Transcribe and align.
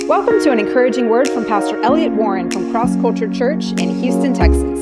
Welcome 0.00 0.42
to 0.42 0.50
an 0.50 0.58
encouraging 0.58 1.08
word 1.08 1.28
from 1.28 1.44
Pastor 1.44 1.80
Elliot 1.82 2.12
Warren 2.12 2.50
from 2.50 2.70
Cross 2.72 2.96
Culture 2.96 3.32
Church 3.32 3.72
in 3.72 4.00
Houston, 4.00 4.34
Texas. 4.34 4.80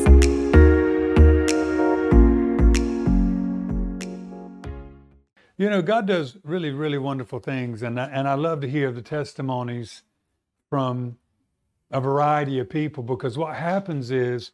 You 5.58 5.68
know, 5.68 5.82
God 5.82 6.06
does 6.06 6.38
really, 6.44 6.70
really 6.70 6.96
wonderful 6.96 7.40
things, 7.40 7.82
and 7.82 8.00
I, 8.00 8.04
and 8.06 8.26
I 8.26 8.34
love 8.34 8.60
to 8.60 8.68
hear 8.68 8.92
the 8.92 9.02
testimonies 9.02 10.04
from 10.68 11.18
a 11.90 12.00
variety 12.00 12.58
of 12.58 12.70
people 12.70 13.02
because 13.02 13.36
what 13.36 13.56
happens 13.56 14.10
is 14.10 14.52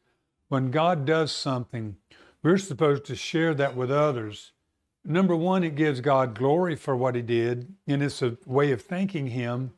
when 0.48 0.70
God 0.70 1.04
does 1.04 1.30
something, 1.32 1.96
we're 2.42 2.58
supposed 2.58 3.04
to 3.04 3.14
share 3.14 3.54
that 3.54 3.76
with 3.76 3.90
others. 3.90 4.52
Number 5.04 5.36
one, 5.36 5.62
it 5.62 5.76
gives 5.76 6.00
God 6.00 6.34
glory 6.34 6.74
for 6.74 6.96
what 6.96 7.14
He 7.14 7.22
did, 7.22 7.74
and 7.86 8.02
it's 8.02 8.22
a 8.22 8.38
way 8.44 8.72
of 8.72 8.82
thanking 8.82 9.28
Him. 9.28 9.72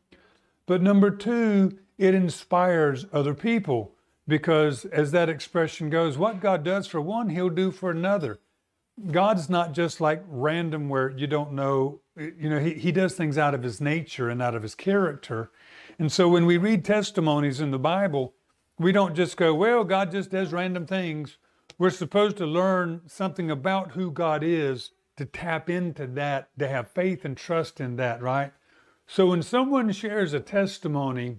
But 0.69 0.82
number 0.82 1.11
two, 1.11 1.79
it 1.96 2.14
inspires 2.14 3.07
other 3.11 3.32
people 3.32 3.95
because, 4.29 4.85
as 4.85 5.13
that 5.13 5.31
expression 5.31 5.89
goes, 5.89 6.18
what 6.18 6.41
God 6.43 6.63
does 6.63 6.86
for 6.86 7.00
one, 7.00 7.31
He'll 7.31 7.49
do 7.49 7.71
for 7.71 7.91
another. 7.91 8.39
God's 9.11 9.49
not 9.49 9.72
just 9.72 9.99
like 9.99 10.22
random 10.29 10.91
where 10.91 11.08
you 11.08 11.27
don't 11.27 11.54
know, 11.54 12.03
you 12.17 12.50
know, 12.50 12.58
he, 12.58 12.75
he 12.75 12.93
does 12.93 13.14
things 13.14 13.39
out 13.39 13.54
of 13.54 13.63
his 13.63 13.81
nature 13.81 14.29
and 14.29 14.43
out 14.43 14.54
of 14.54 14.63
his 14.63 14.75
character. 14.75 15.50
And 15.99 16.13
so 16.13 16.29
when 16.29 16.44
we 16.44 16.58
read 16.58 16.85
testimonies 16.85 17.61
in 17.61 17.71
the 17.71 17.79
Bible, 17.79 18.35
we 18.79 18.93
don't 18.93 19.14
just 19.14 19.39
go, 19.39 19.55
well, 19.55 19.85
God 19.85 20.11
just 20.11 20.30
does 20.30 20.53
random 20.53 20.85
things. 20.85 21.39
We're 21.79 21.91
supposed 21.91 22.36
to 22.39 22.46
learn 22.46 23.03
something 23.07 23.50
about 23.50 23.93
who 23.93 24.11
God 24.11 24.43
is 24.43 24.91
to 25.16 25.25
tap 25.25 25.71
into 25.71 26.07
that, 26.08 26.50
to 26.58 26.69
have 26.69 26.91
faith 26.91 27.25
and 27.25 27.36
trust 27.36 27.80
in 27.80 27.96
that, 27.96 28.21
right? 28.21 28.53
So 29.11 29.25
when 29.25 29.43
someone 29.43 29.90
shares 29.93 30.35
a 30.35 30.39
testimony, 30.39 31.39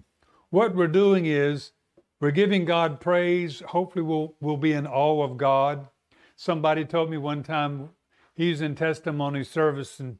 what 0.50 0.74
we're 0.74 0.88
doing 0.88 1.24
is 1.24 1.70
we're 2.18 2.32
giving 2.32 2.64
God 2.64 3.00
praise. 3.00 3.60
Hopefully, 3.60 4.02
we'll, 4.02 4.34
we'll 4.40 4.56
be 4.56 4.72
in 4.72 4.88
awe 4.88 5.22
of 5.22 5.36
God. 5.36 5.86
Somebody 6.34 6.84
told 6.84 7.10
me 7.10 7.16
one 7.16 7.44
time 7.44 7.90
he's 8.34 8.60
in 8.60 8.74
testimony 8.74 9.44
service, 9.44 10.00
and 10.00 10.18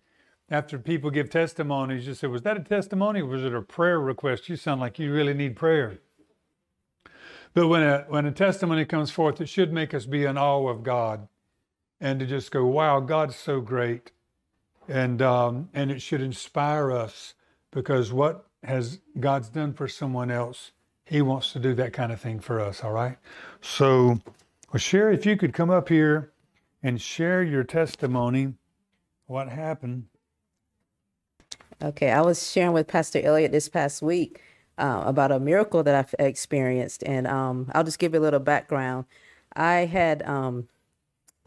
after 0.48 0.78
people 0.78 1.10
give 1.10 1.28
testimonies, 1.28 2.06
you 2.06 2.14
say, 2.14 2.28
Was 2.28 2.42
that 2.42 2.56
a 2.56 2.60
testimony 2.60 3.20
or 3.20 3.26
was 3.26 3.42
it 3.42 3.52
a 3.52 3.62
prayer 3.62 3.98
request? 3.98 4.48
You 4.48 4.54
sound 4.54 4.80
like 4.80 5.00
you 5.00 5.12
really 5.12 5.34
need 5.34 5.56
prayer. 5.56 5.98
But 7.52 7.66
when 7.66 7.82
a, 7.82 8.04
when 8.08 8.26
a 8.26 8.32
testimony 8.32 8.84
comes 8.84 9.10
forth, 9.10 9.40
it 9.40 9.48
should 9.48 9.72
make 9.72 9.92
us 9.92 10.06
be 10.06 10.24
in 10.24 10.38
awe 10.38 10.68
of 10.68 10.84
God 10.84 11.26
and 12.00 12.20
to 12.20 12.26
just 12.26 12.52
go, 12.52 12.64
Wow, 12.64 13.00
God's 13.00 13.34
so 13.34 13.60
great. 13.60 14.12
And, 14.88 15.20
um, 15.20 15.68
and 15.74 15.90
it 15.90 16.00
should 16.00 16.22
inspire 16.22 16.92
us 16.92 17.34
because 17.72 18.12
what 18.12 18.46
has 18.62 19.00
God's 19.18 19.48
done 19.48 19.72
for 19.72 19.88
someone 19.88 20.30
else, 20.30 20.72
He 21.04 21.22
wants 21.22 21.52
to 21.52 21.58
do 21.58 21.74
that 21.74 21.92
kind 21.92 22.12
of 22.12 22.20
thing 22.20 22.40
for 22.40 22.60
us, 22.60 22.82
all 22.84 22.92
right? 22.92 23.16
So, 23.60 24.20
well, 24.72 24.78
Sherry, 24.78 25.14
if 25.14 25.26
you 25.26 25.36
could 25.36 25.52
come 25.52 25.70
up 25.70 25.88
here 25.88 26.32
and 26.82 27.00
share 27.00 27.42
your 27.42 27.64
testimony, 27.64 28.54
what 29.26 29.48
happened? 29.48 30.06
Okay, 31.82 32.10
I 32.10 32.20
was 32.20 32.50
sharing 32.50 32.72
with 32.72 32.86
Pastor 32.86 33.20
Elliot 33.22 33.52
this 33.52 33.68
past 33.68 34.02
week 34.02 34.42
uh, 34.76 35.02
about 35.06 35.32
a 35.32 35.40
miracle 35.40 35.82
that 35.82 35.94
I've 35.94 36.14
experienced, 36.18 37.02
and 37.04 37.26
um, 37.26 37.70
I'll 37.74 37.84
just 37.84 37.98
give 37.98 38.12
you 38.12 38.20
a 38.20 38.22
little 38.22 38.40
background. 38.40 39.06
I 39.54 39.86
had, 39.86 40.22
um, 40.22 40.68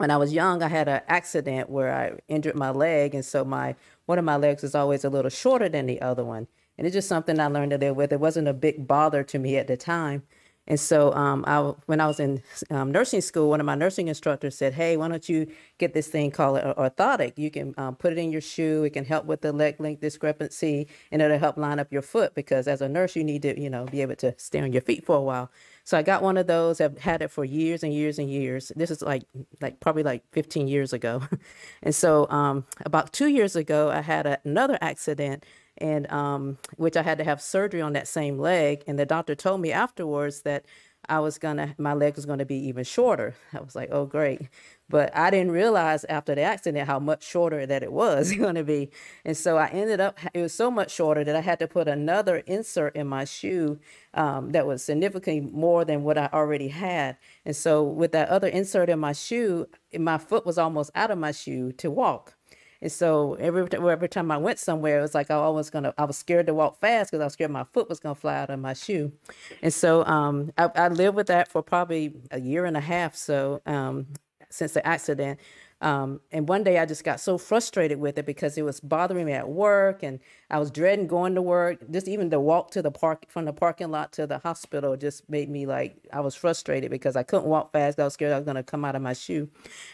when 0.04 0.12
I 0.12 0.18
was 0.18 0.34
young, 0.34 0.62
I 0.62 0.68
had 0.68 0.90
an 0.90 1.00
accident 1.08 1.70
where 1.70 1.96
I 1.96 2.20
injured 2.28 2.56
my 2.56 2.72
leg, 2.72 3.16
and 3.16 3.24
so 3.24 3.46
my 3.46 3.74
one 4.06 4.20
of 4.20 4.26
my 4.26 4.36
legs 4.36 4.62
is 4.62 4.76
always 4.76 5.06
a 5.06 5.10
little 5.10 5.30
shorter 5.32 5.70
than 5.70 5.86
the 5.86 6.02
other 6.02 6.26
one, 6.26 6.48
and 6.78 6.86
it's 6.86 6.94
just 6.94 7.08
something 7.08 7.40
I 7.40 7.48
learned 7.48 7.72
to 7.72 7.78
live 7.78 7.96
with. 7.96 8.12
It 8.12 8.20
wasn't 8.20 8.50
a 8.50 8.54
big 8.54 8.86
bother 8.86 9.24
to 9.24 9.40
me 9.40 9.56
at 9.56 9.68
the 9.68 9.78
time, 9.78 10.24
and 10.68 10.78
so, 10.78 11.14
um, 11.14 11.46
I, 11.48 11.60
when 11.86 12.02
I 12.02 12.08
was 12.08 12.20
in 12.20 12.44
um, 12.70 12.92
nursing 12.92 13.22
school, 13.22 13.50
one 13.50 13.62
of 13.62 13.66
my 13.66 13.76
nursing 13.76 14.10
instructors 14.10 14.58
said, 14.58 14.74
"Hey, 14.74 14.98
why 14.98 15.08
don't 15.08 15.30
you 15.30 15.48
get 15.78 15.94
this 15.94 16.08
thing 16.10 16.32
called 16.32 16.58
an 16.58 16.74
orthotic? 16.74 17.38
You 17.38 17.50
can 17.50 17.74
um, 17.78 17.96
put 17.96 18.12
it 18.12 18.18
in 18.20 18.30
your 18.30 18.42
shoe. 18.42 18.84
It 18.84 18.92
can 18.92 19.06
help 19.06 19.26
with 19.26 19.40
the 19.40 19.54
leg 19.54 19.80
length 19.80 20.02
discrepancy, 20.02 20.88
and 21.14 21.22
it'll 21.22 21.40
help 21.40 21.56
line 21.58 21.80
up 21.80 21.94
your 21.94 22.02
foot 22.02 22.36
because 22.36 22.68
as 22.68 22.82
a 22.82 22.90
nurse, 22.90 23.16
you 23.16 23.24
need 23.24 23.44
to, 23.44 23.58
you 23.58 23.70
know, 23.70 23.86
be 23.86 24.02
able 24.02 24.18
to 24.18 24.36
stay 24.38 24.60
on 24.60 24.74
your 24.74 24.82
feet 24.82 25.06
for 25.06 25.16
a 25.16 25.22
while." 25.22 25.50
So 25.84 25.98
I 25.98 26.02
got 26.02 26.22
one 26.22 26.38
of 26.38 26.48
those. 26.48 26.80
I've 26.80 26.98
had 26.98 27.22
it 27.22 27.30
for 27.30 27.44
years 27.44 27.84
and 27.84 27.94
years 27.94 28.20
and 28.20 28.30
years. 28.30 28.72
This 28.76 28.90
is 28.90 29.02
like, 29.02 29.24
like 29.62 29.80
probably 29.80 30.04
like 30.04 30.24
15 30.32 30.68
years 30.68 30.94
ago, 30.94 31.24
and 31.84 31.94
so 31.94 32.30
um, 32.30 32.66
about 32.86 33.12
two 33.14 33.28
years 33.28 33.56
ago, 33.56 33.90
I 33.90 34.02
had 34.02 34.26
a, 34.26 34.40
another 34.46 34.78
accident 34.82 35.46
and 35.78 36.10
um, 36.12 36.58
which 36.78 36.96
I 36.96 37.02
had 37.02 37.18
to 37.18 37.24
have 37.24 37.42
surgery 37.42 37.82
on 37.82 37.94
that 37.94 38.08
same 38.08 38.38
leg. 38.38 38.84
And 38.88 38.98
the 39.00 39.06
doctor 39.06 39.36
told 39.36 39.62
me 39.62 39.72
afterwards 39.72 40.42
that 40.42 40.66
I 41.10 41.20
was 41.20 41.38
gonna, 41.38 41.76
my 41.78 41.94
leg 41.94 42.16
was 42.16 42.26
gonna 42.26 42.46
be 42.46 42.56
even 42.68 42.84
shorter. 42.84 43.36
I 43.54 43.60
was 43.60 43.76
like, 43.76 43.90
oh, 43.92 44.06
great. 44.06 44.50
But 44.90 45.16
I 45.16 45.30
didn't 45.30 45.52
realize 45.52 46.04
after 46.06 46.36
the 46.36 46.42
accident 46.42 46.88
how 46.88 47.00
much 47.00 47.24
shorter 47.26 47.66
that 47.66 47.84
it 47.84 47.92
was 47.92 48.32
gonna 48.38 48.64
be. 48.64 48.92
And 49.26 49.36
so 49.36 49.58
I 49.58 49.68
ended 49.68 50.00
up, 50.00 50.18
it 50.34 50.42
was 50.42 50.54
so 50.54 50.72
much 50.72 50.92
shorter 50.92 51.24
that 51.24 51.36
I 51.36 51.42
had 51.42 51.60
to 51.60 51.68
put 51.68 51.88
another 51.88 52.38
insert 52.38 52.96
in 52.96 53.08
my 53.08 53.26
shoe 53.26 53.80
um, 54.14 54.52
that 54.52 54.66
was 54.66 54.84
significantly 54.84 55.42
more 55.42 55.86
than 55.86 56.04
what 56.04 56.18
I 56.18 56.30
already 56.32 56.70
had. 56.70 57.18
And 57.46 57.56
so 57.56 57.84
with 57.84 58.12
that 58.14 58.30
other 58.30 58.48
insert 58.48 58.90
in 58.90 59.00
my 59.00 59.14
shoe, 59.14 59.68
my 59.98 60.18
foot 60.18 60.46
was 60.46 60.58
almost 60.58 60.92
out 60.96 61.12
of 61.12 61.18
my 61.18 61.32
shoe 61.32 61.72
to 61.74 61.92
walk. 61.92 62.36
And 62.84 62.92
so 62.92 63.36
every 63.36 63.66
every 63.72 64.10
time 64.10 64.30
I 64.30 64.36
went 64.36 64.60
somewhere, 64.60 65.00
it 65.00 65.02
was 65.04 65.16
like 65.16 65.32
I 65.32 65.48
was 65.48 65.70
gonna. 65.70 65.94
I 65.98 66.04
was 66.04 66.18
scared 66.18 66.48
to 66.48 66.54
walk 66.54 66.82
fast 66.82 67.12
because 67.12 67.22
I 67.22 67.24
was 67.24 67.32
scared 67.34 67.50
my 67.50 67.64
foot 67.64 67.88
was 67.88 68.02
gonna 68.02 68.14
fly 68.14 68.36
out 68.36 68.50
of 68.50 68.60
my 68.60 68.74
shoe. 68.74 69.14
And 69.62 69.74
so 69.74 70.04
um, 70.04 70.52
I, 70.58 70.70
I 70.76 70.88
lived 70.90 71.16
with 71.16 71.28
that 71.28 71.48
for 71.48 71.64
probably 71.64 72.14
a 72.30 72.42
year 72.42 72.66
and 72.66 72.76
a 72.76 72.82
half. 72.82 73.16
So 73.16 73.62
um, 73.66 74.08
since 74.50 74.74
the 74.74 74.86
accident. 74.86 75.40
Um, 75.80 76.20
and 76.32 76.48
one 76.48 76.64
day 76.64 76.78
I 76.78 76.86
just 76.86 77.06
got 77.06 77.22
so 77.22 77.38
frustrated 77.38 78.00
with 78.00 78.18
it 78.18 78.26
because 78.26 78.58
it 78.58 78.64
was 78.64 78.82
bothering 78.82 79.26
me 79.26 79.34
at 79.34 79.48
work 79.50 80.04
and 80.04 80.20
I 80.50 80.60
was 80.60 80.72
dreading 80.72 81.08
going 81.08 81.36
to 81.36 81.42
work. 81.42 81.80
Just 81.90 82.08
even 82.10 82.30
the 82.30 82.40
walk 82.40 82.72
to 82.72 82.82
the 82.82 82.92
park 82.92 83.26
from 83.30 83.46
the 83.46 83.54
parking 83.54 83.92
lot 83.92 84.12
to 84.14 84.28
the 84.28 84.40
hospital 84.40 84.96
just 84.98 85.30
made 85.30 85.50
me 85.50 85.66
like 85.66 85.98
I 86.14 86.20
was 86.20 86.36
frustrated 86.36 86.92
because 86.92 87.16
I 87.16 87.24
couldn't 87.24 87.48
walk 87.48 87.72
fast. 87.74 88.00
I 88.00 88.06
was 88.06 88.14
scared 88.14 88.34
I 88.34 88.38
was 88.38 88.46
gonna 88.46 88.64
come 88.64 88.86
out 88.86 88.96
of 88.96 89.02
my 89.02 89.14
shoe. 89.14 89.50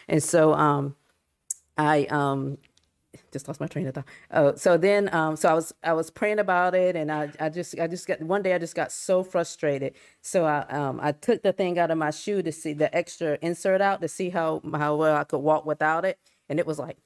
And 0.08 0.22
so 0.22 0.54
um, 0.54 0.96
I 1.76 2.04
um, 2.04 2.58
just 3.32 3.48
lost 3.48 3.60
my 3.60 3.66
train 3.66 3.86
of 3.86 3.94
thought. 3.94 4.06
Oh, 4.30 4.54
so 4.54 4.76
then, 4.76 5.12
um, 5.14 5.36
so 5.36 5.48
I 5.48 5.54
was 5.54 5.72
I 5.82 5.92
was 5.92 6.10
praying 6.10 6.38
about 6.38 6.74
it, 6.74 6.96
and 6.96 7.10
I, 7.10 7.30
I 7.40 7.48
just 7.48 7.78
I 7.78 7.86
just 7.86 8.06
got 8.06 8.20
one 8.22 8.42
day 8.42 8.54
I 8.54 8.58
just 8.58 8.74
got 8.74 8.92
so 8.92 9.22
frustrated. 9.24 9.94
So 10.22 10.44
I 10.44 10.60
um 10.68 11.00
I 11.02 11.12
took 11.12 11.42
the 11.42 11.52
thing 11.52 11.78
out 11.78 11.90
of 11.90 11.98
my 11.98 12.10
shoe 12.10 12.42
to 12.42 12.52
see 12.52 12.72
the 12.72 12.94
extra 12.94 13.38
insert 13.42 13.80
out 13.80 14.00
to 14.02 14.08
see 14.08 14.30
how 14.30 14.62
how 14.72 14.96
well 14.96 15.16
I 15.16 15.24
could 15.24 15.38
walk 15.38 15.66
without 15.66 16.04
it, 16.04 16.18
and 16.48 16.58
it 16.58 16.66
was 16.66 16.78
like, 16.78 16.98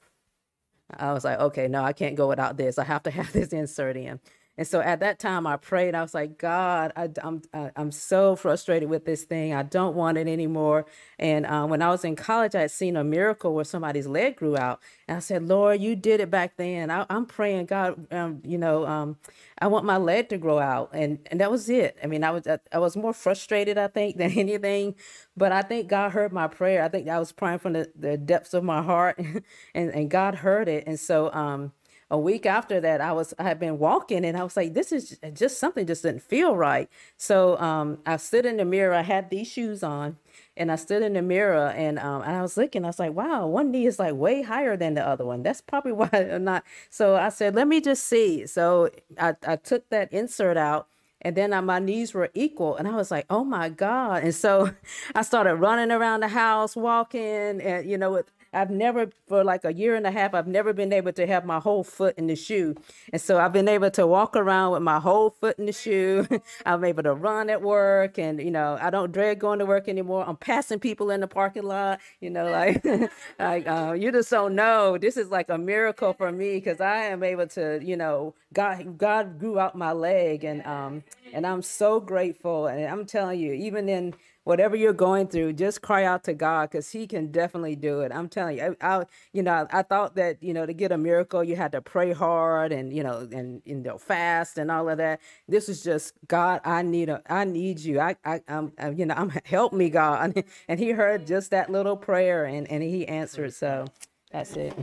I 0.97 1.13
was 1.13 1.23
like, 1.23 1.39
okay, 1.39 1.67
no, 1.67 1.83
I 1.83 1.93
can't 1.93 2.15
go 2.15 2.27
without 2.27 2.57
this. 2.57 2.77
I 2.77 2.83
have 2.85 3.03
to 3.03 3.11
have 3.11 3.31
this 3.33 3.49
insert 3.53 3.97
in. 3.97 4.19
And 4.57 4.67
so 4.67 4.79
at 4.79 5.01
that 5.01 5.19
time, 5.19 5.45
I 5.47 5.57
prayed. 5.57 5.95
I 5.95 6.01
was 6.01 6.13
like, 6.13 6.37
God, 6.37 6.93
I, 6.95 7.09
am 7.23 7.41
I'm, 7.53 7.71
I'm 7.75 7.91
so 7.91 8.35
frustrated 8.35 8.89
with 8.89 9.05
this 9.05 9.23
thing. 9.23 9.53
I 9.53 9.63
don't 9.63 9.95
want 9.95 10.17
it 10.17 10.27
anymore. 10.27 10.85
And 11.19 11.45
uh, 11.45 11.65
when 11.65 11.81
I 11.81 11.89
was 11.89 12.05
in 12.05 12.15
college, 12.15 12.55
I 12.55 12.61
had 12.61 12.71
seen 12.71 12.95
a 12.95 13.03
miracle 13.03 13.53
where 13.53 13.65
somebody's 13.65 14.07
leg 14.07 14.37
grew 14.37 14.57
out, 14.57 14.79
and 15.07 15.17
I 15.17 15.19
said, 15.19 15.47
Lord, 15.47 15.81
you 15.81 15.95
did 15.95 16.19
it 16.19 16.29
back 16.29 16.57
then. 16.57 16.89
I, 16.91 17.05
am 17.09 17.25
praying, 17.25 17.67
God, 17.67 18.07
um, 18.13 18.41
you 18.45 18.57
know, 18.57 18.85
um, 18.85 19.17
I 19.59 19.67
want 19.67 19.85
my 19.85 19.97
leg 19.97 20.29
to 20.29 20.37
grow 20.37 20.59
out, 20.59 20.89
and 20.93 21.19
and 21.31 21.39
that 21.39 21.51
was 21.51 21.69
it. 21.69 21.97
I 22.03 22.07
mean, 22.07 22.23
I 22.23 22.31
was 22.31 22.43
I 22.71 22.79
was 22.79 22.97
more 22.97 23.13
frustrated, 23.13 23.77
I 23.77 23.87
think, 23.87 24.17
than 24.19 24.31
anything. 24.31 24.95
But 25.37 25.51
I 25.51 25.61
think 25.61 25.87
God 25.89 26.11
heard 26.11 26.31
my 26.31 26.47
prayer. 26.47 26.83
I 26.83 26.87
think 26.89 27.07
I 27.09 27.19
was 27.19 27.31
praying 27.31 27.59
from 27.59 27.73
the, 27.73 27.91
the 27.97 28.17
depths 28.17 28.53
of 28.53 28.63
my 28.63 28.81
heart, 28.81 29.17
and 29.75 29.89
and 29.89 30.09
God 30.09 30.35
heard 30.35 30.67
it. 30.67 30.85
And 30.87 30.99
so. 30.99 31.31
Um, 31.33 31.73
a 32.11 32.17
week 32.17 32.45
after 32.45 32.79
that, 32.81 33.01
I 33.01 33.11
was 33.13 33.33
I 33.39 33.43
had 33.43 33.59
been 33.59 33.79
walking 33.79 34.23
and 34.25 34.37
I 34.37 34.43
was 34.43 34.55
like, 34.55 34.73
this 34.73 34.91
is 34.91 35.17
just 35.33 35.59
something 35.59 35.87
just 35.87 36.03
didn't 36.03 36.21
feel 36.21 36.55
right. 36.55 36.89
So 37.17 37.57
um, 37.59 37.99
I 38.05 38.17
stood 38.17 38.45
in 38.45 38.57
the 38.57 38.65
mirror. 38.65 38.93
I 38.93 39.01
had 39.01 39.29
these 39.31 39.47
shoes 39.47 39.81
on, 39.83 40.17
and 40.55 40.71
I 40.71 40.75
stood 40.75 41.01
in 41.01 41.13
the 41.13 41.21
mirror 41.23 41.69
and 41.69 41.97
um, 41.99 42.21
and 42.21 42.35
I 42.35 42.41
was 42.41 42.57
looking. 42.57 42.83
I 42.83 42.87
was 42.87 42.99
like, 42.99 43.13
wow, 43.13 43.47
one 43.47 43.71
knee 43.71 43.87
is 43.87 43.97
like 43.99 44.13
way 44.13 44.43
higher 44.43 44.77
than 44.77 44.93
the 44.93 45.05
other 45.05 45.25
one. 45.25 45.41
That's 45.43 45.61
probably 45.61 45.91
why 45.93 46.09
I'm 46.13 46.43
not. 46.43 46.63
So 46.89 47.15
I 47.15 47.29
said, 47.29 47.55
let 47.55 47.67
me 47.67 47.81
just 47.81 48.03
see. 48.05 48.45
So 48.45 48.89
I 49.19 49.35
I 49.47 49.55
took 49.55 49.89
that 49.89 50.13
insert 50.13 50.57
out 50.57 50.87
and 51.21 51.35
then 51.35 51.53
uh, 51.53 51.61
my 51.61 51.79
knees 51.79 52.13
were 52.13 52.29
equal 52.33 52.75
and 52.75 52.87
i 52.87 52.95
was 52.95 53.09
like 53.11 53.25
oh 53.29 53.43
my 53.43 53.67
god 53.69 54.23
and 54.23 54.33
so 54.35 54.71
i 55.15 55.21
started 55.21 55.55
running 55.55 55.91
around 55.91 56.21
the 56.21 56.27
house 56.27 56.75
walking 56.75 57.59
and 57.61 57.89
you 57.89 57.97
know 57.97 58.11
with 58.11 58.31
I've 58.55 58.71
never, 58.71 59.09
for 59.27 59.43
like 59.43 59.65
a 59.65 59.73
year 59.73 59.95
and 59.95 60.07
a 60.07 60.11
half, 60.11 60.33
I've 60.33 60.47
never 60.47 60.73
been 60.73 60.93
able 60.93 61.13
to 61.13 61.27
have 61.27 61.45
my 61.45 61.59
whole 61.59 61.83
foot 61.83 62.17
in 62.17 62.27
the 62.27 62.35
shoe. 62.35 62.75
And 63.11 63.21
so 63.21 63.39
I've 63.39 63.53
been 63.53 63.67
able 63.67 63.91
to 63.91 64.07
walk 64.07 64.35
around 64.35 64.71
with 64.73 64.81
my 64.81 64.99
whole 64.99 65.31
foot 65.31 65.59
in 65.59 65.65
the 65.65 65.73
shoe. 65.73 66.27
I'm 66.65 66.83
able 66.85 67.03
to 67.03 67.13
run 67.13 67.49
at 67.49 67.61
work 67.61 68.17
and, 68.17 68.41
you 68.41 68.51
know, 68.51 68.77
I 68.81 68.89
don't 68.89 69.11
dread 69.11 69.39
going 69.39 69.59
to 69.59 69.65
work 69.65 69.89
anymore. 69.89 70.23
I'm 70.27 70.37
passing 70.37 70.79
people 70.79 71.11
in 71.11 71.21
the 71.21 71.27
parking 71.27 71.63
lot, 71.63 71.99
you 72.21 72.29
know, 72.29 72.49
like, 72.49 72.83
like 73.39 73.67
uh, 73.67 73.93
you 73.93 74.11
just 74.11 74.31
don't 74.31 74.55
know. 74.55 74.97
This 74.97 75.17
is 75.17 75.29
like 75.29 75.49
a 75.49 75.57
miracle 75.57 76.13
for 76.13 76.31
me 76.31 76.55
because 76.55 76.81
I 76.81 77.05
am 77.05 77.23
able 77.23 77.47
to, 77.47 77.79
you 77.83 77.97
know, 77.97 78.35
God, 78.53 78.97
God 78.97 79.39
grew 79.39 79.59
out 79.59 79.75
my 79.75 79.91
leg 79.91 80.43
and, 80.43 80.65
um, 80.65 81.03
and 81.33 81.45
I'm 81.45 81.61
so 81.61 81.99
grateful. 81.99 82.67
And 82.67 82.85
I'm 82.85 83.05
telling 83.05 83.39
you, 83.39 83.53
even 83.53 83.89
in 83.89 84.13
whatever 84.45 84.77
you're 84.77 84.93
going 84.93 85.27
through, 85.27 85.53
just 85.53 85.83
cry 85.83 86.05
out 86.05 86.23
to 86.25 86.33
God 86.33 86.71
because 86.71 86.91
He 86.91 87.07
can 87.07 87.31
definitely 87.31 87.75
do 87.75 88.01
it. 88.01 88.13
I'm 88.13 88.29
telling 88.29 88.59
you, 88.59 88.77
I, 88.81 88.97
I, 88.99 89.05
you 89.33 89.43
know, 89.43 89.67
I 89.71 89.83
thought 89.83 90.15
that 90.15 90.41
you 90.41 90.53
know 90.53 90.65
to 90.65 90.73
get 90.73 90.93
a 90.93 90.97
miracle 90.97 91.43
you 91.43 91.57
had 91.57 91.73
to 91.73 91.81
pray 91.81 92.13
hard 92.13 92.71
and 92.71 92.93
you 92.93 93.03
know 93.03 93.27
and 93.31 93.61
you 93.65 93.75
know 93.75 93.97
fast 93.99 94.57
and 94.57 94.71
all 94.71 94.89
of 94.89 94.99
that. 94.99 95.21
This 95.49 95.69
is 95.69 95.83
just 95.83 96.13
God. 96.27 96.61
I 96.65 96.83
need 96.83 97.09
a, 97.09 97.21
I 97.29 97.45
need 97.45 97.79
you. 97.81 97.99
I, 97.99 98.15
I, 98.25 98.41
I'm, 98.47 98.73
I, 98.79 98.91
you 98.91 99.05
know, 99.05 99.15
I'm 99.15 99.29
help 99.45 99.73
me, 99.73 99.89
God. 99.89 100.43
And 100.69 100.79
He 100.79 100.91
heard 100.91 101.27
just 101.27 101.51
that 101.51 101.71
little 101.71 101.97
prayer 101.97 102.45
and 102.45 102.69
and 102.71 102.83
He 102.83 103.07
answered. 103.07 103.53
So 103.53 103.85
that's 104.31 104.55
it. 104.55 104.73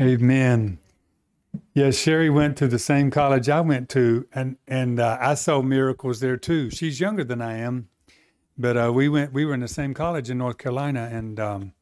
Amen. 0.00 0.78
Yeah, 1.74 1.90
Sherry 1.90 2.30
went 2.30 2.56
to 2.58 2.68
the 2.68 2.78
same 2.78 3.10
college 3.10 3.48
I 3.48 3.60
went 3.60 3.88
to, 3.90 4.26
and 4.32 4.56
and 4.66 5.00
uh, 5.00 5.18
I 5.20 5.34
saw 5.34 5.62
miracles 5.62 6.20
there 6.20 6.36
too. 6.36 6.70
She's 6.70 7.00
younger 7.00 7.24
than 7.24 7.40
I 7.42 7.58
am, 7.58 7.88
but 8.56 8.76
uh, 8.76 8.92
we 8.92 9.08
went. 9.08 9.32
We 9.32 9.44
were 9.44 9.54
in 9.54 9.60
the 9.60 9.68
same 9.68 9.94
college 9.94 10.30
in 10.30 10.38
North 10.38 10.58
Carolina, 10.58 11.08
and 11.12 11.38
um, 11.38 11.72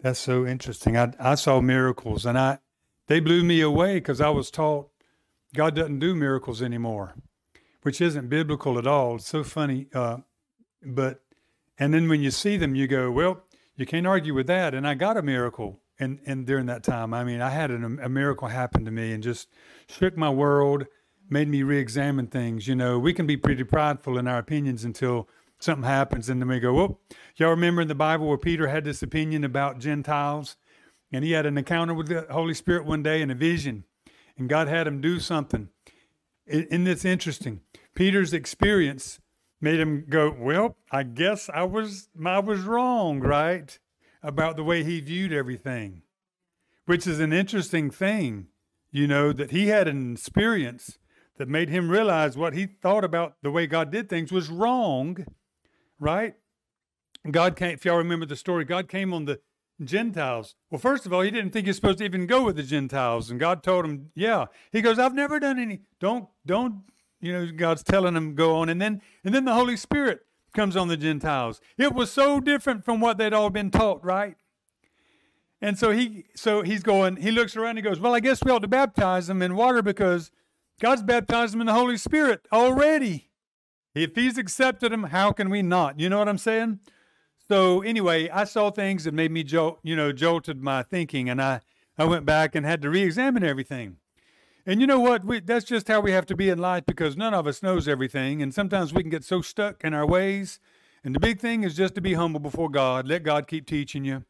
that's 0.00 0.20
so 0.20 0.46
interesting. 0.46 0.96
I 0.96 1.12
I 1.18 1.34
saw 1.34 1.60
miracles, 1.60 2.26
and 2.26 2.38
I 2.38 2.58
they 3.06 3.20
blew 3.20 3.42
me 3.42 3.60
away 3.60 3.94
because 3.94 4.20
I 4.20 4.30
was 4.30 4.50
taught 4.50 4.90
God 5.54 5.74
doesn't 5.74 5.98
do 5.98 6.14
miracles 6.14 6.62
anymore, 6.62 7.14
which 7.82 8.00
isn't 8.00 8.28
biblical 8.28 8.78
at 8.78 8.86
all. 8.86 9.16
It's 9.16 9.26
so 9.26 9.42
funny, 9.42 9.86
uh, 9.94 10.18
but 10.82 11.22
and 11.78 11.92
then 11.94 12.08
when 12.08 12.20
you 12.20 12.30
see 12.30 12.56
them, 12.56 12.74
you 12.74 12.86
go, 12.86 13.10
well, 13.10 13.42
you 13.76 13.86
can't 13.86 14.06
argue 14.06 14.34
with 14.34 14.46
that. 14.48 14.74
And 14.74 14.86
I 14.86 14.94
got 14.94 15.16
a 15.16 15.22
miracle 15.22 15.80
and 16.00 16.18
and 16.26 16.46
during 16.46 16.66
that 16.66 16.82
time, 16.82 17.14
I 17.14 17.22
mean, 17.22 17.40
I 17.40 17.50
had 17.50 17.70
an, 17.70 18.00
a 18.02 18.08
miracle 18.08 18.48
happen 18.48 18.84
to 18.86 18.90
me 18.90 19.12
and 19.12 19.22
just 19.22 19.48
shook 19.88 20.16
my 20.16 20.30
world, 20.30 20.86
made 21.28 21.48
me 21.48 21.62
re-examine 21.62 22.26
things. 22.26 22.66
You 22.66 22.74
know, 22.74 22.98
we 22.98 23.12
can 23.12 23.26
be 23.26 23.36
pretty 23.36 23.64
prideful 23.64 24.18
in 24.18 24.26
our 24.26 24.38
opinions 24.38 24.84
until 24.84 25.28
something 25.60 25.84
happens, 25.84 26.28
and 26.28 26.40
then 26.40 26.48
we 26.48 26.58
go, 26.58 26.72
"Whoop!" 26.72 27.00
Y'all 27.36 27.50
remember 27.50 27.82
in 27.82 27.88
the 27.88 27.94
Bible 27.94 28.26
where 28.26 28.38
Peter 28.38 28.68
had 28.68 28.84
this 28.84 29.02
opinion 29.02 29.44
about 29.44 29.78
Gentiles, 29.78 30.56
and 31.12 31.22
he 31.22 31.32
had 31.32 31.46
an 31.46 31.58
encounter 31.58 31.94
with 31.94 32.08
the 32.08 32.26
Holy 32.30 32.54
Spirit 32.54 32.86
one 32.86 33.02
day 33.02 33.20
in 33.20 33.30
a 33.30 33.34
vision, 33.34 33.84
and 34.38 34.48
God 34.48 34.68
had 34.68 34.86
him 34.86 35.00
do 35.00 35.20
something. 35.20 35.68
And 36.46 36.88
it's 36.88 37.04
interesting. 37.04 37.60
Peter's 37.94 38.32
experience 38.32 39.20
made 39.60 39.78
him 39.78 40.06
go, 40.08 40.34
"Well, 40.36 40.76
I 40.90 41.02
guess 41.02 41.50
I 41.52 41.64
was 41.64 42.08
I 42.24 42.38
was 42.38 42.62
wrong, 42.62 43.20
right?" 43.20 43.78
About 44.22 44.56
the 44.56 44.64
way 44.64 44.84
he 44.84 45.00
viewed 45.00 45.32
everything, 45.32 46.02
which 46.86 47.06
is 47.06 47.20
an 47.20 47.32
interesting 47.32 47.90
thing, 47.90 48.48
you 48.90 49.06
know, 49.06 49.32
that 49.32 49.50
he 49.50 49.68
had 49.68 49.88
an 49.88 50.12
experience 50.12 50.98
that 51.38 51.48
made 51.48 51.70
him 51.70 51.90
realize 51.90 52.36
what 52.36 52.52
he 52.52 52.66
thought 52.66 53.04
about 53.04 53.36
the 53.42 53.50
way 53.50 53.66
God 53.66 53.90
did 53.90 54.08
things 54.08 54.30
was 54.30 54.50
wrong, 54.50 55.24
right? 55.98 56.34
God 57.30 57.56
came, 57.56 57.72
if 57.72 57.84
y'all 57.84 57.96
remember 57.96 58.26
the 58.26 58.36
story, 58.36 58.64
God 58.64 58.88
came 58.88 59.12
on 59.14 59.24
the 59.24 59.40
Gentiles. 59.82 60.54
Well, 60.70 60.78
first 60.78 61.06
of 61.06 61.12
all, 61.12 61.22
he 61.22 61.30
didn't 61.30 61.52
think 61.52 61.66
he 61.66 61.70
was 61.70 61.76
supposed 61.76 61.98
to 61.98 62.04
even 62.04 62.26
go 62.26 62.44
with 62.44 62.56
the 62.56 62.62
Gentiles. 62.62 63.30
And 63.30 63.40
God 63.40 63.62
told 63.62 63.84
him, 63.84 64.10
yeah. 64.14 64.46
He 64.72 64.82
goes, 64.82 64.98
I've 64.98 65.14
never 65.14 65.40
done 65.40 65.58
any, 65.58 65.80
don't, 65.98 66.28
don't, 66.44 66.82
you 67.20 67.32
know, 67.32 67.50
God's 67.50 67.82
telling 67.82 68.16
him 68.16 68.34
go 68.34 68.56
on. 68.56 68.68
And 68.68 68.80
then, 68.80 69.00
and 69.24 69.34
then 69.34 69.44
the 69.44 69.54
Holy 69.54 69.76
Spirit 69.76 70.20
comes 70.52 70.76
on 70.76 70.88
the 70.88 70.96
Gentiles. 70.96 71.60
It 71.78 71.92
was 71.92 72.10
so 72.10 72.40
different 72.40 72.84
from 72.84 73.00
what 73.00 73.18
they'd 73.18 73.32
all 73.32 73.50
been 73.50 73.70
taught, 73.70 74.04
right? 74.04 74.36
And 75.62 75.78
so 75.78 75.90
he 75.90 76.24
so 76.34 76.62
he's 76.62 76.82
going, 76.82 77.16
he 77.16 77.30
looks 77.30 77.56
around 77.56 77.76
and 77.76 77.84
goes, 77.84 78.00
Well, 78.00 78.14
I 78.14 78.20
guess 78.20 78.42
we 78.42 78.50
ought 78.50 78.62
to 78.62 78.68
baptize 78.68 79.26
them 79.26 79.42
in 79.42 79.54
water 79.54 79.82
because 79.82 80.30
God's 80.80 81.02
baptized 81.02 81.52
them 81.52 81.60
in 81.60 81.66
the 81.66 81.74
Holy 81.74 81.98
Spirit 81.98 82.46
already. 82.52 83.30
If 83.94 84.14
he's 84.14 84.38
accepted 84.38 84.92
them, 84.92 85.04
how 85.04 85.32
can 85.32 85.50
we 85.50 85.62
not? 85.62 86.00
You 86.00 86.08
know 86.08 86.18
what 86.18 86.28
I'm 86.28 86.38
saying? 86.38 86.80
So 87.48 87.82
anyway, 87.82 88.28
I 88.28 88.44
saw 88.44 88.70
things 88.70 89.04
that 89.04 89.12
made 89.12 89.32
me 89.32 89.42
jolt, 89.42 89.80
you 89.82 89.96
know, 89.96 90.12
jolted 90.12 90.62
my 90.62 90.82
thinking, 90.84 91.28
and 91.28 91.42
I, 91.42 91.60
I 91.98 92.04
went 92.04 92.24
back 92.24 92.54
and 92.54 92.64
had 92.64 92.80
to 92.82 92.90
re-examine 92.90 93.42
everything. 93.42 93.96
And 94.66 94.80
you 94.80 94.86
know 94.86 95.00
what? 95.00 95.24
We, 95.24 95.40
that's 95.40 95.64
just 95.64 95.88
how 95.88 96.00
we 96.00 96.12
have 96.12 96.26
to 96.26 96.36
be 96.36 96.48
in 96.48 96.58
life 96.58 96.84
because 96.86 97.16
none 97.16 97.34
of 97.34 97.46
us 97.46 97.62
knows 97.62 97.88
everything. 97.88 98.42
And 98.42 98.52
sometimes 98.52 98.92
we 98.92 99.02
can 99.02 99.10
get 99.10 99.24
so 99.24 99.40
stuck 99.40 99.82
in 99.84 99.94
our 99.94 100.06
ways. 100.06 100.58
And 101.02 101.14
the 101.14 101.20
big 101.20 101.40
thing 101.40 101.64
is 101.64 101.74
just 101.74 101.94
to 101.94 102.00
be 102.00 102.14
humble 102.14 102.40
before 102.40 102.68
God. 102.68 103.06
Let 103.06 103.22
God 103.22 103.46
keep 103.46 103.66
teaching 103.66 104.04
you, 104.04 104.24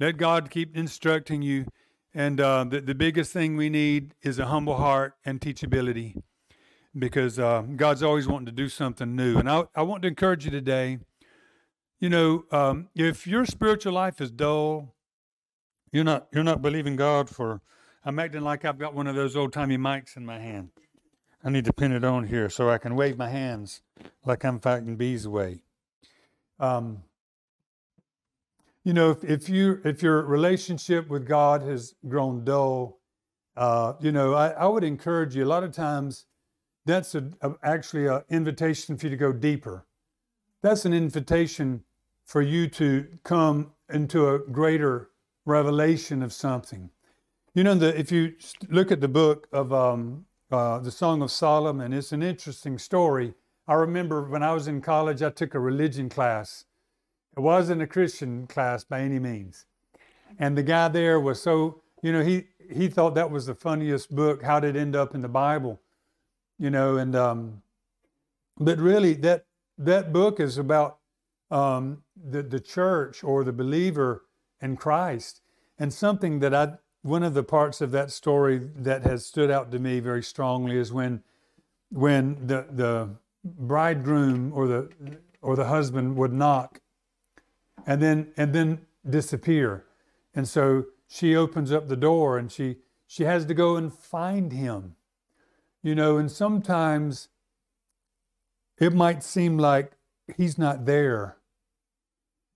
let 0.00 0.16
God 0.16 0.50
keep 0.50 0.76
instructing 0.76 1.42
you. 1.42 1.66
And 2.14 2.40
uh, 2.40 2.64
the, 2.64 2.80
the 2.80 2.94
biggest 2.94 3.32
thing 3.32 3.56
we 3.56 3.68
need 3.68 4.14
is 4.22 4.38
a 4.38 4.46
humble 4.46 4.76
heart 4.76 5.14
and 5.24 5.40
teachability 5.40 6.22
because 6.96 7.40
uh, 7.40 7.62
God's 7.62 8.04
always 8.04 8.28
wanting 8.28 8.46
to 8.46 8.52
do 8.52 8.68
something 8.68 9.16
new. 9.16 9.36
And 9.36 9.50
I, 9.50 9.64
I 9.74 9.82
want 9.82 10.02
to 10.02 10.08
encourage 10.08 10.44
you 10.44 10.52
today 10.52 10.98
you 12.04 12.10
know, 12.10 12.44
um, 12.50 12.88
if 12.94 13.26
your 13.26 13.46
spiritual 13.46 13.94
life 13.94 14.20
is 14.20 14.30
dull, 14.30 14.94
you're 15.90 16.04
not 16.04 16.28
you're 16.34 16.44
not 16.44 16.60
believing 16.60 16.96
God 16.96 17.30
for 17.30 17.62
I'm 18.04 18.18
acting 18.18 18.42
like 18.42 18.66
I've 18.66 18.78
got 18.78 18.94
one 18.94 19.06
of 19.06 19.14
those 19.14 19.34
old 19.34 19.52
timey 19.54 19.78
mics 19.78 20.16
in 20.16 20.26
my 20.26 20.38
hand. 20.38 20.70
I 21.42 21.50
need 21.50 21.64
to 21.64 21.72
pin 21.72 21.92
it 21.92 22.04
on 22.04 22.26
here 22.26 22.50
so 22.50 22.68
I 22.68 22.78
can 22.78 22.96
wave 22.96 23.16
my 23.16 23.30
hands 23.30 23.80
like 24.24 24.44
I'm 24.44 24.60
fighting 24.60 24.96
bees 24.96 25.24
away. 25.24 25.62
Um, 26.60 27.02
you 28.82 28.92
know, 28.92 29.10
if, 29.10 29.24
if 29.24 29.48
you 29.48 29.80
if 29.84 30.02
your 30.02 30.22
relationship 30.22 31.08
with 31.08 31.26
God 31.26 31.62
has 31.62 31.94
grown 32.06 32.44
dull, 32.44 32.98
uh, 33.56 33.94
you 34.00 34.12
know, 34.12 34.34
I, 34.34 34.48
I 34.50 34.66
would 34.66 34.84
encourage 34.84 35.34
you. 35.34 35.44
A 35.44 35.46
lot 35.46 35.64
of 35.64 35.72
times, 35.72 36.26
that's 36.84 37.14
a, 37.14 37.30
a, 37.40 37.52
actually 37.62 38.06
an 38.06 38.22
invitation 38.28 38.98
for 38.98 39.06
you 39.06 39.10
to 39.10 39.16
go 39.16 39.32
deeper. 39.32 39.86
That's 40.60 40.84
an 40.84 40.92
invitation 40.92 41.84
for 42.24 42.42
you 42.42 42.68
to 42.68 43.06
come 43.22 43.72
into 43.90 44.28
a 44.28 44.38
greater 44.38 45.10
revelation 45.46 46.22
of 46.22 46.32
something. 46.32 46.90
You 47.56 47.62
know, 47.62 47.76
the, 47.76 47.96
if 47.96 48.10
you 48.10 48.34
look 48.68 48.90
at 48.90 49.00
the 49.00 49.06
book 49.06 49.46
of 49.52 49.72
um, 49.72 50.26
uh, 50.50 50.80
the 50.80 50.90
Song 50.90 51.22
of 51.22 51.30
Solomon, 51.30 51.92
it's 51.92 52.10
an 52.10 52.20
interesting 52.20 52.78
story. 52.78 53.34
I 53.68 53.74
remember 53.74 54.24
when 54.24 54.42
I 54.42 54.52
was 54.52 54.66
in 54.66 54.80
college, 54.80 55.22
I 55.22 55.30
took 55.30 55.54
a 55.54 55.60
religion 55.60 56.08
class. 56.08 56.64
It 57.36 57.40
wasn't 57.40 57.80
a 57.80 57.86
Christian 57.86 58.48
class 58.48 58.82
by 58.82 59.02
any 59.02 59.20
means. 59.20 59.66
And 60.36 60.58
the 60.58 60.64
guy 60.64 60.88
there 60.88 61.20
was 61.20 61.40
so, 61.40 61.80
you 62.02 62.12
know, 62.12 62.24
he, 62.24 62.46
he 62.72 62.88
thought 62.88 63.14
that 63.14 63.30
was 63.30 63.46
the 63.46 63.54
funniest 63.54 64.12
book. 64.12 64.42
How 64.42 64.58
did 64.58 64.74
it 64.74 64.80
end 64.80 64.96
up 64.96 65.14
in 65.14 65.20
the 65.20 65.28
Bible? 65.28 65.80
You 66.58 66.70
know, 66.70 66.96
and, 66.96 67.14
um, 67.14 67.62
but 68.58 68.80
really 68.80 69.14
that, 69.14 69.46
that 69.78 70.12
book 70.12 70.40
is 70.40 70.58
about 70.58 70.98
um, 71.52 72.02
the, 72.16 72.42
the 72.42 72.58
church 72.58 73.22
or 73.22 73.44
the 73.44 73.52
believer 73.52 74.24
in 74.60 74.76
Christ 74.76 75.40
and 75.78 75.92
something 75.92 76.40
that 76.40 76.52
I, 76.52 76.72
one 77.04 77.22
of 77.22 77.34
the 77.34 77.42
parts 77.42 77.82
of 77.82 77.90
that 77.90 78.10
story 78.10 78.58
that 78.76 79.02
has 79.02 79.26
stood 79.26 79.50
out 79.50 79.70
to 79.70 79.78
me 79.78 80.00
very 80.00 80.22
strongly 80.22 80.78
is 80.78 80.90
when 80.90 81.22
when 81.90 82.46
the 82.46 82.66
the 82.70 83.10
bridegroom 83.44 84.50
or 84.54 84.66
the 84.66 84.88
or 85.42 85.54
the 85.54 85.66
husband 85.66 86.16
would 86.16 86.32
knock 86.32 86.80
and 87.86 88.00
then 88.00 88.32
and 88.38 88.54
then 88.54 88.86
disappear. 89.08 89.84
And 90.34 90.48
so 90.48 90.86
she 91.06 91.36
opens 91.36 91.70
up 91.70 91.88
the 91.88 91.96
door 91.96 92.38
and 92.38 92.50
she 92.50 92.76
she 93.06 93.24
has 93.24 93.44
to 93.44 93.54
go 93.54 93.76
and 93.76 93.92
find 93.92 94.50
him. 94.50 94.96
You 95.82 95.94
know 95.94 96.16
and 96.16 96.30
sometimes 96.30 97.28
it 98.78 98.94
might 98.94 99.22
seem 99.22 99.58
like 99.58 99.92
he's 100.38 100.56
not 100.56 100.86
there 100.86 101.36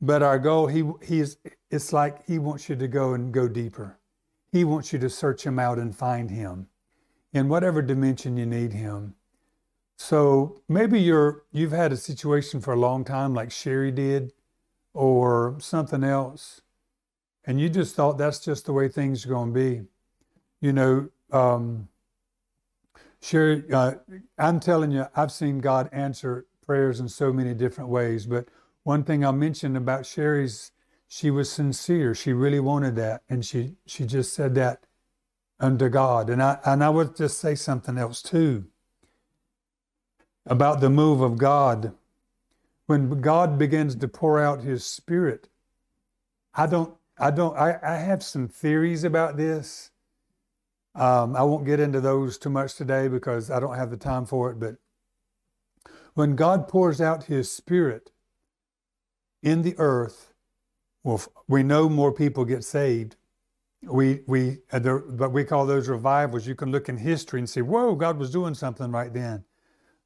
but 0.00 0.22
our 0.22 0.38
goal 0.38 0.68
he 0.68 0.90
he's 1.02 1.36
it's 1.70 1.92
like 1.92 2.24
he 2.26 2.38
wants 2.38 2.70
you 2.70 2.76
to 2.76 2.88
go 2.88 3.12
and 3.12 3.30
go 3.30 3.46
deeper 3.46 3.97
he 4.50 4.64
wants 4.64 4.92
you 4.92 4.98
to 5.00 5.10
search 5.10 5.44
Him 5.44 5.58
out 5.58 5.78
and 5.78 5.94
find 5.94 6.30
Him 6.30 6.68
in 7.32 7.48
whatever 7.48 7.82
dimension 7.82 8.36
you 8.36 8.46
need 8.46 8.72
Him. 8.72 9.14
So 9.96 10.62
maybe 10.68 11.00
you're 11.00 11.42
you've 11.52 11.72
had 11.72 11.92
a 11.92 11.96
situation 11.96 12.60
for 12.60 12.72
a 12.72 12.78
long 12.78 13.04
time, 13.04 13.34
like 13.34 13.50
Sherry 13.50 13.90
did, 13.90 14.32
or 14.94 15.56
something 15.60 16.04
else, 16.04 16.62
and 17.44 17.60
you 17.60 17.68
just 17.68 17.94
thought 17.94 18.16
that's 18.16 18.38
just 18.38 18.66
the 18.66 18.72
way 18.72 18.88
things 18.88 19.26
are 19.26 19.30
going 19.30 19.52
to 19.52 19.54
be. 19.54 19.82
You 20.60 20.72
know, 20.72 21.08
um, 21.32 21.88
Sherry, 23.20 23.64
uh, 23.72 23.94
I'm 24.38 24.60
telling 24.60 24.92
you, 24.92 25.06
I've 25.14 25.32
seen 25.32 25.58
God 25.58 25.88
answer 25.92 26.46
prayers 26.64 27.00
in 27.00 27.08
so 27.08 27.32
many 27.32 27.54
different 27.54 27.90
ways. 27.90 28.26
But 28.26 28.48
one 28.84 29.02
thing 29.02 29.24
I'll 29.24 29.32
mention 29.32 29.76
about 29.76 30.06
Sherry's 30.06 30.70
she 31.08 31.30
was 31.30 31.50
sincere. 31.50 32.14
She 32.14 32.32
really 32.34 32.60
wanted 32.60 32.94
that. 32.96 33.22
And 33.28 33.44
she, 33.44 33.76
she 33.86 34.04
just 34.04 34.34
said 34.34 34.54
that 34.56 34.84
unto 35.58 35.88
God. 35.88 36.28
And 36.28 36.42
I, 36.42 36.58
and 36.64 36.84
I 36.84 36.90
would 36.90 37.16
just 37.16 37.38
say 37.38 37.54
something 37.54 37.96
else 37.96 38.22
too 38.22 38.66
about 40.46 40.80
the 40.80 40.90
move 40.90 41.20
of 41.22 41.38
God. 41.38 41.94
When 42.86 43.20
God 43.20 43.58
begins 43.58 43.96
to 43.96 44.08
pour 44.08 44.40
out 44.40 44.62
his 44.62 44.84
spirit, 44.84 45.48
I 46.54 46.66
don't, 46.66 46.94
I 47.18 47.30
don't, 47.30 47.56
I, 47.56 47.78
I 47.82 47.96
have 47.96 48.22
some 48.22 48.48
theories 48.48 49.04
about 49.04 49.36
this. 49.36 49.90
Um, 50.94 51.36
I 51.36 51.42
won't 51.42 51.66
get 51.66 51.80
into 51.80 52.00
those 52.00 52.38
too 52.38 52.50
much 52.50 52.74
today 52.74 53.08
because 53.08 53.50
I 53.50 53.60
don't 53.60 53.76
have 53.76 53.90
the 53.90 53.96
time 53.96 54.26
for 54.26 54.50
it. 54.50 54.58
But 54.58 54.76
when 56.14 56.34
God 56.34 56.66
pours 56.68 57.00
out 57.00 57.24
his 57.24 57.50
spirit 57.50 58.10
in 59.42 59.62
the 59.62 59.74
earth, 59.78 60.27
well, 61.04 61.22
we 61.46 61.62
know 61.62 61.88
more 61.88 62.12
people 62.12 62.44
get 62.44 62.64
saved. 62.64 63.16
We, 63.82 64.20
we, 64.26 64.58
but 64.72 65.32
we 65.32 65.44
call 65.44 65.64
those 65.66 65.88
revivals. 65.88 66.46
You 66.46 66.54
can 66.54 66.72
look 66.72 66.88
in 66.88 66.96
history 66.96 67.38
and 67.38 67.48
see, 67.48 67.62
whoa, 67.62 67.94
God 67.94 68.18
was 68.18 68.30
doing 68.30 68.54
something 68.54 68.90
right 68.90 69.12
then. 69.12 69.44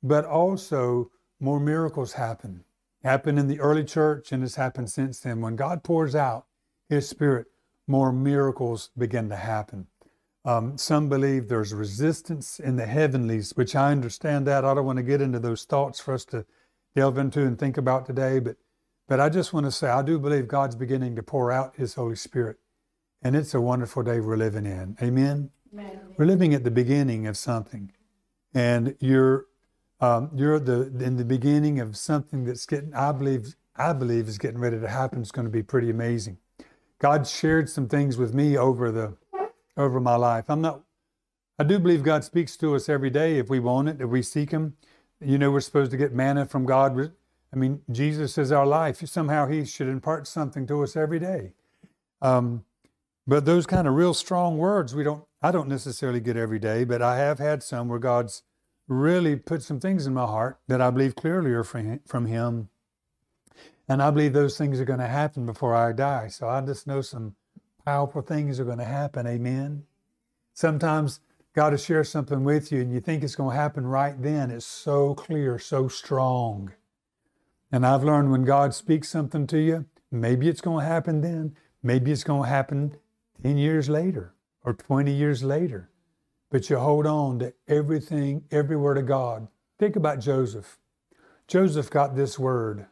But 0.02 0.25
also, 0.25 1.11
more 1.40 1.58
miracles 1.58 2.12
happen. 2.12 2.64
Happened 3.02 3.38
in 3.38 3.49
the 3.49 3.61
early 3.61 3.84
church 3.84 4.30
and 4.30 4.44
it's 4.44 4.54
happened 4.54 4.90
since 4.90 5.20
then. 5.20 5.40
When 5.40 5.56
God 5.56 5.82
pours 5.82 6.14
out 6.14 6.46
his 6.88 7.08
spirit, 7.08 7.46
more 7.87 8.12
miracles 8.12 8.90
begin 8.96 9.28
to 9.30 9.37
happen. 9.37 9.88
Um, 10.44 10.76
some 10.76 11.08
believe 11.08 11.49
there's 11.49 11.72
resistance 11.72 12.61
in 12.61 12.76
the 12.76 12.87
heavenlies, 12.87 13.52
which 13.54 13.75
I 13.76 13.92
understand 13.92 14.46
that. 14.46 14.64
I 14.64 14.75
don't 14.75 14.87
want 14.87 14.99
to 14.99 15.02
get 15.02 15.20
into 15.20 15.38
those 15.38 15.64
thoughts 15.64 16.00
for 16.00 16.14
us 16.14 16.25
to 16.26 16.44
delve 16.94 17.18
into 17.18 17.42
and 17.42 17.58
think 17.58 17.76
about 17.76 18.06
today, 18.06 18.38
but 18.38 18.56
but 19.09 19.21
I 19.21 19.28
just 19.28 19.52
want 19.52 19.66
to 19.66 19.73
say 19.73 19.88
I 19.88 20.02
do 20.02 20.18
believe 20.18 20.49
God's 20.49 20.76
beginning 20.76 21.16
to 21.16 21.23
pour 21.23 21.52
out 21.52 21.76
His 21.76 21.94
Holy 21.94 22.16
Spirit, 22.16 22.59
and 23.23 23.37
it's 23.37 23.54
a 23.54 23.61
wonderful 23.61 24.02
day 24.02 24.21
we're 24.21 24.37
living 24.37 24.66
in. 24.66 24.97
Amen. 25.02 25.50
Amen. 25.73 26.00
We're 26.16 26.26
living 26.26 26.54
at 26.54 26.64
the 26.64 26.71
beginning 26.71 27.26
of 27.26 27.37
something, 27.37 27.92
and 28.54 28.97
you're 29.00 29.47
um, 30.00 30.30
you're 30.35 30.59
the 30.59 30.92
in 31.04 31.16
the 31.16 31.25
beginning 31.25 31.80
of 31.80 31.97
something 31.97 32.44
that's 32.44 32.66
getting. 32.66 32.94
I 32.94 33.12
believe 33.12 33.54
I 33.76 33.92
believe 33.92 34.28
is 34.28 34.38
getting 34.38 34.59
ready 34.59 34.78
to 34.78 34.88
happen. 34.88 35.21
It's 35.21 35.30
going 35.30 35.47
to 35.47 35.50
be 35.50 35.62
pretty 35.62 35.90
amazing. 35.90 36.38
God 36.99 37.26
shared 37.26 37.68
some 37.68 37.88
things 37.88 38.16
with 38.16 38.35
me 38.35 38.56
over 38.56 38.90
the 38.90 39.16
over 39.76 40.00
my 40.00 40.16
life. 40.16 40.44
I'm 40.49 40.61
not, 40.61 40.82
I 41.59 41.64
do 41.64 41.78
believe 41.78 42.02
God 42.02 42.25
speaks 42.25 42.56
to 42.59 42.75
us 42.75 42.88
every 42.88 43.11
day 43.11 43.38
if 43.38 43.49
we 43.49 43.61
want 43.61 43.88
it, 43.88 44.00
if 44.00 44.09
we 44.09 44.23
seek 44.23 44.50
Him. 44.50 44.76
You 45.21 45.38
know, 45.38 45.50
we're 45.50 45.61
supposed 45.61 45.90
to 45.92 45.97
get 45.97 46.12
manna 46.12 46.47
from 46.47 46.66
God. 46.66 47.12
I 47.52 47.56
mean, 47.56 47.82
Jesus 47.90 48.38
is 48.38 48.50
our 48.50 48.66
life. 48.66 49.06
Somehow 49.06 49.47
He 49.47 49.64
should 49.64 49.88
impart 49.88 50.26
something 50.26 50.66
to 50.66 50.82
us 50.82 50.97
every 50.97 51.18
day. 51.18 51.52
Um, 52.21 52.64
but 53.26 53.44
those 53.44 53.66
kind 53.66 53.87
of 53.87 53.94
real 53.94 54.14
strong 54.14 54.59
words, 54.59 54.94
we 54.94 55.04
don't, 55.04 55.25
I 55.42 55.50
don't 55.50 55.68
necessarily 55.68 56.21
get 56.21 56.37
every 56.37 56.59
day, 56.59 56.85
but 56.85 57.02
I 57.02 57.18
have 57.18 57.38
had 57.38 57.62
some 57.62 57.88
where 57.88 57.99
God's 57.99 58.42
really 58.88 59.37
put 59.37 59.62
some 59.62 59.80
things 59.80 60.06
in 60.06 60.14
my 60.14 60.26
heart 60.26 60.59
that 60.68 60.80
I 60.80 60.90
believe 60.90 61.14
clearly 61.14 61.52
are 61.52 61.64
from 61.64 62.26
Him. 62.26 62.68
And 63.88 64.02
I 64.02 64.11
believe 64.11 64.32
those 64.32 64.56
things 64.56 64.80
are 64.80 64.85
going 64.85 65.00
to 65.00 65.06
happen 65.06 65.47
before 65.47 65.75
I 65.75 65.92
die. 65.92 66.28
So 66.28 66.49
I 66.49 66.61
just 66.62 66.87
know 66.87 67.00
some 67.00 67.35
powerful 67.85 68.23
things 68.23 68.59
are 68.59 68.64
going 68.64 68.78
to 68.78 68.85
happen. 68.85 69.26
Amen. 69.26 69.85
Sometimes 70.54 71.21
God 71.54 71.73
will 71.73 71.78
share 71.78 72.04
something 72.04 72.44
with 72.44 72.73
you 72.73 72.80
and 72.80 72.92
you 72.92 73.00
think 73.00 73.23
it's 73.23 73.35
going 73.35 73.50
to 73.50 73.56
happen 73.56 73.87
right 73.87 74.21
then. 74.21 74.50
It's 74.50 74.64
so 74.66 75.14
clear, 75.14 75.59
so 75.59 75.88
strong. 75.88 76.73
And 77.73 77.85
I've 77.87 78.05
learned 78.05 78.31
when 78.31 78.45
God 78.45 78.75
speaks 78.75 79.09
something 79.09 79.47
to 79.49 79.59
you, 79.59 79.87
maybe 80.11 80.49
it's 80.49 80.61
going 80.61 80.85
to 80.85 80.93
happen 80.93 81.23
then, 81.23 81.57
maybe 81.83 82.12
it's 82.12 82.23
going 82.23 82.43
to 82.43 82.49
happen 82.49 82.97
10 83.43 83.57
years 83.57 83.88
later 83.88 84.35
or 84.62 84.75
20 84.75 85.11
years 85.11 85.43
later. 85.43 85.88
But 86.50 86.69
you 86.69 86.79
hold 86.79 87.07
on 87.07 87.38
to 87.38 87.55
everything, 87.67 88.45
every 88.50 88.76
word 88.76 88.99
of 88.99 89.07
God. 89.07 89.49
Think 89.79 89.97
about 89.97 90.21
Joseph. 90.21 90.79
Joseph 91.49 91.91
got 91.91 92.14
this 92.14 92.38
word. 92.38 92.87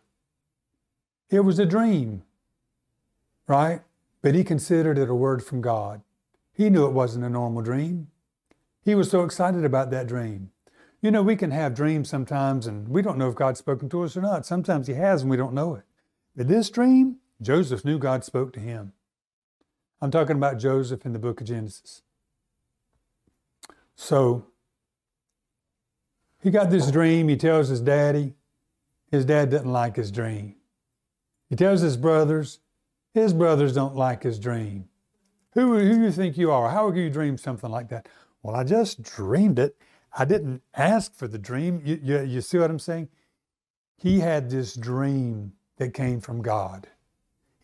It 1.28 1.40
was 1.40 1.58
a 1.58 1.66
dream, 1.66 2.22
right? 3.46 3.82
but 4.22 4.34
he 4.34 4.44
considered 4.44 4.98
it 4.98 5.08
a 5.08 5.14
word 5.14 5.42
from 5.42 5.60
God. 5.60 6.02
He 6.52 6.68
knew 6.68 6.86
it 6.86 6.92
wasn't 6.92 7.24
a 7.24 7.30
normal 7.30 7.62
dream. 7.62 8.08
He 8.82 8.94
was 8.94 9.10
so 9.10 9.22
excited 9.24 9.64
about 9.64 9.90
that 9.90 10.06
dream. 10.06 10.50
You 11.02 11.10
know, 11.10 11.22
we 11.22 11.36
can 11.36 11.50
have 11.50 11.74
dreams 11.74 12.08
sometimes 12.08 12.66
and 12.66 12.88
we 12.88 13.02
don't 13.02 13.18
know 13.18 13.28
if 13.28 13.34
God's 13.34 13.58
spoken 13.58 13.88
to 13.90 14.02
us 14.02 14.16
or 14.16 14.20
not. 14.20 14.44
Sometimes 14.44 14.86
He 14.86 14.94
has 14.94 15.22
and 15.22 15.30
we 15.30 15.36
don't 15.36 15.54
know 15.54 15.74
it. 15.74 15.84
But 16.36 16.48
this 16.48 16.70
dream, 16.70 17.16
Joseph 17.40 17.84
knew 17.84 17.98
God 17.98 18.24
spoke 18.24 18.52
to 18.52 18.60
him. 18.60 18.92
I'm 20.00 20.10
talking 20.10 20.36
about 20.36 20.58
Joseph 20.58 21.04
in 21.04 21.12
the 21.12 21.18
book 21.18 21.40
of 21.40 21.46
Genesis. 21.46 22.02
So 23.94 24.46
he 26.42 26.50
got 26.50 26.70
this 26.70 26.90
dream. 26.90 27.28
He 27.28 27.36
tells 27.36 27.68
his 27.68 27.80
daddy. 27.80 28.34
His 29.10 29.24
dad 29.24 29.50
doesn't 29.50 29.70
like 29.70 29.96
his 29.96 30.10
dream. 30.10 30.54
He 31.48 31.56
tells 31.56 31.80
his 31.80 31.96
brothers. 31.96 32.60
His 33.12 33.34
brothers 33.34 33.74
don't 33.74 33.96
like 33.96 34.22
his 34.22 34.38
dream. 34.38 34.88
Who, 35.52 35.76
who 35.76 35.96
do 35.96 36.02
you 36.02 36.12
think 36.12 36.38
you 36.38 36.52
are? 36.52 36.70
How 36.70 36.86
would 36.86 36.96
you 36.96 37.10
dream 37.10 37.36
something 37.36 37.70
like 37.70 37.88
that? 37.88 38.08
Well, 38.42 38.54
I 38.54 38.64
just 38.64 39.02
dreamed 39.02 39.58
it. 39.58 39.76
I 40.16 40.24
didn't 40.24 40.62
ask 40.74 41.14
for 41.14 41.28
the 41.28 41.38
dream. 41.38 41.82
You, 41.84 42.00
you, 42.02 42.20
you 42.22 42.40
see 42.40 42.58
what 42.58 42.70
I'm 42.70 42.78
saying? 42.78 43.08
He 43.96 44.20
had 44.20 44.50
this 44.50 44.74
dream 44.74 45.52
that 45.76 45.94
came 45.94 46.20
from 46.20 46.42
God. 46.42 46.88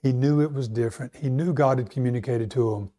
He 0.02 0.12
knew 0.12 0.40
it 0.40 0.52
was 0.52 0.68
different. 0.68 1.16
He 1.16 1.28
knew 1.28 1.52
God 1.52 1.78
had 1.78 1.90
communicated 1.90 2.50
to 2.52 2.74
him. 2.74 2.90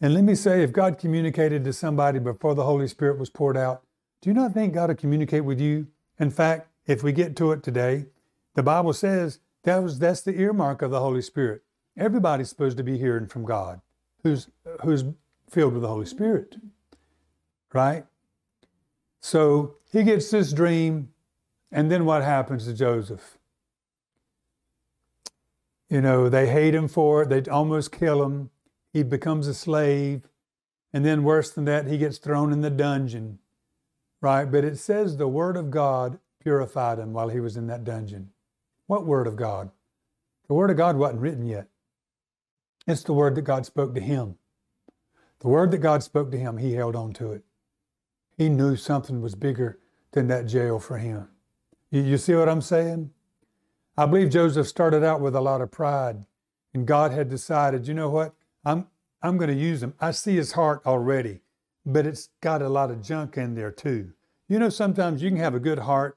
And 0.00 0.14
let 0.14 0.24
me 0.24 0.34
say, 0.34 0.62
if 0.62 0.72
God 0.72 0.98
communicated 0.98 1.62
to 1.64 1.72
somebody 1.72 2.18
before 2.18 2.54
the 2.54 2.64
Holy 2.64 2.88
Spirit 2.88 3.18
was 3.18 3.30
poured 3.30 3.56
out, 3.56 3.82
do 4.20 4.30
you 4.30 4.34
not 4.34 4.52
think 4.52 4.74
God 4.74 4.88
will 4.88 4.96
communicate 4.96 5.44
with 5.44 5.60
you? 5.60 5.88
In 6.18 6.30
fact, 6.30 6.68
if 6.86 7.02
we 7.02 7.12
get 7.12 7.36
to 7.36 7.52
it 7.52 7.62
today, 7.62 8.06
the 8.54 8.62
Bible 8.62 8.92
says 8.92 9.40
that 9.64 9.82
was 9.82 9.98
that's 9.98 10.22
the 10.22 10.38
earmark 10.38 10.82
of 10.82 10.90
the 10.90 11.00
Holy 11.00 11.22
Spirit. 11.22 11.62
Everybody's 11.96 12.48
supposed 12.48 12.78
to 12.78 12.82
be 12.82 12.98
hearing 12.98 13.26
from 13.26 13.44
God 13.44 13.80
who's, 14.22 14.48
who's 14.82 15.04
filled 15.48 15.74
with 15.74 15.82
the 15.82 15.88
Holy 15.88 16.06
Spirit, 16.06 16.56
right? 17.72 18.04
So 19.20 19.76
he 19.92 20.02
gets 20.02 20.30
this 20.30 20.52
dream, 20.52 21.12
and 21.70 21.90
then 21.90 22.04
what 22.04 22.22
happens 22.22 22.64
to 22.64 22.74
Joseph? 22.74 23.38
You 25.88 26.00
know, 26.00 26.28
they 26.28 26.48
hate 26.48 26.74
him 26.74 26.88
for 26.88 27.22
it, 27.22 27.28
they 27.28 27.50
almost 27.50 27.92
kill 27.92 28.22
him. 28.22 28.50
He 28.92 29.02
becomes 29.02 29.46
a 29.46 29.54
slave. 29.54 30.22
And 30.92 31.04
then, 31.04 31.22
worse 31.22 31.50
than 31.50 31.66
that, 31.66 31.86
he 31.86 31.98
gets 31.98 32.18
thrown 32.18 32.52
in 32.52 32.62
the 32.62 32.70
dungeon, 32.70 33.38
right? 34.20 34.44
But 34.44 34.64
it 34.64 34.76
says 34.76 35.16
the 35.16 35.28
Word 35.28 35.56
of 35.56 35.70
God 35.70 36.18
purified 36.40 36.98
him 36.98 37.12
while 37.12 37.28
he 37.28 37.38
was 37.38 37.56
in 37.56 37.68
that 37.68 37.84
dungeon. 37.84 38.30
What 38.86 39.06
Word 39.06 39.28
of 39.28 39.36
God? 39.36 39.70
The 40.48 40.54
Word 40.54 40.70
of 40.70 40.76
God 40.76 40.96
wasn't 40.96 41.20
written 41.20 41.46
yet. 41.46 41.68
It's 42.86 43.02
the 43.02 43.12
word 43.12 43.34
that 43.36 43.42
God 43.42 43.66
spoke 43.66 43.94
to 43.94 44.00
him. 44.00 44.36
The 45.40 45.48
word 45.48 45.70
that 45.70 45.78
God 45.78 46.02
spoke 46.02 46.30
to 46.32 46.38
him, 46.38 46.58
he 46.58 46.74
held 46.74 46.96
on 46.96 47.12
to 47.14 47.32
it. 47.32 47.44
He 48.40 48.48
knew 48.48 48.74
something 48.74 49.20
was 49.20 49.34
bigger 49.34 49.78
than 50.12 50.28
that 50.28 50.46
jail 50.46 50.78
for 50.78 50.96
him. 50.96 51.28
You, 51.90 52.00
you 52.00 52.16
see 52.16 52.34
what 52.34 52.48
I'm 52.48 52.62
saying? 52.62 53.10
I 53.98 54.06
believe 54.06 54.30
Joseph 54.30 54.66
started 54.66 55.04
out 55.04 55.20
with 55.20 55.36
a 55.36 55.42
lot 55.42 55.60
of 55.60 55.70
pride, 55.70 56.24
and 56.72 56.86
God 56.86 57.12
had 57.12 57.28
decided, 57.28 57.86
you 57.86 57.92
know 57.92 58.08
what? 58.08 58.32
I'm, 58.64 58.86
I'm 59.22 59.36
going 59.36 59.50
to 59.50 59.54
use 59.54 59.82
him. 59.82 59.92
I 60.00 60.12
see 60.12 60.36
his 60.36 60.52
heart 60.52 60.80
already, 60.86 61.42
but 61.84 62.06
it's 62.06 62.30
got 62.40 62.62
a 62.62 62.70
lot 62.70 62.90
of 62.90 63.02
junk 63.02 63.36
in 63.36 63.56
there 63.56 63.70
too. 63.70 64.14
You 64.48 64.58
know, 64.58 64.70
sometimes 64.70 65.22
you 65.22 65.28
can 65.28 65.38
have 65.38 65.54
a 65.54 65.60
good 65.60 65.80
heart, 65.80 66.16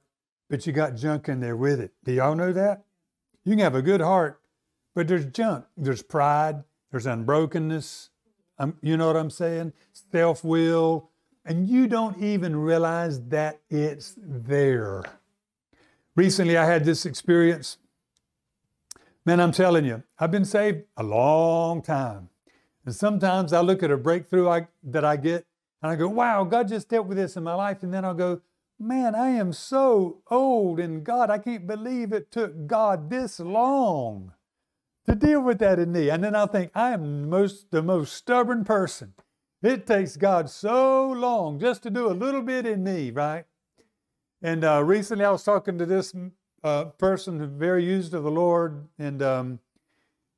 but 0.50 0.66
you 0.66 0.72
got 0.72 0.96
junk 0.96 1.28
in 1.28 1.42
there 1.42 1.58
with 1.58 1.82
it. 1.82 1.92
Do 2.06 2.14
y'all 2.14 2.36
know 2.36 2.54
that? 2.54 2.86
You 3.44 3.52
can 3.52 3.60
have 3.60 3.76
a 3.76 3.82
good 3.82 4.00
heart, 4.00 4.40
but 4.96 5.10
there's 5.10 5.26
junk. 5.26 5.66
There's 5.76 6.02
pride. 6.02 6.64
There's 6.90 7.06
unbrokenness. 7.06 8.12
Um, 8.58 8.78
you 8.82 8.96
know 8.96 9.08
what 9.08 9.18
I'm 9.18 9.30
saying? 9.30 9.74
Self 9.92 10.46
will. 10.46 11.10
And 11.46 11.68
you 11.68 11.88
don't 11.88 12.22
even 12.22 12.56
realize 12.56 13.22
that 13.28 13.60
it's 13.70 14.16
there. 14.18 15.04
Recently, 16.16 16.58
I 16.58 16.66
had 16.66 16.86
this 16.86 17.06
experience. 17.06 17.78
Man, 19.26 19.40
I'm 19.40 19.52
telling 19.52 19.86
you, 19.86 20.04
I've 20.20 20.32
been 20.32 20.46
saved 20.46 20.84
a 20.96 21.04
long 21.04 21.82
time. 21.82 22.30
And 22.86 22.94
sometimes 22.94 23.54
I 23.54 23.62
look 23.62 23.84
at 23.84 23.92
a 23.92 23.98
breakthrough 23.98 24.50
I, 24.50 24.68
that 24.84 25.06
I 25.06 25.16
get 25.16 25.46
and 25.82 25.92
I 25.92 25.96
go, 25.96 26.08
wow, 26.08 26.44
God 26.44 26.68
just 26.68 26.90
dealt 26.90 27.08
with 27.08 27.18
this 27.18 27.36
in 27.36 27.44
my 27.44 27.54
life. 27.54 27.84
And 27.84 27.94
then 27.94 28.06
I'll 28.06 28.14
go, 28.14 28.42
man, 28.80 29.16
I 29.16 29.30
am 29.30 29.54
so 29.54 30.22
old 30.30 30.80
in 30.80 31.04
God. 31.04 31.30
I 31.30 31.38
can't 31.38 31.68
believe 31.68 32.14
it 32.14 32.32
took 32.32 32.68
God 32.68 33.10
this 33.10 33.40
long 33.40 34.34
to 35.06 35.16
deal 35.16 35.42
with 35.42 35.60
that 35.60 35.80
in 35.80 35.92
me. 35.92 36.10
And 36.10 36.24
then 36.24 36.36
I'll 36.36 36.48
think, 36.48 36.72
I 36.76 36.92
am 36.92 37.30
most, 37.30 37.72
the 37.72 37.82
most 37.82 38.14
stubborn 38.14 38.64
person. 38.64 39.14
It 39.64 39.88
takes 39.88 40.18
God 40.18 40.50
so 40.50 41.10
long 41.12 41.60
just 41.60 41.84
to 41.84 41.92
do 41.92 42.08
a 42.08 42.14
little 42.14 42.44
bit 42.44 42.66
in 42.68 42.84
me, 42.84 43.12
right? 43.12 43.46
And 44.42 44.64
uh, 44.66 44.84
recently 44.84 45.26
I 45.26 45.32
was 45.32 45.44
talking 45.44 45.78
to 45.80 45.86
this 45.88 46.16
uh, 46.64 46.86
person 46.86 47.58
very 47.60 47.86
used 47.86 48.14
of 48.14 48.24
the 48.24 48.32
Lord, 48.32 48.88
and 49.00 49.22
um, 49.24 49.60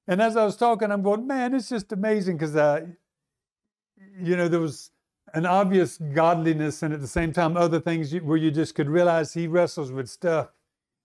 And 0.07 0.21
as 0.21 0.37
I 0.37 0.45
was 0.45 0.55
talking, 0.57 0.91
I'm 0.91 1.01
going, 1.03 1.27
man, 1.27 1.55
it's 1.55 1.69
just 1.69 1.91
amazing 1.91 2.37
because, 2.37 2.55
uh, 2.55 2.87
you 4.21 4.37
know, 4.37 4.47
there 4.47 4.61
was 4.61 4.91
an 5.33 5.45
obvious 5.45 5.97
godliness 5.97 6.83
and 6.83 6.93
at 6.93 7.01
the 7.01 7.07
same 7.07 7.33
time 7.33 7.57
other 7.57 7.79
things 7.81 8.13
you, 8.13 8.21
where 8.21 8.37
you 8.37 8.51
just 8.51 8.75
could 8.75 8.89
realize 8.89 9.33
he 9.33 9.47
wrestles 9.47 9.91
with 9.91 10.09
stuff 10.09 10.49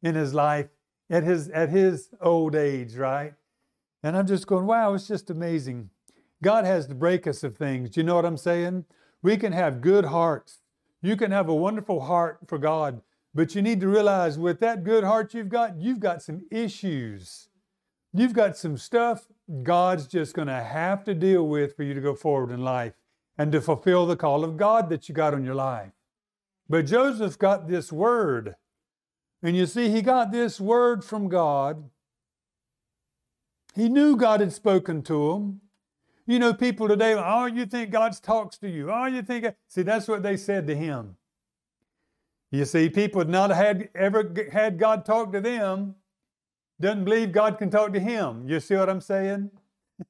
in 0.02 0.14
his 0.14 0.34
life 0.34 0.68
at 1.10 1.24
his 1.24 1.48
at 1.50 1.70
his 1.70 2.10
old 2.20 2.54
age, 2.56 2.96
right? 2.96 3.34
And 4.02 4.16
I'm 4.16 4.26
just 4.26 4.46
going, 4.46 4.66
wow, 4.66 4.94
it's 4.94 5.08
just 5.08 5.30
amazing. 5.30 5.90
God 6.42 6.64
has 6.64 6.86
to 6.86 6.94
break 6.94 7.26
us 7.26 7.42
of 7.44 7.56
things. 7.56 7.90
Do 7.90 8.00
you 8.00 8.04
know 8.04 8.16
what 8.16 8.24
I'm 8.24 8.36
saying? 8.36 8.84
We 9.22 9.36
can 9.36 9.52
have 9.52 9.80
good 9.80 10.06
hearts. 10.06 10.60
You 11.02 11.16
can 11.16 11.30
have 11.30 11.48
a 11.48 11.54
wonderful 11.54 12.00
heart 12.00 12.40
for 12.46 12.58
God, 12.58 13.02
but 13.34 13.54
you 13.54 13.62
need 13.62 13.80
to 13.80 13.88
realize 13.88 14.38
with 14.38 14.60
that 14.60 14.84
good 14.84 15.04
heart 15.04 15.34
you've 15.34 15.48
got, 15.48 15.78
you've 15.78 16.00
got 16.00 16.22
some 16.22 16.42
issues. 16.50 17.48
You've 18.12 18.32
got 18.32 18.56
some 18.56 18.76
stuff 18.76 19.26
God's 19.62 20.06
just 20.06 20.34
going 20.34 20.48
to 20.48 20.62
have 20.62 21.04
to 21.04 21.14
deal 21.14 21.46
with 21.46 21.76
for 21.76 21.82
you 21.82 21.94
to 21.94 22.00
go 22.00 22.14
forward 22.14 22.52
in 22.52 22.62
life 22.62 22.94
and 23.36 23.50
to 23.52 23.60
fulfill 23.60 24.06
the 24.06 24.16
call 24.16 24.44
of 24.44 24.56
God 24.56 24.88
that 24.90 25.08
you 25.08 25.14
got 25.14 25.34
on 25.34 25.44
your 25.44 25.54
life. 25.54 25.92
But 26.68 26.86
Joseph 26.86 27.38
got 27.38 27.68
this 27.68 27.90
word. 27.90 28.54
And 29.42 29.56
you 29.56 29.66
see, 29.66 29.90
he 29.90 30.02
got 30.02 30.30
this 30.30 30.60
word 30.60 31.04
from 31.04 31.28
God. 31.28 31.90
He 33.74 33.88
knew 33.88 34.16
God 34.16 34.40
had 34.40 34.52
spoken 34.52 35.02
to 35.02 35.32
him. 35.32 35.60
You 36.30 36.38
know, 36.38 36.54
people 36.54 36.86
today, 36.86 37.16
oh, 37.18 37.46
you 37.46 37.66
think 37.66 37.90
God 37.90 38.12
talks 38.22 38.56
to 38.58 38.68
you. 38.68 38.88
Oh, 38.88 39.06
you 39.06 39.20
think. 39.20 39.52
See, 39.66 39.82
that's 39.82 40.06
what 40.06 40.22
they 40.22 40.36
said 40.36 40.64
to 40.68 40.76
him. 40.76 41.16
You 42.52 42.64
see, 42.66 42.88
people 42.88 43.22
had 43.22 43.28
not 43.28 43.50
had 43.50 43.88
ever 43.96 44.32
had 44.52 44.78
God 44.78 45.04
talk 45.04 45.32
to 45.32 45.40
them, 45.40 45.96
doesn't 46.80 47.04
believe 47.04 47.32
God 47.32 47.58
can 47.58 47.68
talk 47.68 47.92
to 47.94 47.98
him. 47.98 48.48
You 48.48 48.60
see 48.60 48.76
what 48.76 48.88
I'm 48.88 49.00
saying? 49.00 49.50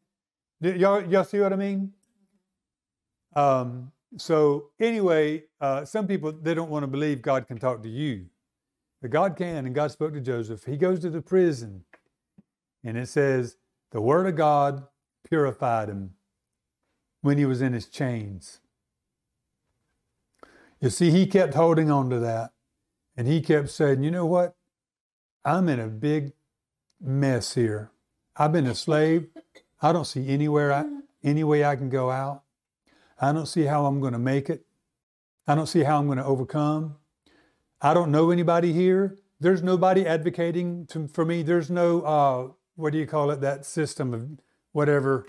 y'all, 0.61 1.03
y'all 1.11 1.25
see 1.25 1.41
what 1.41 1.55
I 1.55 1.57
mean? 1.57 1.91
Um, 3.35 3.91
so 4.19 4.67
anyway, 4.79 5.45
uh, 5.59 5.87
some 5.87 6.07
people 6.07 6.33
they 6.33 6.53
don't 6.53 6.69
want 6.69 6.83
to 6.83 6.87
believe 6.87 7.23
God 7.23 7.47
can 7.47 7.59
talk 7.59 7.83
to 7.83 7.89
you, 7.89 8.27
but 9.01 9.11
God 9.11 9.37
can, 9.37 9.65
and 9.65 9.75
God 9.75 9.91
spoke 9.91 10.13
to 10.13 10.21
Joseph. 10.21 10.65
He 10.67 10.77
goes 10.77 11.01
to 11.01 11.09
the 11.09 11.23
prison, 11.23 11.83
and 12.85 12.99
it 12.99 13.09
says 13.09 13.57
the 13.91 14.03
word 14.03 14.27
of 14.27 14.37
God 14.37 14.85
purified 15.29 15.89
him 15.89 16.15
when 17.21 17.39
he 17.39 17.45
was 17.45 17.61
in 17.61 17.73
his 17.73 17.87
chains. 17.87 18.61
You 20.81 20.91
see, 20.91 21.11
he 21.11 21.27
kept 21.27 21.55
holding 21.55 21.91
on 21.91 22.09
to 22.11 22.19
that, 22.21 22.53
and 23.17 23.29
he 23.29 23.41
kept 23.41 23.71
saying, 23.71 24.03
"You 24.03 24.11
know 24.11 24.27
what? 24.27 24.57
I'm 25.45 25.69
in 25.69 25.81
a 25.81 25.89
big 25.89 26.33
mess 27.01 27.55
here. 27.55 27.91
I've 28.37 28.53
been 28.53 28.67
a 28.67 28.75
slave. 28.75 29.29
I 29.83 29.93
don't 29.93 30.07
see 30.07 30.29
anywhere 30.29 30.73
I, 30.73 30.85
any 31.23 31.45
way 31.45 31.65
I 31.65 31.77
can 31.77 31.89
go 31.89 32.11
out. 32.11 32.43
I 33.21 33.33
don't 33.33 33.47
see 33.47 33.65
how 33.65 33.87
I'm 33.87 34.01
going 34.01 34.13
to 34.13 34.19
make 34.19 34.49
it. 34.49 34.65
I 35.47 35.55
don't 35.55 35.67
see 35.67 35.83
how 35.83 35.99
I'm 35.99 36.07
going 36.07 36.19
to 36.19 36.25
overcome. 36.25 36.97
I 37.81 37.95
don't 37.95 38.11
know 38.11 38.31
anybody 38.31 38.73
here. 38.73 39.19
There's 39.41 39.63
nobody 39.63 40.07
advocating 40.07 40.87
to, 40.87 41.09
for 41.09 41.25
me. 41.25 41.43
There's 41.43 41.71
no, 41.71 42.03
uh, 42.03 42.49
what 42.77 42.93
do 42.93 42.99
you 42.99 43.07
call 43.07 43.31
it, 43.31 43.41
that 43.41 43.65
system 43.65 44.13
of 44.13 44.29
whatever 44.73 45.27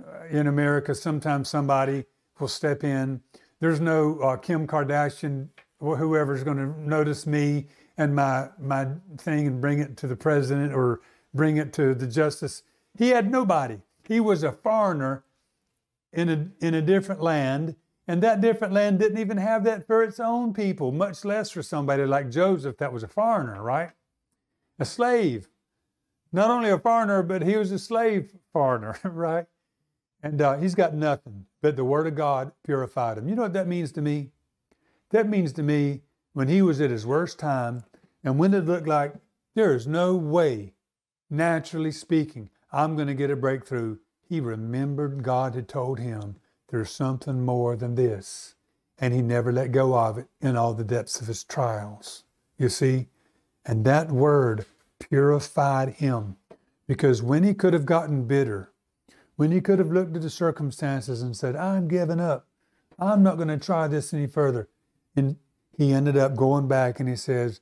uh, 0.00 0.26
in 0.30 0.46
America. 0.46 0.94
Sometimes 0.94 1.48
somebody 1.48 2.04
will 2.38 2.48
step 2.48 2.84
in. 2.84 3.20
There's 3.60 3.80
no 3.80 4.18
uh, 4.20 4.36
Kim 4.36 4.66
Kardashian, 4.66 5.48
whoever's 5.78 6.42
going 6.42 6.56
to 6.56 6.80
notice 6.80 7.26
me 7.26 7.66
and 7.98 8.14
my, 8.14 8.48
my 8.58 8.86
thing 9.18 9.46
and 9.46 9.60
bring 9.60 9.80
it 9.80 9.96
to 9.98 10.06
the 10.06 10.16
president 10.16 10.72
or 10.72 11.00
bring 11.34 11.58
it 11.58 11.72
to 11.74 11.94
the 11.94 12.06
justice. 12.06 12.62
He 12.96 13.10
had 13.10 13.30
nobody. 13.30 13.78
He 14.08 14.20
was 14.20 14.42
a 14.42 14.52
foreigner 14.52 15.24
in 16.12 16.28
a, 16.30 16.66
in 16.66 16.74
a 16.74 16.82
different 16.82 17.22
land, 17.22 17.76
and 18.08 18.22
that 18.22 18.40
different 18.40 18.72
land 18.72 18.98
didn't 18.98 19.18
even 19.18 19.36
have 19.36 19.64
that 19.64 19.86
for 19.86 20.02
its 20.02 20.18
own 20.18 20.54
people, 20.54 20.90
much 20.90 21.24
less 21.24 21.50
for 21.50 21.62
somebody 21.62 22.06
like 22.06 22.30
Joseph 22.30 22.78
that 22.78 22.92
was 22.92 23.02
a 23.02 23.08
foreigner, 23.08 23.62
right? 23.62 23.90
A 24.78 24.86
slave. 24.86 25.49
Not 26.32 26.50
only 26.50 26.70
a 26.70 26.78
foreigner, 26.78 27.22
but 27.22 27.42
he 27.42 27.56
was 27.56 27.72
a 27.72 27.78
slave 27.78 28.32
foreigner, 28.52 28.98
right? 29.04 29.46
And 30.22 30.40
uh, 30.40 30.58
he's 30.58 30.74
got 30.74 30.94
nothing, 30.94 31.46
but 31.62 31.76
the 31.76 31.84
Word 31.84 32.06
of 32.06 32.14
God 32.14 32.52
purified 32.64 33.18
him. 33.18 33.28
You 33.28 33.34
know 33.34 33.42
what 33.42 33.54
that 33.54 33.68
means 33.68 33.92
to 33.92 34.02
me? 34.02 34.30
That 35.10 35.28
means 35.28 35.52
to 35.54 35.62
me 35.62 36.02
when 36.34 36.48
he 36.48 36.62
was 36.62 36.80
at 36.80 36.90
his 36.90 37.06
worst 37.06 37.38
time 37.38 37.84
and 38.22 38.38
when 38.38 38.54
it 38.54 38.66
looked 38.66 38.86
like 38.86 39.14
there 39.54 39.74
is 39.74 39.86
no 39.86 40.14
way, 40.14 40.74
naturally 41.28 41.90
speaking, 41.90 42.50
I'm 42.70 42.94
going 42.94 43.08
to 43.08 43.14
get 43.14 43.30
a 43.30 43.36
breakthrough 43.36 43.96
he 44.30 44.38
remembered 44.38 45.24
God 45.24 45.56
had 45.56 45.66
told 45.66 45.98
him 45.98 46.36
there's 46.68 46.92
something 46.92 47.44
more 47.44 47.74
than 47.74 47.96
this. 47.96 48.54
And 48.96 49.12
he 49.12 49.22
never 49.22 49.50
let 49.50 49.72
go 49.72 49.98
of 49.98 50.18
it 50.18 50.28
in 50.40 50.56
all 50.56 50.72
the 50.72 50.84
depths 50.84 51.20
of 51.20 51.26
his 51.26 51.42
trials. 51.42 52.22
You 52.56 52.68
see? 52.68 53.08
And 53.66 53.84
that 53.86 54.12
word 54.12 54.66
purified 55.00 55.94
him 55.94 56.36
because 56.86 57.22
when 57.22 57.42
he 57.42 57.54
could 57.54 57.72
have 57.72 57.86
gotten 57.86 58.26
bitter, 58.26 58.72
when 59.36 59.50
he 59.50 59.60
could 59.60 59.78
have 59.78 59.90
looked 59.90 60.14
at 60.16 60.22
the 60.22 60.30
circumstances 60.30 61.22
and 61.22 61.36
said, 61.36 61.56
I'm 61.56 61.88
giving 61.88 62.20
up, 62.20 62.46
I'm 62.98 63.22
not 63.22 63.36
going 63.36 63.48
to 63.48 63.58
try 63.58 63.88
this 63.88 64.12
any 64.12 64.26
further. 64.26 64.68
And 65.16 65.36
he 65.76 65.92
ended 65.92 66.16
up 66.16 66.36
going 66.36 66.68
back 66.68 67.00
and 67.00 67.08
he 67.08 67.16
says, 67.16 67.60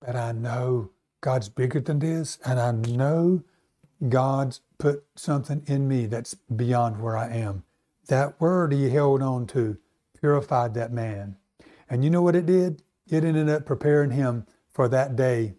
But 0.00 0.16
I 0.16 0.32
know 0.32 0.90
God's 1.20 1.48
bigger 1.48 1.80
than 1.80 1.98
this, 1.98 2.38
and 2.44 2.60
I 2.60 2.70
know 2.70 3.42
God's 4.08 4.60
put 4.78 5.04
something 5.16 5.62
in 5.66 5.88
me 5.88 6.06
that's 6.06 6.34
beyond 6.34 7.02
where 7.02 7.16
I 7.16 7.28
am. 7.30 7.64
That 8.08 8.40
word 8.40 8.72
he 8.72 8.90
held 8.90 9.22
on 9.22 9.46
to 9.48 9.78
purified 10.20 10.74
that 10.74 10.92
man. 10.92 11.36
And 11.88 12.04
you 12.04 12.10
know 12.10 12.22
what 12.22 12.36
it 12.36 12.46
did? 12.46 12.82
It 13.08 13.24
ended 13.24 13.48
up 13.48 13.66
preparing 13.66 14.10
him 14.10 14.46
for 14.72 14.88
that 14.88 15.16
day. 15.16 15.54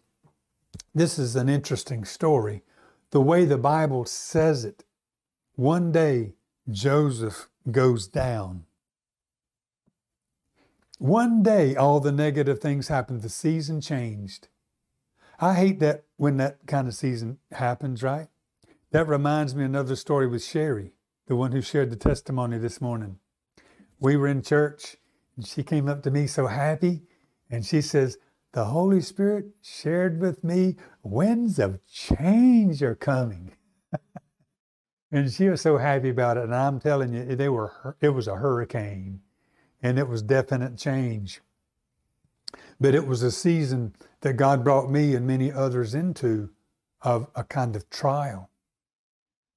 This 0.97 1.19
is 1.19 1.35
an 1.35 1.47
interesting 1.47 2.05
story. 2.05 2.63
The 3.11 3.21
way 3.21 3.45
the 3.45 3.59
Bible 3.59 4.05
says 4.05 4.65
it, 4.65 4.83
one 5.53 5.91
day 5.91 6.33
Joseph 6.71 7.49
goes 7.69 8.07
down. 8.07 8.65
One 10.97 11.43
day 11.43 11.75
all 11.75 11.99
the 11.99 12.11
negative 12.11 12.57
things 12.57 12.87
happened. 12.87 13.21
The 13.21 13.29
season 13.29 13.79
changed. 13.79 14.47
I 15.39 15.53
hate 15.53 15.79
that 15.81 16.05
when 16.15 16.37
that 16.37 16.65
kind 16.65 16.87
of 16.87 16.95
season 16.95 17.37
happens, 17.51 18.01
right? 18.01 18.29
That 18.89 19.07
reminds 19.07 19.53
me 19.53 19.65
another 19.65 19.95
story 19.95 20.25
with 20.25 20.43
Sherry, 20.43 20.93
the 21.27 21.35
one 21.35 21.51
who 21.51 21.61
shared 21.61 21.91
the 21.91 21.95
testimony 21.95 22.57
this 22.57 22.81
morning. 22.81 23.19
We 23.99 24.17
were 24.17 24.29
in 24.29 24.41
church 24.41 24.97
and 25.35 25.45
she 25.45 25.61
came 25.61 25.87
up 25.87 26.01
to 26.01 26.09
me 26.09 26.25
so 26.25 26.47
happy 26.47 27.03
and 27.51 27.63
she 27.63 27.83
says, 27.83 28.17
The 28.53 28.65
Holy 28.65 29.01
Spirit 29.01 29.47
shared 29.61 30.19
with 30.19 30.43
me 30.43 30.75
winds 31.03 31.59
of 31.59 31.85
change 31.85 32.81
are 32.81 32.95
coming. 32.95 33.51
and 35.11 35.31
she 35.31 35.49
was 35.49 35.61
so 35.61 35.77
happy 35.77 36.09
about 36.09 36.37
it. 36.37 36.45
And 36.45 36.55
I'm 36.55 36.79
telling 36.79 37.13
you, 37.13 37.35
they 37.35 37.49
were 37.49 37.97
it 38.01 38.09
was 38.09 38.27
a 38.27 38.35
hurricane 38.35 39.21
and 39.81 39.99
it 39.99 40.07
was 40.07 40.21
definite 40.21 40.77
change. 40.77 41.41
But 42.79 42.95
it 42.95 43.05
was 43.05 43.23
a 43.23 43.31
season 43.31 43.95
that 44.21 44.33
God 44.33 44.63
brought 44.63 44.89
me 44.89 45.15
and 45.15 45.27
many 45.27 45.51
others 45.51 45.93
into 45.93 46.49
of 47.01 47.27
a 47.35 47.43
kind 47.43 47.75
of 47.75 47.89
trial. 47.89 48.49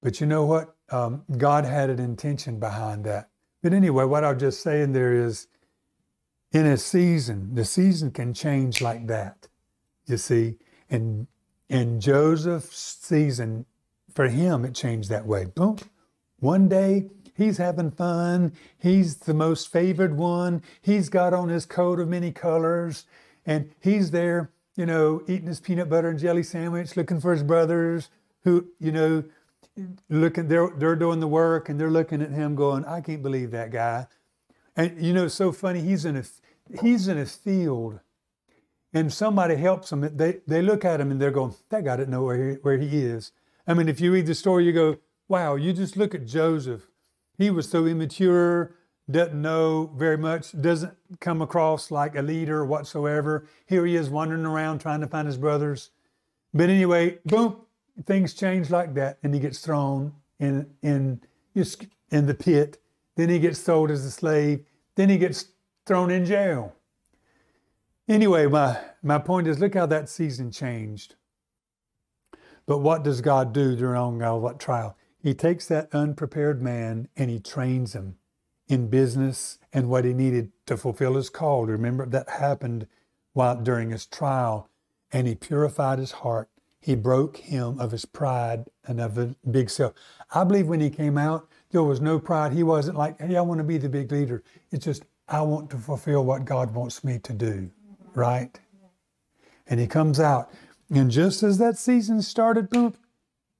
But 0.01 0.19
you 0.19 0.27
know 0.27 0.45
what? 0.45 0.75
Um, 0.89 1.23
God 1.37 1.63
had 1.65 1.89
an 1.89 1.99
intention 1.99 2.59
behind 2.59 3.05
that. 3.05 3.29
But 3.61 3.73
anyway, 3.73 4.05
what 4.05 4.25
I'm 4.25 4.39
just 4.39 4.61
saying 4.61 4.93
there 4.93 5.13
is 5.13 5.47
in 6.51 6.65
a 6.65 6.77
season, 6.77 7.55
the 7.55 7.65
season 7.65 8.11
can 8.11 8.33
change 8.33 8.81
like 8.81 9.07
that. 9.07 9.47
You 10.05 10.17
see, 10.17 10.57
and 10.89 11.27
in 11.69 12.01
Joseph's 12.01 12.97
season, 13.01 13.65
for 14.13 14.27
him, 14.27 14.65
it 14.65 14.75
changed 14.75 15.09
that 15.09 15.25
way. 15.25 15.45
Boom. 15.45 15.77
One 16.39 16.67
day, 16.67 17.09
he's 17.35 17.57
having 17.57 17.91
fun. 17.91 18.53
He's 18.77 19.17
the 19.17 19.33
most 19.33 19.71
favored 19.71 20.17
one. 20.17 20.61
He's 20.81 21.07
got 21.07 21.33
on 21.33 21.49
his 21.49 21.65
coat 21.65 21.99
of 21.99 22.09
many 22.09 22.31
colors, 22.31 23.05
and 23.45 23.71
he's 23.79 24.11
there, 24.11 24.51
you 24.75 24.85
know, 24.85 25.21
eating 25.27 25.47
his 25.47 25.61
peanut 25.61 25.89
butter 25.89 26.09
and 26.09 26.19
jelly 26.19 26.43
sandwich, 26.43 26.97
looking 26.97 27.21
for 27.21 27.31
his 27.31 27.43
brothers 27.43 28.09
who, 28.43 28.67
you 28.79 28.91
know, 28.91 29.23
looking 30.09 30.47
they're 30.47 30.69
they're 30.77 30.95
doing 30.95 31.19
the 31.19 31.27
work 31.27 31.69
and 31.69 31.79
they're 31.79 31.89
looking 31.89 32.21
at 32.21 32.31
him 32.31 32.55
going 32.55 32.83
i 32.85 32.99
can't 32.99 33.23
believe 33.23 33.51
that 33.51 33.71
guy 33.71 34.05
and 34.75 35.03
you 35.03 35.13
know 35.13 35.25
it's 35.25 35.35
so 35.35 35.51
funny 35.51 35.81
he's 35.81 36.05
in 36.05 36.15
a 36.17 36.23
he's 36.81 37.07
in 37.07 37.17
a 37.17 37.25
field 37.25 37.99
and 38.93 39.11
somebody 39.11 39.55
helps 39.55 39.91
him 39.91 40.01
they 40.15 40.39
they 40.47 40.61
look 40.61 40.85
at 40.85 40.99
him 41.01 41.11
and 41.11 41.21
they're 41.21 41.31
going 41.31 41.53
that 41.69 41.83
guy 41.83 41.97
didn't 41.97 42.11
know 42.11 42.23
where 42.23 42.51
he, 42.51 42.55
where 42.55 42.77
he 42.77 42.99
is. 42.99 43.31
I 43.67 43.73
mean 43.73 43.89
if 43.89 44.01
you 44.01 44.11
read 44.11 44.25
the 44.25 44.35
story 44.35 44.65
you 44.65 44.73
go 44.73 44.97
wow 45.27 45.55
you 45.55 45.73
just 45.73 45.97
look 45.97 46.15
at 46.15 46.25
joseph. 46.25 46.87
He 47.37 47.49
was 47.49 47.69
so 47.69 47.85
immature 47.85 48.75
doesn't 49.09 49.41
know 49.41 49.91
very 49.95 50.17
much 50.17 50.59
doesn't 50.61 50.93
come 51.19 51.41
across 51.41 51.91
like 51.91 52.15
a 52.15 52.21
leader 52.21 52.65
whatsoever. 52.65 53.47
Here 53.65 53.85
he 53.85 53.95
is 53.95 54.09
wandering 54.09 54.45
around 54.45 54.79
trying 54.79 55.01
to 55.01 55.07
find 55.07 55.27
his 55.27 55.37
brothers. 55.37 55.89
But 56.53 56.69
anyway 56.69 57.19
boom 57.25 57.57
things 58.05 58.33
change 58.33 58.69
like 58.69 58.93
that, 58.95 59.17
and 59.23 59.33
he 59.33 59.39
gets 59.39 59.59
thrown 59.59 60.13
in 60.39 60.67
in 60.81 61.21
in 61.55 62.25
the 62.25 62.33
pit. 62.33 62.80
Then 63.15 63.29
he 63.29 63.39
gets 63.39 63.59
sold 63.59 63.91
as 63.91 64.05
a 64.05 64.11
slave. 64.11 64.65
Then 64.95 65.09
he 65.09 65.17
gets 65.17 65.45
thrown 65.85 66.11
in 66.11 66.25
jail. 66.25 66.75
Anyway, 68.07 68.47
my, 68.47 68.77
my 69.01 69.17
point 69.17 69.47
is 69.47 69.59
look 69.59 69.73
how 69.73 69.85
that 69.85 70.09
season 70.09 70.51
changed. 70.51 71.15
But 72.65 72.79
what 72.79 73.03
does 73.03 73.21
God 73.21 73.53
do 73.53 73.75
during 73.75 74.21
all 74.21 74.41
that 74.41 74.59
trial? 74.59 74.97
He 75.21 75.33
takes 75.33 75.67
that 75.67 75.93
unprepared 75.93 76.61
man 76.61 77.07
and 77.15 77.29
he 77.29 77.39
trains 77.39 77.93
him 77.93 78.15
in 78.67 78.87
business 78.87 79.59
and 79.73 79.89
what 79.89 80.05
he 80.05 80.13
needed 80.13 80.51
to 80.65 80.77
fulfill 80.77 81.15
his 81.15 81.29
call. 81.29 81.65
Remember 81.65 82.05
that 82.05 82.29
happened 82.29 82.87
while 83.33 83.55
during 83.55 83.91
his 83.91 84.05
trial, 84.05 84.69
and 85.11 85.27
he 85.27 85.35
purified 85.35 85.99
his 85.99 86.11
heart. 86.11 86.49
He 86.79 86.95
broke 86.95 87.37
him 87.37 87.79
of 87.79 87.91
his 87.91 88.05
pride 88.05 88.65
and 88.85 88.99
of 88.99 89.17
a 89.17 89.35
big 89.49 89.69
self. 89.69 89.93
I 90.33 90.43
believe 90.43 90.67
when 90.67 90.79
he 90.79 90.89
came 90.89 91.17
out, 91.17 91.47
there 91.71 91.83
was 91.83 92.01
no 92.01 92.19
pride. 92.19 92.53
He 92.53 92.63
wasn't 92.63 92.97
like, 92.97 93.19
hey, 93.21 93.35
I 93.37 93.41
want 93.41 93.59
to 93.59 93.63
be 93.63 93.77
the 93.77 93.89
big 93.89 94.11
leader. 94.11 94.43
It's 94.71 94.85
just, 94.85 95.03
I 95.27 95.41
want 95.41 95.69
to 95.71 95.77
fulfill 95.77 96.25
what 96.25 96.45
God 96.45 96.73
wants 96.73 97.03
me 97.03 97.19
to 97.19 97.33
do, 97.33 97.71
right? 98.13 98.59
And 99.67 99.79
he 99.79 99.87
comes 99.87 100.19
out. 100.19 100.51
And 100.93 101.11
just 101.11 101.43
as 101.43 101.57
that 101.59 101.77
season 101.77 102.21
started, 102.21 102.69
boom, 102.69 102.95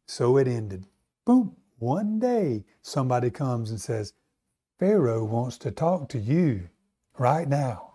so 0.07 0.37
it 0.37 0.47
ended. 0.47 0.85
Boom. 1.25 1.55
One 1.79 2.19
day, 2.19 2.65
somebody 2.81 3.29
comes 3.29 3.71
and 3.71 3.81
says, 3.81 4.13
Pharaoh 4.79 5.23
wants 5.23 5.57
to 5.59 5.71
talk 5.71 6.09
to 6.09 6.19
you 6.19 6.69
right 7.17 7.47
now. 7.47 7.93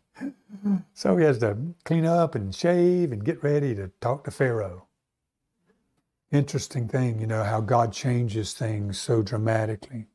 so 0.94 1.16
he 1.16 1.24
has 1.24 1.38
to 1.40 1.56
clean 1.84 2.06
up 2.06 2.34
and 2.34 2.54
shave 2.54 3.12
and 3.12 3.24
get 3.24 3.42
ready 3.42 3.74
to 3.74 3.90
talk 4.00 4.24
to 4.24 4.30
Pharaoh 4.30 4.85
interesting 6.30 6.88
thing, 6.88 7.20
you 7.20 7.26
know, 7.26 7.44
how 7.44 7.60
God 7.60 7.92
changes 7.92 8.52
things 8.52 9.00
so 9.00 9.22
dramatically. 9.22 10.06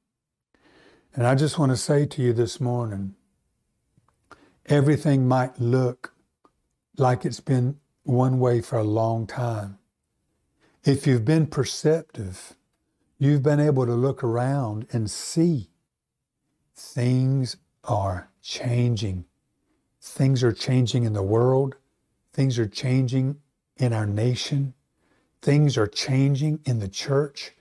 And 1.14 1.26
I 1.26 1.36
just 1.36 1.60
want 1.60 1.72
to 1.72 1.78
say 1.78 2.06
to 2.06 2.22
you 2.22 2.34
this 2.34 2.60
morning 2.60 3.16
everything 4.66 5.28
might 5.28 5.60
look 5.60 6.14
like 6.98 7.26
it's 7.26 7.40
been 7.40 7.78
one 8.04 8.40
way 8.40 8.62
for 8.62 8.78
a 8.78 8.84
long 8.84 9.28
time. 9.28 9.78
If 10.84 11.06
you've 11.06 11.26
been 11.26 11.48
perceptive, 11.48 12.56
you've 13.18 13.44
been 13.44 13.60
able 13.60 13.86
to 13.86 13.94
look 13.94 14.24
around 14.24 14.88
and 14.92 15.10
see 15.10 15.70
things 16.76 17.58
are 17.84 18.30
changing. 18.42 19.26
Things 20.02 20.44
are 20.44 20.54
changing 20.54 21.04
in 21.04 21.14
the 21.14 21.22
world, 21.22 21.76
things 22.34 22.58
are 22.58 22.68
changing 22.68 23.38
in 23.78 23.94
our 23.94 24.08
nation 24.08 24.74
things 25.42 25.78
are 25.78 25.88
changing 25.88 26.60
in 26.66 26.80
the 26.80 26.88
church. 26.88 27.52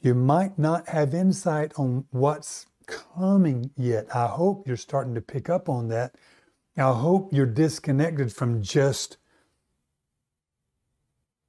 You 0.00 0.14
might 0.14 0.58
not 0.58 0.88
have 0.88 1.14
insight 1.14 1.72
on 1.76 2.06
what's 2.10 2.66
coming 2.86 3.70
yet. 3.76 4.06
I 4.14 4.26
hope 4.26 4.66
you're 4.66 4.76
starting 4.76 5.14
to 5.14 5.20
pick 5.20 5.48
up 5.48 5.68
on 5.68 5.88
that. 5.88 6.14
I 6.76 6.92
hope 6.92 7.32
you're 7.32 7.46
disconnected 7.46 8.32
from 8.32 8.62
just 8.62 9.16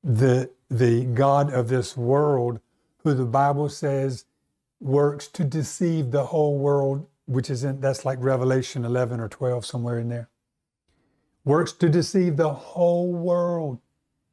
the 0.04 0.49
the 0.69 1.06
God 1.06 1.52
of 1.52 1.67
this 1.67 1.97
world 1.97 2.60
who 3.04 3.13
the 3.13 3.25
Bible 3.25 3.69
says 3.69 4.25
works 4.80 5.28
to 5.28 5.43
deceive 5.43 6.12
the 6.12 6.28
whole 6.28 6.58
world, 6.58 7.08
which 7.25 7.49
is 7.49 7.63
in 7.63 7.80
that's 7.80 8.06
like 8.06 8.17
Revelation 8.21 8.86
11 8.86 9.19
or 9.19 9.28
12 9.28 9.65
somewhere 9.65 9.99
in 9.99 10.10
there. 10.10 10.30
Works 11.43 11.73
to 11.73 11.89
deceive 11.89 12.38
the 12.38 12.54
whole 12.54 13.13
world 13.13 13.80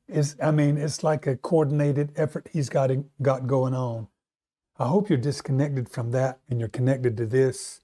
is 0.09 0.37
I 0.43 0.51
mean, 0.51 0.77
it's 0.79 1.03
like 1.03 1.27
a 1.27 1.37
coordinated 1.37 2.13
effort 2.17 2.49
he's 2.53 2.69
got 2.69 2.91
got 3.23 3.47
going 3.47 3.75
on. 3.75 4.09
I 4.79 4.87
hope 4.87 5.09
you're 5.09 5.19
disconnected 5.19 5.89
from 5.89 6.11
that 6.13 6.39
and 6.49 6.61
you're 6.61 6.69
connected 6.69 7.17
to 7.17 7.27
this. 7.27 7.81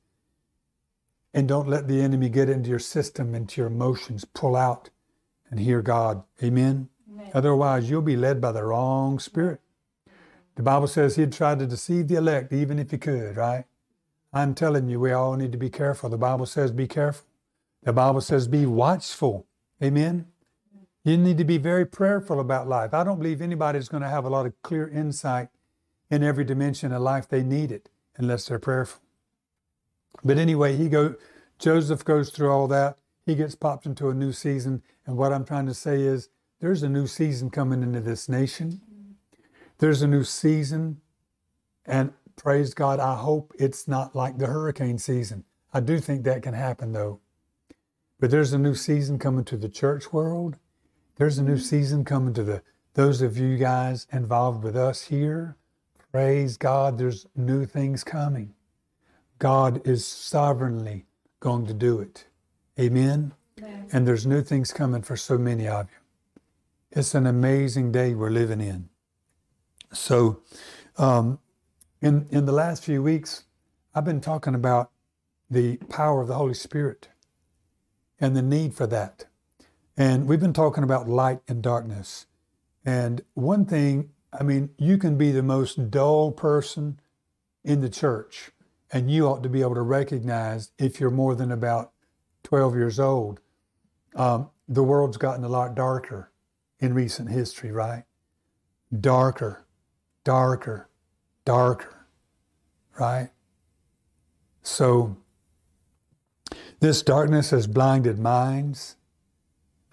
And 1.35 1.49
don't 1.49 1.69
let 1.69 1.89
the 1.89 2.03
enemy 2.03 2.29
get 2.29 2.51
into 2.51 2.69
your 2.69 2.79
system, 2.79 3.35
into 3.35 3.61
your 3.63 3.69
emotions. 3.69 4.27
Pull 4.27 4.55
out 4.55 4.91
and 5.51 5.59
hear 5.59 5.81
God. 5.81 6.25
Amen. 6.43 6.91
Amen. 7.11 7.31
Otherwise, 7.33 7.89
you'll 7.89 8.03
be 8.03 8.17
led 8.17 8.41
by 8.41 8.53
the 8.53 8.63
wrong 8.63 9.19
spirit. 9.19 9.61
The 10.57 10.63
Bible 10.63 10.87
says 10.87 11.17
he'd 11.17 11.33
try 11.33 11.55
to 11.55 11.67
deceive 11.67 12.09
the 12.09 12.17
elect, 12.17 12.53
even 12.53 12.79
if 12.79 12.91
he 12.91 12.99
could, 12.99 13.37
right? 13.37 13.65
I'm 14.35 14.55
telling 14.55 14.89
you, 14.89 15.01
we 15.01 15.13
all 15.13 15.35
need 15.37 15.53
to 15.53 15.59
be 15.59 15.71
careful. 15.71 16.11
The 16.11 16.19
Bible 16.19 16.47
says 16.47 16.71
be 16.73 16.87
careful. 16.87 17.27
The 17.83 17.93
Bible 17.93 18.21
says 18.21 18.49
be 18.49 18.67
watchful. 18.67 19.47
Amen. 19.83 20.27
You 21.05 21.17
need 21.17 21.39
to 21.39 21.45
be 21.45 21.59
very 21.59 21.85
prayerful 21.85 22.39
about 22.39 22.69
life. 22.69 22.95
I 22.95 23.03
don't 23.03 23.19
believe 23.19 23.43
anybody's 23.43 23.89
going 23.89 24.03
to 24.03 24.09
have 24.09 24.25
a 24.25 24.31
lot 24.31 24.47
of 24.47 24.61
clear 24.63 24.89
insight 24.89 25.49
in 26.11 26.23
every 26.23 26.45
dimension 26.45 26.93
of 26.93 27.03
life 27.03 27.29
they 27.29 27.43
need 27.43 27.73
it 27.73 27.89
unless 28.17 28.47
they're 28.47 28.59
prayerful. 28.59 29.01
But 30.23 30.39
anyway, 30.39 30.77
he 30.77 30.89
go 30.89 31.17
Joseph 31.59 32.05
goes 32.05 32.31
through 32.31 32.51
all 32.51 32.69
that. 32.69 32.99
He 33.25 33.35
gets 33.35 33.55
popped 33.55 33.87
into 33.87 34.11
a 34.11 34.15
new 34.15 34.33
season. 34.33 34.83
And 35.07 35.17
what 35.17 35.33
I'm 35.33 35.45
trying 35.45 35.67
to 35.67 35.75
say 35.75 36.03
is 36.03 36.29
there's 36.61 36.83
a 36.83 36.89
new 36.89 37.07
season 37.07 37.51
coming 37.51 37.83
into 37.83 38.01
this 38.01 38.29
nation. 38.29 38.81
There's 39.79 40.03
a 40.03 40.09
new 40.09 40.25
season. 40.25 41.01
And 41.87 42.13
praise 42.37 42.75
God, 42.75 43.01
I 43.01 43.17
hope 43.17 43.53
it's 43.59 43.89
not 43.89 44.15
like 44.15 44.39
the 44.39 44.47
hurricane 44.47 44.99
season. 44.99 45.45
I 45.73 45.81
do 45.81 45.99
think 45.99 46.25
that 46.25 46.43
can 46.43 46.55
happen 46.55 46.93
though. 46.93 47.21
But 48.21 48.31
there's 48.31 48.53
a 48.53 48.59
new 48.59 48.75
season 48.75 49.19
coming 49.19 49.45
to 49.47 49.57
the 49.57 49.69
church 49.69 50.13
world. 50.13 50.59
There's 51.17 51.39
a 51.39 51.43
new 51.43 51.59
season 51.59 52.05
coming 52.05 52.35
to 52.35 52.43
the 52.43 52.63
those 52.95 53.23
of 53.23 53.39
you 53.39 53.57
guys 53.57 54.07
involved 54.13 54.63
with 54.63 54.77
us 54.77 55.05
here. 55.07 55.57
Praise 56.11 56.57
God, 56.57 56.99
there's 56.99 57.27
new 57.35 57.65
things 57.65 58.05
coming. 58.05 58.55
God 59.39 59.87
is 59.87 60.07
sovereignly 60.07 61.07
going 61.41 61.67
to 61.67 61.75
do 61.75 62.01
it. 62.01 62.27
Amen. 62.79 63.33
Amen. 63.59 63.89
And 63.93 64.07
there's 64.07 64.27
new 64.27 64.43
things 64.43 64.73
coming 64.73 65.03
for 65.03 65.17
so 65.17 65.39
many 65.39 65.67
of 65.69 65.89
you. 65.91 65.99
It's 66.93 67.15
an 67.15 67.27
amazing 67.27 67.93
day 67.93 68.15
we're 68.15 68.31
living 68.31 68.61
in. 68.61 68.89
So, 69.93 70.43
um, 70.99 71.39
in 72.01 72.27
in 72.31 72.47
the 72.47 72.53
last 72.53 72.85
few 72.85 73.03
weeks, 73.03 73.45
I've 73.95 74.05
been 74.05 74.21
talking 74.21 74.55
about 74.55 74.91
the 75.51 75.77
power 75.89 76.21
of 76.23 76.29
the 76.29 76.35
Holy 76.35 76.55
Spirit 76.55 77.09
and 78.21 78.37
the 78.37 78.43
need 78.43 78.75
for 78.75 78.87
that. 78.87 79.27
And 79.97 80.27
we've 80.27 80.41
been 80.41 80.53
talking 80.53 80.85
about 80.85 81.09
light 81.09 81.41
and 81.47 81.63
darkness. 81.63 82.27
And 82.85 83.23
one 83.35 83.67
thing, 83.67 84.11
I 84.33 84.43
mean, 84.43 84.71
you 84.79 84.97
can 84.99 85.19
be 85.19 85.31
the 85.31 85.43
most 85.43 85.91
dull 85.91 86.33
person 86.33 86.99
in 87.63 87.81
the 87.81 87.91
church, 87.91 88.51
and 88.91 89.11
you 89.11 89.27
ought 89.27 89.43
to 89.43 89.49
be 89.49 89.61
able 89.61 89.75
to 89.75 89.83
recognize 89.83 90.73
if 90.79 90.99
you're 90.99 91.11
more 91.11 91.35
than 91.35 91.53
about 91.53 91.93
12 92.43 92.75
years 92.75 92.99
old. 92.99 93.41
Um, 94.17 94.51
the 94.69 94.83
world's 94.83 95.17
gotten 95.17 95.45
a 95.45 95.49
lot 95.49 95.75
darker 95.75 96.31
in 96.81 96.95
recent 96.95 97.31
history, 97.31 97.71
right? 97.71 98.05
Darker, 98.99 99.65
darker, 100.25 100.89
darker, 101.45 102.07
right? 102.99 103.31
So, 104.63 105.17
this 106.81 107.03
darkness 107.03 107.51
has 107.51 107.67
blinded 107.67 108.19
minds 108.19 108.97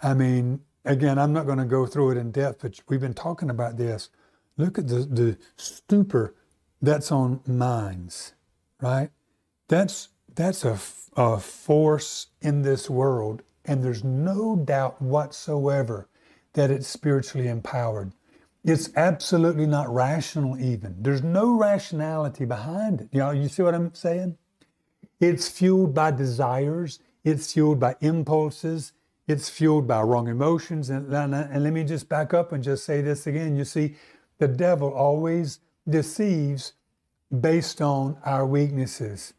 I 0.01 0.13
mean, 0.13 0.61
again, 0.85 1.19
I'm 1.19 1.33
not 1.33 1.45
going 1.45 1.57
to 1.57 1.65
go 1.65 1.85
through 1.85 2.11
it 2.11 2.17
in 2.17 2.31
depth, 2.31 2.61
but 2.61 2.79
we've 2.87 3.01
been 3.01 3.13
talking 3.13 3.49
about 3.49 3.77
this. 3.77 4.09
Look 4.57 4.77
at 4.77 4.87
the, 4.87 4.99
the 5.05 5.37
stupor 5.57 6.35
that's 6.81 7.11
on 7.11 7.41
minds, 7.45 8.33
right? 8.81 9.09
That's, 9.67 10.09
that's 10.33 10.65
a, 10.65 10.79
a 11.15 11.39
force 11.39 12.27
in 12.41 12.61
this 12.61 12.89
world, 12.89 13.43
and 13.65 13.83
there's 13.83 14.03
no 14.03 14.55
doubt 14.55 15.01
whatsoever 15.01 16.07
that 16.53 16.71
it's 16.71 16.87
spiritually 16.87 17.47
empowered. 17.47 18.11
It's 18.63 18.89
absolutely 18.95 19.65
not 19.65 19.93
rational, 19.93 20.59
even. 20.59 20.95
There's 21.01 21.23
no 21.23 21.57
rationality 21.57 22.45
behind 22.45 23.01
it. 23.01 23.09
You 23.11 23.19
know, 23.19 23.31
you 23.31 23.47
see 23.47 23.63
what 23.63 23.75
I'm 23.75 23.93
saying? 23.93 24.37
It's 25.19 25.49
fueled 25.49 25.93
by 25.93 26.11
desires, 26.11 26.99
it's 27.23 27.53
fueled 27.53 27.79
by 27.79 27.95
impulses, 28.01 28.93
it's 29.29 29.47
fueled 29.47 29.87
by 29.87 30.01
wrong 30.01 30.27
emotions. 30.27 30.89
And, 30.89 31.13
and, 31.13 31.35
and 31.35 31.63
let 31.63 31.71
me 31.71 31.83
just 31.83 32.09
back 32.09 32.33
up 32.33 32.51
and 32.51 32.63
just 32.63 32.83
say 32.83 33.01
this 33.01 33.27
again. 33.27 33.55
You 33.55 33.63
see, 33.63 33.95
the 34.39 34.47
devil 34.47 34.91
always 34.91 35.59
deceives 35.87 36.73
based 37.39 37.79
on 37.79 38.17
our 38.25 38.45
weaknesses. 38.45 39.35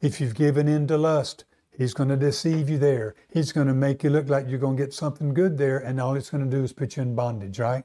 If 0.00 0.20
you've 0.20 0.34
given 0.34 0.66
in 0.66 0.88
to 0.88 0.98
lust, 0.98 1.44
he's 1.70 1.94
going 1.94 2.08
to 2.08 2.16
deceive 2.16 2.68
you 2.68 2.78
there. 2.78 3.14
He's 3.32 3.52
going 3.52 3.68
to 3.68 3.74
make 3.74 4.02
you 4.02 4.10
look 4.10 4.28
like 4.28 4.48
you're 4.48 4.58
going 4.58 4.76
to 4.76 4.82
get 4.82 4.92
something 4.92 5.32
good 5.32 5.56
there, 5.58 5.78
and 5.78 6.00
all 6.00 6.16
it's 6.16 6.30
going 6.30 6.44
to 6.48 6.56
do 6.56 6.64
is 6.64 6.72
put 6.72 6.96
you 6.96 7.02
in 7.02 7.14
bondage, 7.14 7.60
right? 7.60 7.84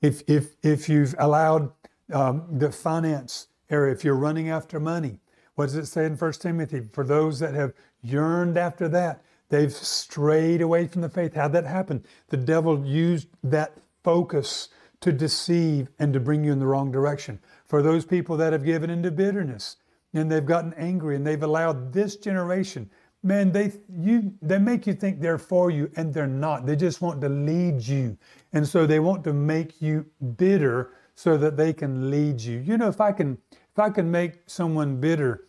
If 0.00 0.22
if 0.28 0.56
if 0.62 0.88
you've 0.88 1.14
allowed 1.18 1.72
um, 2.12 2.46
the 2.58 2.72
finance 2.72 3.48
area, 3.68 3.92
if 3.92 4.04
you're 4.04 4.14
running 4.14 4.48
after 4.48 4.78
money, 4.80 5.18
what 5.56 5.66
does 5.66 5.74
it 5.74 5.86
say 5.86 6.06
in 6.06 6.16
First 6.16 6.40
Timothy? 6.40 6.82
For 6.92 7.04
those 7.04 7.38
that 7.40 7.54
have 7.54 7.72
yearned 8.02 8.56
after 8.56 8.88
that, 8.88 9.22
They've 9.48 9.72
strayed 9.72 10.60
away 10.60 10.86
from 10.86 11.02
the 11.02 11.08
faith. 11.08 11.34
How'd 11.34 11.52
that 11.52 11.66
happen? 11.66 12.04
The 12.28 12.36
devil 12.36 12.84
used 12.84 13.28
that 13.44 13.76
focus 14.02 14.68
to 15.00 15.12
deceive 15.12 15.88
and 15.98 16.12
to 16.12 16.20
bring 16.20 16.44
you 16.44 16.52
in 16.52 16.58
the 16.58 16.66
wrong 16.66 16.90
direction. 16.90 17.38
For 17.64 17.82
those 17.82 18.04
people 18.04 18.36
that 18.38 18.52
have 18.52 18.64
given 18.64 18.90
into 18.90 19.10
bitterness 19.10 19.76
and 20.14 20.30
they've 20.30 20.44
gotten 20.44 20.72
angry 20.74 21.16
and 21.16 21.26
they've 21.26 21.42
allowed 21.42 21.92
this 21.92 22.16
generation, 22.16 22.90
man, 23.22 23.52
they 23.52 23.72
you 23.98 24.32
they 24.40 24.58
make 24.58 24.86
you 24.86 24.94
think 24.94 25.20
they're 25.20 25.38
for 25.38 25.70
you 25.70 25.90
and 25.96 26.12
they're 26.14 26.26
not. 26.26 26.66
They 26.66 26.76
just 26.76 27.00
want 27.02 27.20
to 27.20 27.28
lead 27.28 27.86
you. 27.86 28.16
And 28.52 28.66
so 28.66 28.86
they 28.86 29.00
want 29.00 29.24
to 29.24 29.32
make 29.32 29.82
you 29.82 30.06
bitter 30.36 30.92
so 31.14 31.36
that 31.36 31.56
they 31.56 31.72
can 31.72 32.10
lead 32.10 32.40
you. 32.40 32.58
You 32.58 32.78
know, 32.78 32.88
if 32.88 33.00
I 33.00 33.12
can 33.12 33.38
if 33.52 33.78
I 33.78 33.90
can 33.90 34.10
make 34.10 34.40
someone 34.46 35.00
bitter 35.00 35.48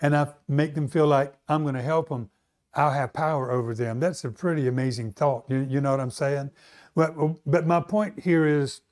and 0.00 0.16
I 0.16 0.28
make 0.48 0.74
them 0.74 0.88
feel 0.88 1.06
like 1.06 1.34
I'm 1.48 1.62
going 1.62 1.74
to 1.74 1.82
help 1.82 2.08
them, 2.08 2.28
I'll 2.76 2.92
have 2.92 3.14
power 3.14 3.50
over 3.50 3.74
them. 3.74 4.00
That's 4.00 4.22
a 4.24 4.30
pretty 4.30 4.68
amazing 4.68 5.12
thought. 5.12 5.46
You, 5.48 5.66
you 5.68 5.80
know 5.80 5.90
what 5.90 6.00
I'm 6.00 6.10
saying? 6.10 6.50
But, 6.94 7.14
but 7.46 7.66
my 7.66 7.80
point 7.80 8.20
here 8.20 8.46
is 8.46 8.82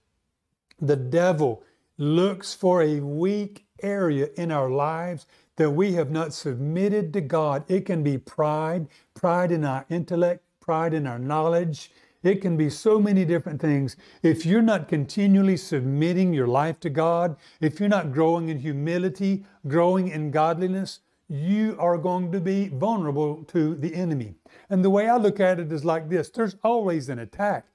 the 0.80 0.96
devil 0.96 1.62
looks 1.98 2.54
for 2.54 2.82
a 2.82 3.00
weak 3.00 3.66
area 3.82 4.28
in 4.36 4.50
our 4.50 4.70
lives 4.70 5.26
that 5.56 5.70
we 5.70 5.92
have 5.92 6.10
not 6.10 6.32
submitted 6.32 7.12
to 7.12 7.20
God. 7.20 7.64
It 7.68 7.86
can 7.86 8.02
be 8.02 8.18
pride, 8.18 8.88
pride 9.12 9.52
in 9.52 9.64
our 9.64 9.84
intellect, 9.90 10.42
pride 10.60 10.94
in 10.94 11.06
our 11.06 11.18
knowledge. 11.18 11.92
It 12.22 12.40
can 12.40 12.56
be 12.56 12.70
so 12.70 12.98
many 12.98 13.26
different 13.26 13.60
things. 13.60 13.96
If 14.22 14.46
you're 14.46 14.62
not 14.62 14.88
continually 14.88 15.58
submitting 15.58 16.32
your 16.32 16.46
life 16.46 16.80
to 16.80 16.90
God, 16.90 17.36
if 17.60 17.78
you're 17.78 17.88
not 17.88 18.12
growing 18.12 18.48
in 18.48 18.58
humility, 18.58 19.44
growing 19.68 20.08
in 20.08 20.30
godliness, 20.30 21.00
you 21.34 21.76
are 21.80 21.98
going 21.98 22.30
to 22.30 22.40
be 22.40 22.68
vulnerable 22.68 23.42
to 23.44 23.74
the 23.74 23.94
enemy. 23.94 24.34
And 24.70 24.84
the 24.84 24.90
way 24.90 25.08
I 25.08 25.16
look 25.16 25.40
at 25.40 25.58
it 25.58 25.72
is 25.72 25.84
like 25.84 26.08
this 26.08 26.30
there's 26.30 26.56
always 26.62 27.08
an 27.08 27.18
attack. 27.18 27.66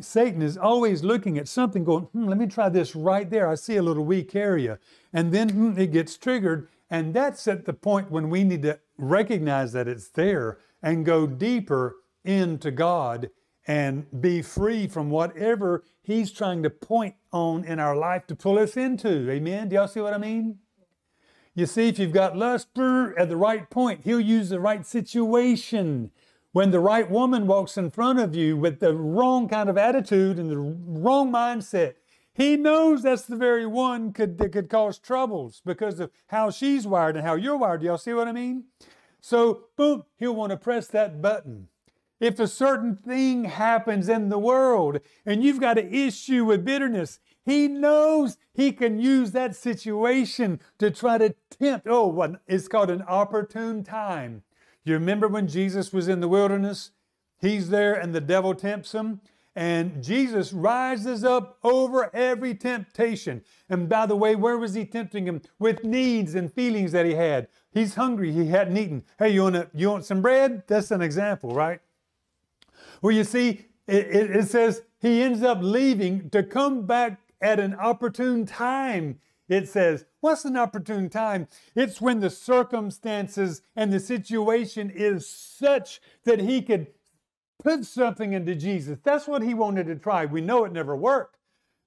Satan 0.00 0.42
is 0.42 0.58
always 0.58 1.02
looking 1.02 1.38
at 1.38 1.48
something, 1.48 1.84
going, 1.84 2.04
hmm, 2.04 2.26
let 2.26 2.36
me 2.36 2.46
try 2.46 2.68
this 2.68 2.94
right 2.94 3.30
there. 3.30 3.48
I 3.48 3.54
see 3.54 3.76
a 3.76 3.82
little 3.82 4.04
weak 4.04 4.34
area. 4.34 4.78
And 5.12 5.32
then 5.32 5.48
hmm, 5.50 5.78
it 5.78 5.92
gets 5.92 6.18
triggered. 6.18 6.68
And 6.90 7.14
that's 7.14 7.48
at 7.48 7.64
the 7.64 7.72
point 7.72 8.10
when 8.10 8.28
we 8.28 8.44
need 8.44 8.62
to 8.62 8.78
recognize 8.98 9.72
that 9.72 9.88
it's 9.88 10.08
there 10.08 10.58
and 10.82 11.06
go 11.06 11.26
deeper 11.26 11.96
into 12.24 12.70
God 12.70 13.30
and 13.66 14.06
be 14.20 14.42
free 14.42 14.86
from 14.86 15.10
whatever 15.10 15.84
He's 16.02 16.30
trying 16.30 16.62
to 16.62 16.70
point 16.70 17.14
on 17.32 17.64
in 17.64 17.80
our 17.80 17.96
life 17.96 18.26
to 18.28 18.36
pull 18.36 18.58
us 18.58 18.76
into. 18.76 19.30
Amen? 19.30 19.68
Do 19.68 19.76
y'all 19.76 19.88
see 19.88 20.00
what 20.00 20.14
I 20.14 20.18
mean? 20.18 20.58
You 21.56 21.64
see, 21.64 21.88
if 21.88 21.98
you've 21.98 22.12
got 22.12 22.36
lust 22.36 22.68
at 22.76 23.30
the 23.30 23.36
right 23.36 23.70
point, 23.70 24.02
he'll 24.04 24.20
use 24.20 24.50
the 24.50 24.60
right 24.60 24.84
situation. 24.84 26.10
When 26.52 26.70
the 26.70 26.80
right 26.80 27.10
woman 27.10 27.46
walks 27.46 27.78
in 27.78 27.90
front 27.90 28.18
of 28.18 28.36
you 28.36 28.58
with 28.58 28.78
the 28.78 28.94
wrong 28.94 29.48
kind 29.48 29.70
of 29.70 29.78
attitude 29.78 30.38
and 30.38 30.50
the 30.50 30.58
wrong 30.58 31.32
mindset, 31.32 31.94
he 32.34 32.58
knows 32.58 33.02
that's 33.02 33.22
the 33.22 33.36
very 33.36 33.64
one 33.64 34.12
could, 34.12 34.36
that 34.36 34.52
could 34.52 34.68
cause 34.68 34.98
troubles 34.98 35.62
because 35.64 35.98
of 35.98 36.10
how 36.26 36.50
she's 36.50 36.86
wired 36.86 37.16
and 37.16 37.26
how 37.26 37.36
you're 37.36 37.56
wired. 37.56 37.80
Do 37.80 37.86
y'all 37.86 37.96
see 37.96 38.12
what 38.12 38.28
I 38.28 38.32
mean? 38.32 38.64
So, 39.22 39.64
boom, 39.78 40.04
he'll 40.18 40.34
want 40.34 40.50
to 40.50 40.58
press 40.58 40.88
that 40.88 41.22
button. 41.22 41.68
If 42.20 42.38
a 42.38 42.48
certain 42.48 42.96
thing 42.96 43.44
happens 43.44 44.10
in 44.10 44.28
the 44.28 44.38
world 44.38 45.00
and 45.24 45.42
you've 45.42 45.60
got 45.60 45.78
an 45.78 45.92
issue 45.92 46.44
with 46.44 46.66
bitterness, 46.66 47.18
he 47.46 47.68
knows 47.68 48.38
he 48.52 48.72
can 48.72 48.98
use 48.98 49.30
that 49.30 49.54
situation 49.54 50.60
to 50.78 50.90
try 50.90 51.16
to 51.16 51.34
tempt. 51.48 51.86
Oh, 51.88 52.36
it's 52.48 52.66
called 52.66 52.90
an 52.90 53.02
opportune 53.02 53.84
time. 53.84 54.42
You 54.84 54.94
remember 54.94 55.28
when 55.28 55.46
Jesus 55.46 55.92
was 55.92 56.08
in 56.08 56.18
the 56.20 56.28
wilderness? 56.28 56.90
He's 57.40 57.70
there 57.70 57.94
and 57.94 58.12
the 58.12 58.20
devil 58.20 58.52
tempts 58.52 58.92
him. 58.92 59.20
And 59.54 60.02
Jesus 60.02 60.52
rises 60.52 61.24
up 61.24 61.58
over 61.62 62.14
every 62.14 62.54
temptation. 62.54 63.42
And 63.70 63.88
by 63.88 64.06
the 64.06 64.16
way, 64.16 64.34
where 64.34 64.58
was 64.58 64.74
he 64.74 64.84
tempting 64.84 65.26
him? 65.26 65.40
With 65.58 65.84
needs 65.84 66.34
and 66.34 66.52
feelings 66.52 66.92
that 66.92 67.06
he 67.06 67.14
had. 67.14 67.48
He's 67.70 67.94
hungry, 67.94 68.32
he 68.32 68.48
hadn't 68.48 68.76
eaten. 68.76 69.04
Hey, 69.18 69.30
you 69.30 69.44
want, 69.44 69.68
you 69.72 69.88
want 69.88 70.04
some 70.04 70.20
bread? 70.20 70.64
That's 70.66 70.90
an 70.90 71.00
example, 71.00 71.54
right? 71.54 71.80
Well, 73.00 73.12
you 73.12 73.24
see, 73.24 73.66
it, 73.86 74.06
it, 74.08 74.36
it 74.36 74.48
says 74.48 74.82
he 74.98 75.22
ends 75.22 75.42
up 75.42 75.58
leaving 75.62 76.28
to 76.30 76.42
come 76.42 76.86
back 76.86 77.20
at 77.40 77.60
an 77.60 77.74
opportune 77.74 78.46
time. 78.46 79.20
It 79.48 79.68
says, 79.68 80.04
What's 80.20 80.44
an 80.44 80.56
opportune 80.56 81.08
time? 81.08 81.48
It's 81.74 82.00
when 82.00 82.20
the 82.20 82.30
circumstances 82.30 83.62
and 83.76 83.92
the 83.92 84.00
situation 84.00 84.90
is 84.90 85.28
such 85.28 86.00
that 86.24 86.40
he 86.40 86.62
could 86.62 86.88
put 87.62 87.84
something 87.84 88.32
into 88.32 88.54
Jesus. 88.54 88.98
That's 89.02 89.26
what 89.26 89.42
he 89.42 89.54
wanted 89.54 89.86
to 89.86 89.96
try. 89.96 90.24
We 90.24 90.40
know 90.40 90.64
it 90.64 90.72
never 90.72 90.96
worked. 90.96 91.36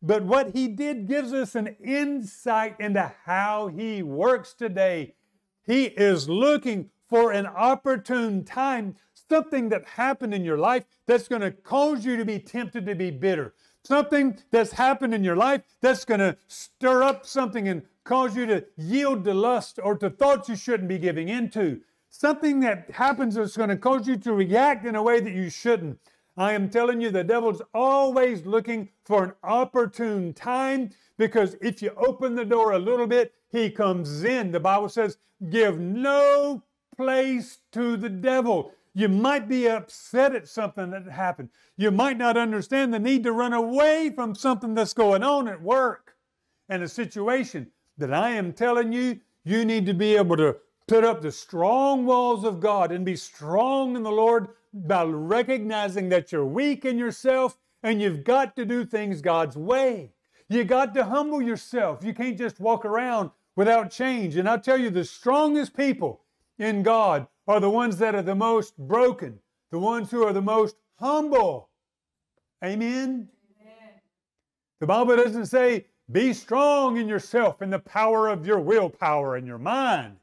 But 0.01 0.23
what 0.23 0.55
he 0.55 0.67
did 0.69 1.07
gives 1.07 1.33
us 1.33 1.55
an 1.55 1.75
insight 1.83 2.79
into 2.79 3.13
how 3.25 3.67
he 3.67 4.01
works 4.01 4.53
today. 4.53 5.15
He 5.63 5.85
is 5.85 6.29
looking 6.29 6.89
for 7.09 7.31
an 7.31 7.45
opportune 7.47 8.45
time, 8.45 8.95
something 9.29 9.69
that 9.69 9.85
happened 9.85 10.33
in 10.33 10.45
your 10.45 10.57
life 10.57 10.85
that's 11.05 11.27
going 11.27 11.41
to 11.41 11.51
cause 11.51 12.05
you 12.05 12.15
to 12.15 12.23
be 12.23 12.39
tempted 12.39 12.85
to 12.85 12.95
be 12.95 13.11
bitter, 13.11 13.53
something 13.89 14.37
that's 14.51 14.73
happened 14.73 15.15
in 15.15 15.23
your 15.23 15.35
life 15.35 15.63
that's 15.81 16.05
going 16.05 16.19
to 16.19 16.37
stir 16.47 17.01
up 17.01 17.25
something 17.25 17.67
and 17.67 17.81
cause 18.03 18.35
you 18.35 18.45
to 18.45 18.63
yield 18.77 19.23
to 19.23 19.33
lust 19.33 19.79
or 19.81 19.97
to 19.97 20.11
thoughts 20.11 20.47
you 20.47 20.55
shouldn't 20.55 20.87
be 20.87 20.99
giving 20.99 21.27
into. 21.27 21.81
Something 22.11 22.59
that 22.59 22.91
happens 22.91 23.33
that's 23.33 23.57
going 23.57 23.69
to 23.69 23.77
cause 23.77 24.07
you 24.07 24.15
to 24.17 24.33
react 24.33 24.85
in 24.85 24.95
a 24.95 25.01
way 25.01 25.19
that 25.19 25.33
you 25.33 25.49
shouldn't. 25.49 25.99
I 26.37 26.53
am 26.53 26.69
telling 26.69 27.01
you, 27.01 27.09
the 27.09 27.23
devil's 27.23 27.63
always 27.73 28.45
looking 28.45 28.89
for 29.05 29.23
an 29.23 29.33
opportune 29.43 30.33
time 30.33 30.91
because 31.17 31.57
if 31.59 31.81
you 31.81 31.91
open 31.97 32.35
the 32.35 32.45
door 32.45 32.73
a 32.73 32.79
little 32.79 33.07
bit, 33.07 33.33
he 33.51 33.71
comes 33.71 34.23
in. 34.23 34.51
The 34.51 34.59
Bible 34.59 34.89
says, 34.89 35.17
give 35.49 35.79
no 35.79 36.61
place 36.95 37.57
to 37.71 37.97
the 37.97 38.09
devil. 38.09 38.71
You 38.93 39.07
might 39.07 39.47
be 39.47 39.67
upset 39.67 40.35
at 40.35 40.47
something 40.47 40.91
that 40.91 41.07
happened. 41.07 41.49
You 41.77 41.91
might 41.91 42.17
not 42.17 42.37
understand 42.37 42.93
the 42.93 42.99
need 42.99 43.23
to 43.23 43.31
run 43.31 43.53
away 43.53 44.11
from 44.13 44.35
something 44.35 44.73
that's 44.73 44.93
going 44.93 45.23
on 45.23 45.47
at 45.47 45.61
work 45.61 46.15
and 46.69 46.83
a 46.83 46.87
situation 46.87 47.67
that 47.97 48.13
I 48.13 48.31
am 48.31 48.53
telling 48.53 48.93
you, 48.93 49.19
you 49.43 49.65
need 49.65 49.85
to 49.87 49.93
be 49.93 50.15
able 50.15 50.37
to 50.37 50.57
put 50.87 51.03
up 51.03 51.21
the 51.21 51.31
strong 51.31 52.05
walls 52.05 52.43
of 52.43 52.59
God 52.59 52.91
and 52.91 53.05
be 53.05 53.15
strong 53.15 53.95
in 53.95 54.03
the 54.03 54.11
Lord 54.11 54.49
by 54.73 55.03
recognizing 55.03 56.09
that 56.09 56.31
you're 56.31 56.45
weak 56.45 56.85
in 56.85 56.97
yourself 56.97 57.57
and 57.83 58.01
you've 58.01 58.23
got 58.23 58.55
to 58.55 58.65
do 58.65 58.85
things 58.85 59.21
God's 59.21 59.57
way. 59.57 60.11
You 60.47 60.63
got 60.63 60.93
to 60.95 61.05
humble 61.05 61.41
yourself. 61.41 62.03
You 62.03 62.13
can't 62.13 62.37
just 62.37 62.59
walk 62.59 62.85
around 62.85 63.31
without 63.55 63.91
change. 63.91 64.35
And 64.35 64.47
I'll 64.47 64.59
tell 64.59 64.79
you, 64.79 64.89
the 64.89 65.05
strongest 65.05 65.75
people 65.75 66.21
in 66.57 66.83
God 66.83 67.27
are 67.49 67.59
the 67.59 67.69
ones 67.69 67.97
that 67.97 68.13
are 68.13 68.21
the 68.21 68.35
most 68.35 68.77
broken, 68.77 69.39
the 69.71 69.79
ones 69.79 70.11
who 70.11 70.23
are 70.23 70.33
the 70.33 70.41
most 70.41 70.75
humble. 70.99 71.69
Amen? 72.63 73.27
The 74.79 74.85
Bible 74.85 75.15
doesn't 75.15 75.47
say, 75.47 75.87
be 76.11 76.31
strong 76.31 76.97
in 76.97 77.07
yourself 77.07 77.63
in 77.63 77.71
the 77.71 77.79
power 77.79 78.27
of 78.27 78.45
your 78.45 78.59
willpower 78.59 79.35
and 79.35 79.47
your 79.47 79.57
mind. 79.57 80.17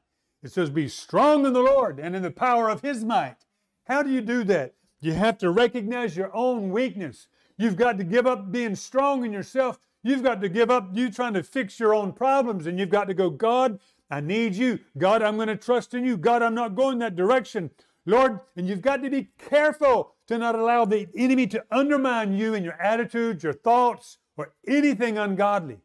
It 0.45 0.53
says, 0.53 0.71
be 0.71 0.87
strong 0.87 1.45
in 1.45 1.53
the 1.53 1.63
Lord 1.63 1.99
and 1.99 2.15
in 2.15 2.23
the 2.23 2.31
power 2.31 2.71
of 2.71 2.83
His 2.83 3.05
might. 3.05 3.39
How 3.87 4.05
do 4.05 4.11
you 4.11 4.21
do 4.21 4.45
that? 4.45 4.75
You 5.01 5.13
have 5.15 5.37
to 5.39 5.51
recognize 5.51 6.17
your 6.17 6.31
own 6.33 6.71
weakness. 6.71 7.27
You've 7.59 7.77
got 7.77 7.99
to 7.99 8.05
give 8.05 8.29
up 8.29 8.53
being 8.53 8.77
strong 8.77 9.25
in 9.25 9.33
yourself. 9.33 9.81
You've 10.05 10.23
got 10.23 10.41
to 10.43 10.49
give 10.49 10.71
up 10.71 10.91
you 10.93 11.11
trying 11.11 11.35
to 11.35 11.43
fix 11.43 11.81
your 11.81 11.93
own 11.93 12.13
problems, 12.13 12.69
and 12.69 12.79
you've 12.79 12.91
got 12.91 13.09
to 13.09 13.15
go, 13.15 13.31
God, 13.31 13.81
I 14.11 14.21
need 14.21 14.55
you. 14.55 14.79
God, 14.97 15.23
I'm 15.23 15.37
going 15.37 15.49
to 15.49 15.57
trust 15.57 15.95
in 15.95 16.05
you. 16.05 16.17
God, 16.17 16.43
I'm 16.43 16.55
not 16.55 16.75
going 16.75 16.99
that 17.01 17.17
direction. 17.17 17.71
Lord, 18.05 18.41
and 18.57 18.69
you've 18.69 18.83
got 18.83 19.03
to 19.03 19.11
be 19.11 19.31
careful 19.39 20.15
to 20.29 20.39
not 20.39 20.55
allow 20.55 20.85
the 20.85 21.09
enemy 21.17 21.47
to 21.49 21.65
undermine 21.71 22.33
you 22.33 22.55
in 22.55 22.63
your 22.63 22.81
attitudes, 22.81 23.43
your 23.43 23.53
thoughts, 23.53 24.19
or 24.37 24.55
anything 24.67 25.19
ungodly. 25.19 25.79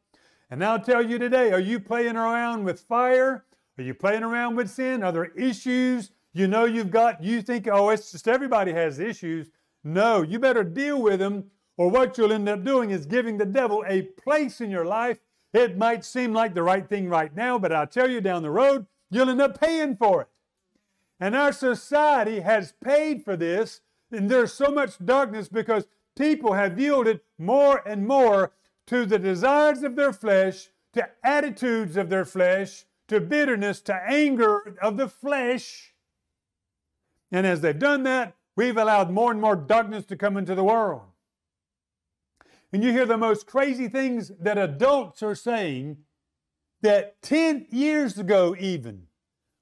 And 0.49 0.63
I'll 0.63 0.79
tell 0.79 1.01
you 1.01 1.17
today 1.17 1.51
are 1.51 1.59
you 1.59 1.79
playing 1.79 2.15
around 2.15 2.63
with 2.63 2.81
fire? 2.81 3.45
Are 3.77 3.83
you 3.83 3.93
playing 3.93 4.23
around 4.23 4.55
with 4.55 4.69
sin? 4.69 5.01
Are 5.03 5.11
there 5.11 5.31
issues 5.31 6.11
you 6.33 6.47
know 6.47 6.65
you've 6.65 6.91
got? 6.91 7.23
You 7.23 7.41
think, 7.41 7.67
oh, 7.67 7.89
it's 7.89 8.11
just 8.11 8.27
everybody 8.27 8.73
has 8.73 8.99
issues. 8.99 9.49
No, 9.83 10.21
you 10.21 10.37
better 10.37 10.63
deal 10.63 11.01
with 11.01 11.19
them, 11.19 11.45
or 11.77 11.89
what 11.89 12.17
you'll 12.17 12.33
end 12.33 12.47
up 12.47 12.63
doing 12.63 12.91
is 12.91 13.05
giving 13.07 13.37
the 13.37 13.45
devil 13.45 13.83
a 13.87 14.03
place 14.03 14.61
in 14.61 14.69
your 14.69 14.85
life 14.85 15.17
it 15.53 15.77
might 15.77 16.05
seem 16.05 16.33
like 16.33 16.53
the 16.53 16.63
right 16.63 16.87
thing 16.87 17.09
right 17.09 17.35
now, 17.35 17.59
but 17.59 17.71
I'll 17.71 17.87
tell 17.87 18.09
you 18.09 18.21
down 18.21 18.41
the 18.41 18.51
road, 18.51 18.85
you'll 19.09 19.29
end 19.29 19.41
up 19.41 19.59
paying 19.59 19.95
for 19.95 20.21
it. 20.21 20.27
And 21.19 21.35
our 21.35 21.51
society 21.51 22.39
has 22.39 22.73
paid 22.83 23.23
for 23.23 23.35
this, 23.35 23.81
and 24.11 24.29
there's 24.29 24.53
so 24.53 24.71
much 24.71 25.03
darkness 25.03 25.49
because 25.49 25.87
people 26.17 26.53
have 26.53 26.79
yielded 26.79 27.21
more 27.37 27.81
and 27.87 28.07
more 28.07 28.53
to 28.87 29.05
the 29.05 29.19
desires 29.19 29.83
of 29.83 29.95
their 29.95 30.13
flesh, 30.13 30.69
to 30.93 31.07
attitudes 31.23 31.95
of 31.95 32.09
their 32.09 32.25
flesh, 32.25 32.85
to 33.07 33.19
bitterness, 33.19 33.81
to 33.81 33.93
anger 33.93 34.77
of 34.81 34.97
the 34.97 35.07
flesh. 35.07 35.93
And 37.31 37.45
as 37.45 37.61
they've 37.61 37.77
done 37.77 38.03
that, 38.03 38.35
we've 38.55 38.77
allowed 38.77 39.11
more 39.11 39.31
and 39.31 39.39
more 39.39 39.55
darkness 39.55 40.05
to 40.05 40.17
come 40.17 40.37
into 40.37 40.55
the 40.55 40.63
world. 40.63 41.03
And 42.73 42.83
you 42.83 42.91
hear 42.91 43.05
the 43.05 43.17
most 43.17 43.47
crazy 43.47 43.87
things 43.87 44.31
that 44.39 44.57
adults 44.57 45.21
are 45.21 45.35
saying 45.35 45.97
that 46.81 47.21
10 47.21 47.67
years 47.69 48.17
ago, 48.17 48.55
even, 48.59 49.07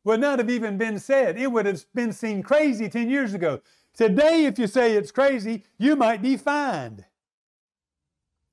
would 0.03 0.19
not 0.19 0.39
have 0.39 0.49
even 0.49 0.77
been 0.77 0.99
said. 0.99 1.37
It 1.37 1.51
would 1.51 1.65
have 1.65 1.85
been 1.93 2.13
seen 2.13 2.41
crazy 2.43 2.87
10 2.87 3.09
years 3.09 3.33
ago. 3.33 3.61
Today, 3.93 4.45
if 4.45 4.57
you 4.57 4.67
say 4.67 4.93
it's 4.93 5.11
crazy, 5.11 5.63
you 5.77 5.95
might 5.95 6.21
be 6.21 6.37
fined. 6.37 7.05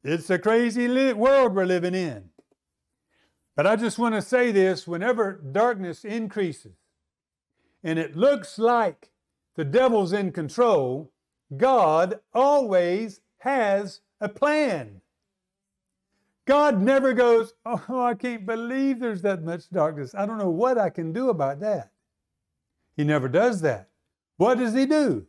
It's 0.03 0.31
a 0.31 0.39
crazy 0.39 0.89
li- 0.89 1.13
world 1.13 1.55
we're 1.55 1.65
living 1.65 1.95
in. 1.95 2.31
But 3.55 3.67
I 3.67 3.77
just 3.77 3.99
want 3.99 4.15
to 4.15 4.23
say 4.23 4.53
this 4.53 4.87
whenever 4.87 5.33
darkness 5.33 6.05
increases 6.05 6.77
and 7.83 7.99
it 7.99 8.17
looks 8.17 8.59
like 8.59 9.11
the 9.55 9.65
devil's 9.65 10.13
in 10.13 10.33
control, 10.33 11.13
God 11.57 12.21
always 12.35 13.21
has 13.39 14.01
a 14.21 14.29
plan. 14.29 15.01
God 16.47 16.81
never 16.81 17.13
goes, 17.13 17.53
Oh, 17.65 18.01
I 18.01 18.15
can't 18.15 18.47
believe 18.47 19.01
there's 19.01 19.23
that 19.23 19.43
much 19.43 19.69
darkness. 19.71 20.15
I 20.15 20.27
don't 20.27 20.39
know 20.39 20.51
what 20.51 20.79
I 20.79 20.91
can 20.91 21.13
do 21.13 21.29
about 21.29 21.61
that. 21.61 21.91
He 22.97 23.05
never 23.05 23.29
does 23.29 23.61
that. 23.63 23.91
What 24.37 24.59
does 24.59 24.75
he 24.75 24.87
do? 24.87 25.27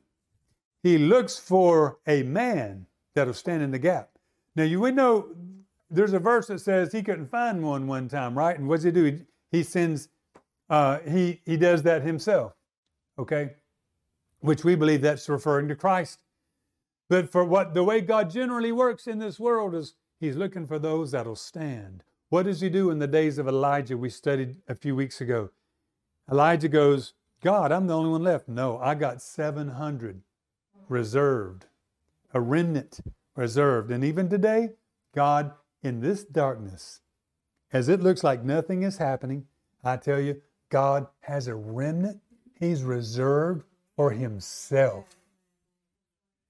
He 0.83 0.97
looks 0.97 1.37
for 1.37 1.97
a 2.07 2.23
man 2.23 2.85
that'll 3.15 3.33
stand 3.33 3.63
in 3.63 3.71
the 3.71 3.79
gap. 3.79 4.11
Now, 4.55 4.63
you 4.63 4.79
we 4.79 4.91
know 4.91 5.29
there's 5.89 6.13
a 6.13 6.19
verse 6.19 6.47
that 6.47 6.59
says 6.59 6.91
he 6.91 7.01
couldn't 7.01 7.29
find 7.29 7.63
one 7.63 7.87
one 7.87 8.07
time, 8.07 8.37
right? 8.37 8.57
And 8.57 8.67
what 8.67 8.77
does 8.77 8.83
he 8.83 8.91
do? 8.91 9.03
He, 9.05 9.19
he 9.51 9.63
sends, 9.63 10.09
uh, 10.69 10.99
he, 10.99 11.41
he 11.45 11.57
does 11.57 11.83
that 11.83 12.03
himself, 12.03 12.53
okay? 13.17 13.51
Which 14.39 14.63
we 14.63 14.75
believe 14.75 15.01
that's 15.01 15.27
referring 15.29 15.67
to 15.69 15.75
Christ. 15.75 16.19
But 17.09 17.31
for 17.31 17.45
what 17.45 17.73
the 17.73 17.83
way 17.83 18.01
God 18.01 18.29
generally 18.29 18.71
works 18.71 19.07
in 19.07 19.19
this 19.19 19.39
world 19.39 19.73
is 19.73 19.95
He's 20.19 20.35
looking 20.35 20.67
for 20.67 20.79
those 20.79 21.11
that'll 21.11 21.35
stand. 21.35 22.03
What 22.29 22.43
does 22.43 22.59
he 22.59 22.69
do 22.69 22.89
in 22.89 22.99
the 22.99 23.07
days 23.07 23.37
of 23.37 23.47
Elijah 23.47 23.97
we 23.97 24.09
studied 24.09 24.57
a 24.67 24.75
few 24.75 24.95
weeks 24.95 25.21
ago? 25.21 25.49
Elijah 26.29 26.67
goes, 26.67 27.13
God, 27.41 27.71
I'm 27.71 27.87
the 27.87 27.95
only 27.95 28.09
one 28.09 28.23
left. 28.23 28.49
No, 28.49 28.77
I 28.79 28.95
got 28.95 29.21
700 29.21 30.21
reserved, 30.89 31.65
a 32.33 32.41
remnant 32.41 32.99
reserved. 33.35 33.91
And 33.91 34.03
even 34.03 34.27
today, 34.27 34.71
God, 35.13 35.51
in 35.83 36.01
this 36.01 36.23
darkness, 36.23 37.01
as 37.71 37.87
it 37.87 38.01
looks 38.01 38.23
like 38.23 38.43
nothing 38.43 38.83
is 38.83 38.97
happening, 38.97 39.45
I 39.83 39.97
tell 39.97 40.19
you, 40.19 40.41
God 40.69 41.07
has 41.21 41.47
a 41.47 41.55
remnant 41.55 42.19
He's 42.59 42.83
reserved 42.83 43.63
for 43.95 44.11
Himself. 44.11 45.16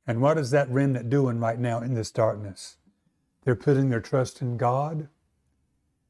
And 0.08 0.22
what 0.22 0.38
is 0.38 0.52
that 0.52 0.70
remnant 0.70 1.10
doing 1.10 1.40
right 1.40 1.60
now 1.60 1.82
in 1.82 1.94
this 1.94 2.12
darkness? 2.12 2.78
They're 3.44 3.56
putting 3.56 3.90
their 3.90 4.02
trust 4.02 4.42
in 4.42 4.58
God. 4.58 5.10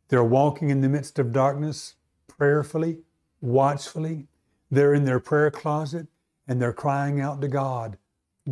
They're 0.10 0.24
walking 0.24 0.70
in 0.70 0.82
the 0.82 0.90
midst 0.90 1.20
of 1.20 1.34
darkness 1.34 1.96
prayerfully, 2.28 3.00
watchfully. 3.42 4.28
They're 4.72 4.94
in 4.94 5.06
their 5.06 5.20
prayer 5.20 5.52
closet 5.52 6.08
and 6.48 6.62
they're 6.62 6.74
crying 6.74 7.20
out 7.22 7.42
to 7.42 7.48
God 7.50 7.98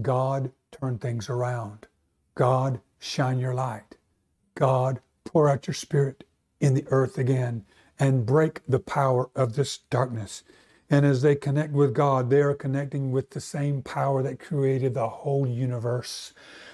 God, 0.02 0.52
turn 0.72 1.00
things 1.00 1.30
around. 1.30 1.88
God, 2.36 2.82
shine 3.00 3.40
your 3.40 3.54
light. 3.54 3.98
God, 4.56 5.02
pour 5.24 5.50
out 5.50 5.68
your 5.68 5.74
spirit 5.74 6.26
in 6.60 6.74
the 6.74 6.86
earth 6.88 7.18
again 7.18 7.66
and 8.00 8.26
break 8.26 8.62
the 8.68 8.80
power 8.80 9.30
of 9.36 9.56
this 9.56 9.78
darkness. 9.78 10.44
And 10.90 11.06
as 11.06 11.22
they 11.22 11.36
connect 11.36 11.74
with 11.74 11.94
God, 11.94 12.30
they 12.30 12.42
are 12.42 12.54
connecting 12.54 13.12
with 13.12 13.32
the 13.32 13.42
same 13.42 13.82
power 13.82 14.22
that 14.24 14.40
created 14.40 14.94
the 14.94 15.08
whole 15.10 15.48
universe. 15.48 16.34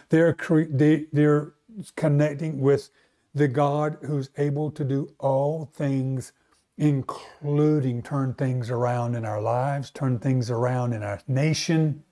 They're, 0.10 0.34
cre- 0.34 0.63
they, 0.69 1.06
they're 1.13 1.54
connecting 1.95 2.60
with 2.60 2.89
the 3.34 3.47
God 3.47 3.97
who's 4.02 4.30
able 4.38 4.69
to 4.71 4.84
do 4.84 5.13
all 5.19 5.71
things, 5.74 6.34
including 6.78 8.02
turn 8.04 8.34
things 8.34 8.69
around 8.69 9.15
in 9.15 9.24
our 9.24 9.41
lives, 9.41 9.89
turn 9.91 10.19
things 10.19 10.52
around 10.52 10.91
in 10.91 11.04
our 11.04 11.21
nation. 11.28 12.04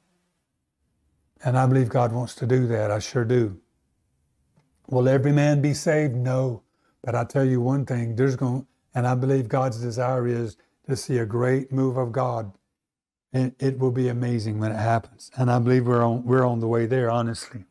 And 1.43 1.57
I 1.57 1.65
believe 1.65 1.89
God 1.89 2.13
wants 2.13 2.35
to 2.35 2.47
do 2.47 2.67
that. 2.67 2.91
I 2.91 2.99
sure 2.99 3.25
do. 3.25 3.59
Will 4.88 5.09
every 5.09 5.33
man 5.33 5.62
be 5.62 5.73
saved? 5.73 6.15
No. 6.15 6.63
But 7.03 7.15
I 7.15 7.25
tell 7.25 7.45
you 7.45 7.62
one 7.62 7.85
thing, 7.85 8.15
there's 8.15 8.35
going 8.35 8.65
and 8.95 9.05
I 9.05 9.15
believe 9.15 9.47
God's 9.47 9.79
desire 9.79 10.27
is 10.27 10.57
to 10.89 10.95
see 10.95 11.17
a 11.17 11.25
great 11.25 11.71
move 11.71 11.97
of 11.97 12.12
God. 12.12 12.52
And 13.32 13.54
it 13.60 13.78
will 13.78 13.91
be 13.91 14.08
amazing 14.08 14.60
when 14.60 14.71
it 14.71 14.80
happens. 14.80 15.30
And 15.38 15.52
I 15.52 15.60
believe 15.60 15.86
we're 15.86 16.04
on 16.04 16.25
we're 16.25 16.45
on 16.45 16.60
the 16.60 16.67
way 16.67 16.88
there, 16.88 17.12
honestly. 17.12 17.65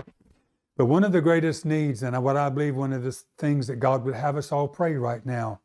But 0.76 0.87
one 0.87 1.02
of 1.02 1.11
the 1.11 1.20
greatest 1.20 1.64
needs, 1.64 2.04
and 2.04 2.22
what 2.22 2.37
I 2.37 2.48
believe 2.48 2.76
one 2.76 2.92
of 2.92 3.02
the 3.02 3.20
things 3.37 3.66
that 3.66 3.76
God 3.76 4.04
would 4.04 4.14
have 4.14 4.37
us 4.37 4.52
all 4.52 4.68
pray 4.68 4.94
right 4.94 5.26
now, 5.26 5.61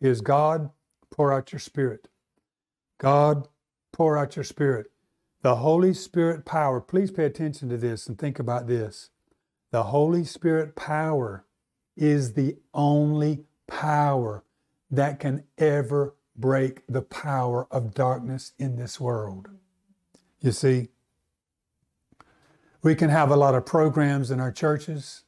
is 0.00 0.20
God, 0.20 0.70
pour 1.10 1.32
out 1.32 1.50
your 1.50 1.58
spirit. 1.58 2.08
God, 2.98 3.48
pour 3.92 4.16
out 4.16 4.36
your 4.36 4.44
spirit. 4.44 4.92
The 5.42 5.56
Holy 5.56 5.92
Spirit 5.92 6.44
power, 6.44 6.80
please 6.80 7.10
pay 7.10 7.24
attention 7.24 7.68
to 7.70 7.76
this 7.76 8.06
and 8.06 8.16
think 8.16 8.38
about 8.38 8.68
this. 8.68 9.10
The 9.72 9.84
Holy 9.84 10.24
Spirit 10.24 10.76
power 10.76 11.44
is 11.96 12.34
the 12.34 12.58
only 12.72 13.44
power 13.66 14.44
that 14.92 15.18
can 15.18 15.42
ever 15.58 16.14
break 16.36 16.82
the 16.88 17.02
power 17.02 17.66
of 17.70 17.94
darkness 17.94 18.52
in 18.58 18.76
this 18.76 19.00
world. 19.00 19.48
You 20.40 20.52
see, 20.52 20.88
we 22.82 22.94
can 22.94 23.10
have 23.10 23.30
a 23.30 23.36
lot 23.36 23.54
of 23.54 23.64
programs 23.64 24.30
in 24.30 24.40
our 24.40 24.50
churches. 24.52 25.22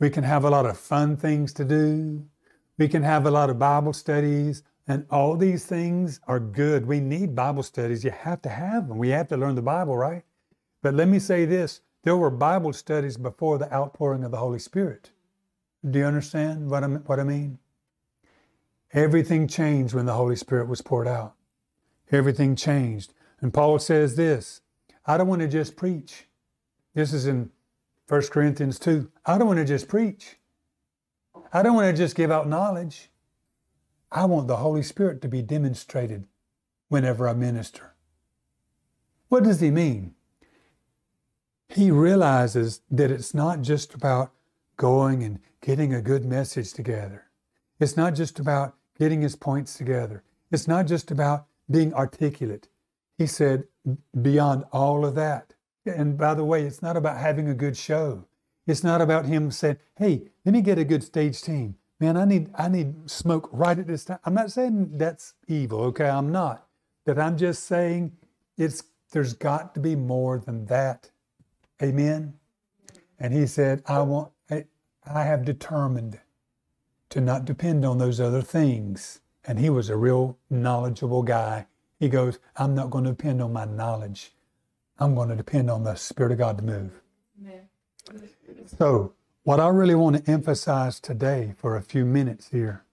We 0.00 0.10
can 0.10 0.24
have 0.24 0.44
a 0.44 0.50
lot 0.50 0.66
of 0.66 0.78
fun 0.78 1.16
things 1.16 1.52
to 1.54 1.64
do. 1.64 2.26
We 2.78 2.88
can 2.88 3.02
have 3.02 3.26
a 3.26 3.30
lot 3.30 3.50
of 3.50 3.58
Bible 3.58 3.92
studies, 3.92 4.62
and 4.86 5.06
all 5.10 5.36
these 5.36 5.64
things 5.64 6.20
are 6.26 6.40
good. 6.40 6.86
We 6.86 7.00
need 7.00 7.34
Bible 7.34 7.62
studies. 7.62 8.04
You 8.04 8.10
have 8.10 8.42
to 8.42 8.48
have 8.48 8.88
them. 8.88 8.98
We 8.98 9.10
have 9.10 9.28
to 9.28 9.36
learn 9.36 9.54
the 9.54 9.62
Bible, 9.62 9.96
right? 9.96 10.24
But 10.82 10.94
let 10.94 11.08
me 11.08 11.18
say 11.18 11.44
this 11.44 11.80
there 12.02 12.16
were 12.16 12.30
Bible 12.30 12.72
studies 12.72 13.16
before 13.16 13.58
the 13.58 13.72
outpouring 13.72 14.24
of 14.24 14.30
the 14.30 14.36
Holy 14.36 14.58
Spirit. 14.58 15.10
Do 15.88 15.98
you 16.00 16.04
understand 16.04 16.70
what 16.70 16.84
I, 16.84 16.86
what 16.86 17.20
I 17.20 17.24
mean? 17.24 17.58
Everything 18.92 19.48
changed 19.48 19.94
when 19.94 20.06
the 20.06 20.14
Holy 20.14 20.36
Spirit 20.36 20.68
was 20.68 20.82
poured 20.82 21.08
out. 21.08 21.34
Everything 22.10 22.56
changed. 22.56 23.12
And 23.40 23.52
Paul 23.52 23.78
says 23.78 24.16
this 24.16 24.60
I 25.04 25.16
don't 25.16 25.28
want 25.28 25.42
to 25.42 25.48
just 25.48 25.76
preach. 25.76 26.26
This 26.94 27.12
is 27.12 27.26
in 27.26 27.50
1 28.08 28.22
Corinthians 28.28 28.78
2. 28.78 29.10
I 29.24 29.38
don't 29.38 29.46
want 29.46 29.58
to 29.58 29.64
just 29.64 29.88
preach. 29.88 30.36
I 31.52 31.62
don't 31.62 31.74
want 31.74 31.94
to 31.94 32.02
just 32.02 32.16
give 32.16 32.30
out 32.30 32.48
knowledge. 32.48 33.10
I 34.10 34.24
want 34.24 34.48
the 34.48 34.56
Holy 34.56 34.82
Spirit 34.82 35.20
to 35.22 35.28
be 35.28 35.42
demonstrated 35.42 36.26
whenever 36.88 37.28
I 37.28 37.34
minister. 37.34 37.94
What 39.28 39.44
does 39.44 39.60
he 39.60 39.70
mean? 39.70 40.14
He 41.68 41.90
realizes 41.90 42.80
that 42.90 43.10
it's 43.10 43.34
not 43.34 43.62
just 43.62 43.94
about 43.94 44.32
going 44.76 45.22
and 45.22 45.40
getting 45.60 45.92
a 45.92 46.00
good 46.00 46.24
message 46.24 46.72
together. 46.72 47.25
It's 47.78 47.96
not 47.96 48.14
just 48.14 48.38
about 48.38 48.74
getting 48.98 49.20
his 49.22 49.36
points 49.36 49.74
together. 49.74 50.22
It's 50.50 50.68
not 50.68 50.86
just 50.86 51.10
about 51.10 51.46
being 51.70 51.92
articulate. 51.94 52.68
He 53.18 53.26
said, 53.26 53.64
beyond 54.20 54.64
all 54.72 55.04
of 55.04 55.14
that, 55.14 55.54
and 55.84 56.18
by 56.18 56.34
the 56.34 56.44
way, 56.44 56.64
it's 56.64 56.82
not 56.82 56.96
about 56.96 57.18
having 57.18 57.48
a 57.48 57.54
good 57.54 57.76
show. 57.76 58.24
It's 58.66 58.82
not 58.82 59.00
about 59.00 59.26
him 59.26 59.50
saying, 59.50 59.78
"Hey, 59.96 60.28
let 60.44 60.52
me 60.52 60.60
get 60.60 60.78
a 60.78 60.84
good 60.84 61.04
stage 61.04 61.40
team." 61.40 61.76
Man, 62.00 62.16
I 62.16 62.24
need 62.24 62.50
I 62.54 62.68
need 62.68 63.08
smoke 63.10 63.48
right 63.52 63.78
at 63.78 63.86
this 63.86 64.04
time. 64.04 64.18
I'm 64.24 64.34
not 64.34 64.50
saying 64.50 64.98
that's 64.98 65.34
evil, 65.46 65.80
okay? 65.84 66.08
I'm 66.08 66.32
not. 66.32 66.66
But 67.04 67.18
I'm 67.18 67.36
just 67.38 67.64
saying 67.64 68.16
it's 68.56 68.82
there's 69.12 69.34
got 69.34 69.74
to 69.74 69.80
be 69.80 69.94
more 69.94 70.38
than 70.38 70.66
that. 70.66 71.10
Amen. 71.82 72.34
And 73.18 73.32
he 73.32 73.46
said, 73.46 73.82
"I 73.86 74.02
want 74.02 74.32
I, 74.50 74.64
I 75.06 75.22
have 75.22 75.44
determined 75.44 76.20
to 77.10 77.20
not 77.20 77.44
depend 77.44 77.84
on 77.84 77.98
those 77.98 78.20
other 78.20 78.42
things." 78.42 79.20
And 79.44 79.58
he 79.58 79.70
was 79.70 79.90
a 79.90 79.96
real 79.96 80.38
knowledgeable 80.50 81.22
guy. 81.22 81.66
He 82.00 82.08
goes, 82.08 82.38
"I'm 82.56 82.74
not 82.74 82.90
going 82.90 83.04
to 83.04 83.10
depend 83.10 83.42
on 83.42 83.52
my 83.52 83.64
knowledge. 83.66 84.34
I'm 84.98 85.14
going 85.14 85.28
to 85.30 85.36
depend 85.36 85.70
on 85.70 85.84
the 85.84 85.94
Spirit 85.96 86.32
of 86.32 86.38
God 86.38 86.58
to 86.58 86.64
move. 86.64 87.02
So, 88.78 89.14
what 89.44 89.60
I 89.60 89.68
really 89.68 89.94
want 89.94 90.24
to 90.24 90.30
emphasize 90.32 91.00
today 91.00 91.54
for 91.58 91.76
a 91.76 91.82
few 91.82 92.04
minutes 92.06 92.48
here 92.50 92.84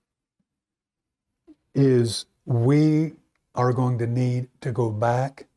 is 1.76 2.26
we 2.46 3.14
are 3.56 3.74
going 3.74 4.00
to 4.00 4.08
need 4.08 4.50
to 4.62 4.72
go 4.72 4.92
back 4.92 5.48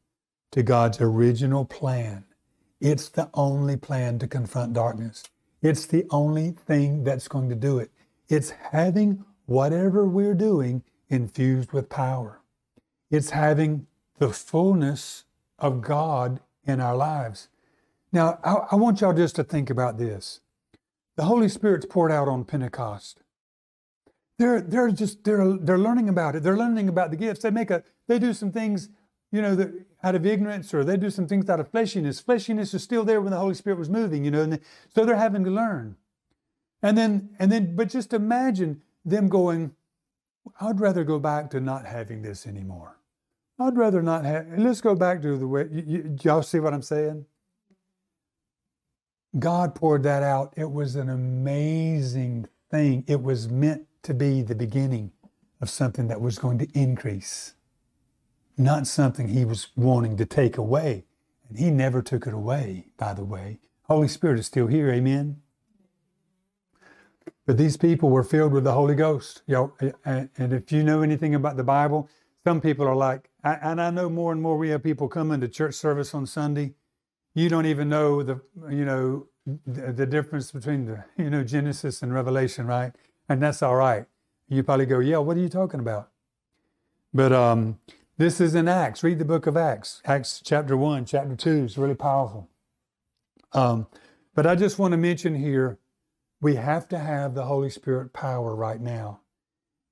to 0.52 0.62
God's 0.62 1.00
original 1.00 1.64
plan. 1.64 2.24
It's 2.80 3.08
the 3.08 3.30
only 3.34 3.76
plan 3.76 4.18
to 4.20 4.28
confront 4.28 4.74
darkness. 4.74 5.24
It's 5.62 5.86
the 5.86 6.06
only 6.10 6.52
thing 6.52 7.04
that's 7.04 7.28
going 7.28 7.48
to 7.50 7.56
do 7.56 7.78
it. 7.78 7.90
It's 8.28 8.50
having 8.72 9.24
whatever 9.46 10.06
we're 10.06 10.34
doing 10.34 10.82
infused 11.08 11.72
with 11.72 11.88
power. 11.88 12.40
It's 13.10 13.30
having 13.30 13.86
the 14.18 14.30
fullness 14.32 15.24
of 15.58 15.80
God 15.80 16.40
in 16.64 16.80
our 16.80 16.96
lives. 16.96 17.48
Now, 18.12 18.38
I, 18.42 18.54
I 18.72 18.74
want 18.76 19.00
y'all 19.00 19.12
just 19.12 19.36
to 19.36 19.44
think 19.44 19.70
about 19.70 19.98
this. 19.98 20.40
the 21.16 21.24
Holy 21.24 21.48
Spirit's 21.48 21.86
poured 21.86 22.12
out 22.12 22.28
on 22.28 22.44
Pentecost. 22.44 23.22
They're, 24.38 24.60
they're 24.60 24.90
just, 24.90 25.24
they're, 25.24 25.54
they're 25.54 25.78
learning 25.78 26.08
about 26.08 26.36
it. 26.36 26.42
They're 26.42 26.56
learning 26.56 26.88
about 26.88 27.10
the 27.10 27.16
gifts. 27.16 27.40
They 27.40 27.50
make 27.50 27.70
a, 27.70 27.82
they 28.06 28.18
do 28.18 28.34
some 28.34 28.52
things, 28.52 28.90
you 29.32 29.40
know, 29.40 29.54
that, 29.54 29.72
out 30.02 30.14
of 30.14 30.26
ignorance 30.26 30.72
or 30.74 30.84
they 30.84 30.96
do 30.96 31.10
some 31.10 31.26
things 31.26 31.48
out 31.48 31.58
of 31.58 31.72
fleshiness. 31.72 32.22
Fleshiness 32.22 32.74
is 32.74 32.82
still 32.82 33.02
there 33.02 33.20
when 33.20 33.30
the 33.30 33.38
Holy 33.38 33.54
Spirit 33.54 33.78
was 33.78 33.88
moving, 33.88 34.24
you 34.24 34.30
know, 34.30 34.42
and 34.42 34.52
they, 34.52 34.60
so 34.94 35.04
they're 35.04 35.16
having 35.16 35.42
to 35.44 35.50
learn. 35.50 35.96
And 36.86 36.96
then, 36.96 37.30
and 37.40 37.50
then, 37.50 37.74
but 37.74 37.88
just 37.88 38.12
imagine 38.12 38.80
them 39.04 39.28
going, 39.28 39.72
I'd 40.60 40.78
rather 40.78 41.02
go 41.02 41.18
back 41.18 41.50
to 41.50 41.60
not 41.60 41.84
having 41.84 42.22
this 42.22 42.46
anymore. 42.46 43.00
I'd 43.58 43.76
rather 43.76 44.02
not 44.02 44.24
have, 44.24 44.46
let's 44.56 44.80
go 44.80 44.94
back 44.94 45.20
to 45.22 45.36
the 45.36 45.48
way, 45.48 45.66
you, 45.72 45.82
you, 45.84 46.16
y'all 46.22 46.44
see 46.44 46.60
what 46.60 46.72
I'm 46.72 46.82
saying? 46.82 47.26
God 49.36 49.74
poured 49.74 50.04
that 50.04 50.22
out. 50.22 50.54
It 50.56 50.70
was 50.70 50.94
an 50.94 51.08
amazing 51.08 52.46
thing. 52.70 53.02
It 53.08 53.20
was 53.20 53.48
meant 53.48 53.86
to 54.04 54.14
be 54.14 54.42
the 54.42 54.54
beginning 54.54 55.10
of 55.60 55.68
something 55.68 56.06
that 56.06 56.20
was 56.20 56.38
going 56.38 56.58
to 56.58 56.68
increase, 56.72 57.54
not 58.56 58.86
something 58.86 59.26
He 59.26 59.44
was 59.44 59.70
wanting 59.74 60.16
to 60.18 60.24
take 60.24 60.56
away. 60.56 61.04
And 61.48 61.58
He 61.58 61.72
never 61.72 62.00
took 62.00 62.28
it 62.28 62.32
away, 62.32 62.86
by 62.96 63.12
the 63.12 63.24
way. 63.24 63.58
Holy 63.88 64.06
Spirit 64.06 64.38
is 64.38 64.46
still 64.46 64.68
here. 64.68 64.88
Amen. 64.92 65.42
But 67.46 67.56
these 67.56 67.76
people 67.76 68.10
were 68.10 68.24
filled 68.24 68.52
with 68.52 68.64
the 68.64 68.72
Holy 68.72 68.94
Ghost. 68.94 69.42
You 69.46 69.72
know, 69.80 69.94
and 70.04 70.30
if 70.52 70.72
you 70.72 70.82
know 70.82 71.02
anything 71.02 71.34
about 71.34 71.56
the 71.56 71.64
Bible, 71.64 72.08
some 72.44 72.60
people 72.60 72.86
are 72.86 72.96
like, 72.96 73.30
and 73.44 73.80
I 73.80 73.90
know 73.90 74.10
more 74.10 74.32
and 74.32 74.42
more 74.42 74.58
we 74.58 74.70
have 74.70 74.82
people 74.82 75.08
coming 75.08 75.40
to 75.40 75.48
church 75.48 75.74
service 75.74 76.14
on 76.14 76.26
Sunday 76.26 76.74
you 77.36 77.50
don't 77.50 77.66
even 77.66 77.88
know 77.88 78.22
the 78.22 78.40
you 78.70 78.84
know 78.84 79.26
the, 79.66 79.92
the, 79.92 80.06
difference 80.06 80.50
between 80.50 80.86
the 80.86 81.04
you 81.22 81.30
know 81.30 81.44
Genesis 81.44 82.02
and 82.02 82.12
Revelation, 82.12 82.66
right? 82.66 82.92
And 83.28 83.40
that's 83.40 83.62
all 83.62 83.76
right. 83.76 84.06
You 84.48 84.62
probably 84.62 84.86
go, 84.86 85.00
yeah, 85.00 85.18
what 85.18 85.36
are 85.36 85.40
you 85.40 85.48
talking 85.48 85.80
about? 85.80 86.08
But 87.12 87.32
um, 87.32 87.78
this 88.16 88.40
is 88.40 88.54
in 88.54 88.68
Acts. 88.68 89.04
Read 89.04 89.18
the 89.18 89.24
book 89.24 89.46
of 89.46 89.56
Acts. 89.56 90.00
Acts 90.04 90.40
chapter 90.42 90.76
one, 90.76 91.04
chapter 91.04 91.36
two 91.36 91.64
is 91.64 91.76
really 91.76 91.94
powerful. 91.94 92.48
Um, 93.52 93.86
but 94.34 94.46
I 94.46 94.54
just 94.54 94.78
want 94.78 94.92
to 94.92 94.98
mention 94.98 95.34
here, 95.34 95.78
we 96.46 96.54
have 96.54 96.86
to 96.86 96.96
have 96.96 97.34
the 97.34 97.46
Holy 97.46 97.68
Spirit 97.68 98.12
power 98.12 98.54
right 98.54 98.80
now. 98.80 99.18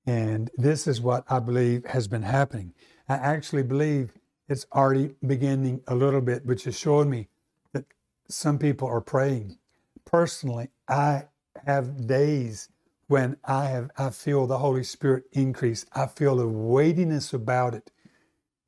And 0.05 0.49
this 0.55 0.87
is 0.87 1.01
what 1.01 1.25
I 1.29 1.39
believe 1.39 1.83
has 1.87 2.07
been 2.07 2.23
happening. 2.23 2.73
I 3.09 3.15
actually 3.15 3.63
believe 3.63 4.13
it's 4.47 4.65
already 4.71 5.15
beginning 5.27 5.81
a 5.85 5.95
little 5.95 6.21
bit, 6.21 6.45
which 6.45 6.65
is 6.65 6.79
showing 6.79 7.09
me 7.09 7.27
that 7.73 7.83
some 8.29 8.57
people 8.57 8.87
are 8.87 9.01
praying. 9.01 9.57
Personally, 10.05 10.69
I 10.87 11.25
have 11.65 12.07
days 12.07 12.69
when 13.07 13.35
I 13.43 13.65
have 13.65 13.91
I 13.97 14.09
feel 14.11 14.47
the 14.47 14.59
Holy 14.59 14.85
Spirit 14.85 15.25
increase. 15.33 15.85
I 15.91 16.07
feel 16.07 16.37
the 16.37 16.47
weightiness 16.47 17.33
about 17.33 17.75
it. 17.75 17.91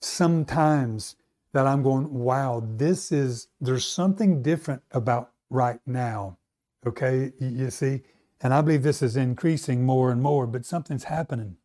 Sometimes 0.02 1.16
that 1.54 1.66
I'm 1.66 1.84
going, 1.84 2.14
wow, 2.14 2.62
this 2.68 3.14
is 3.14 3.48
there's 3.62 3.88
something 3.88 4.42
different 4.42 4.82
about 4.92 5.32
right 5.50 5.80
now. 5.86 6.38
Okay, 6.86 7.32
you 7.40 7.70
see? 7.70 8.04
And 8.42 8.54
I 8.54 8.62
believe 8.62 8.84
this 8.84 9.02
is 9.02 9.18
increasing 9.18 9.86
more 9.86 10.12
and 10.12 10.22
more, 10.22 10.46
but 10.46 10.66
something's 10.66 11.06
happening. 11.06 11.58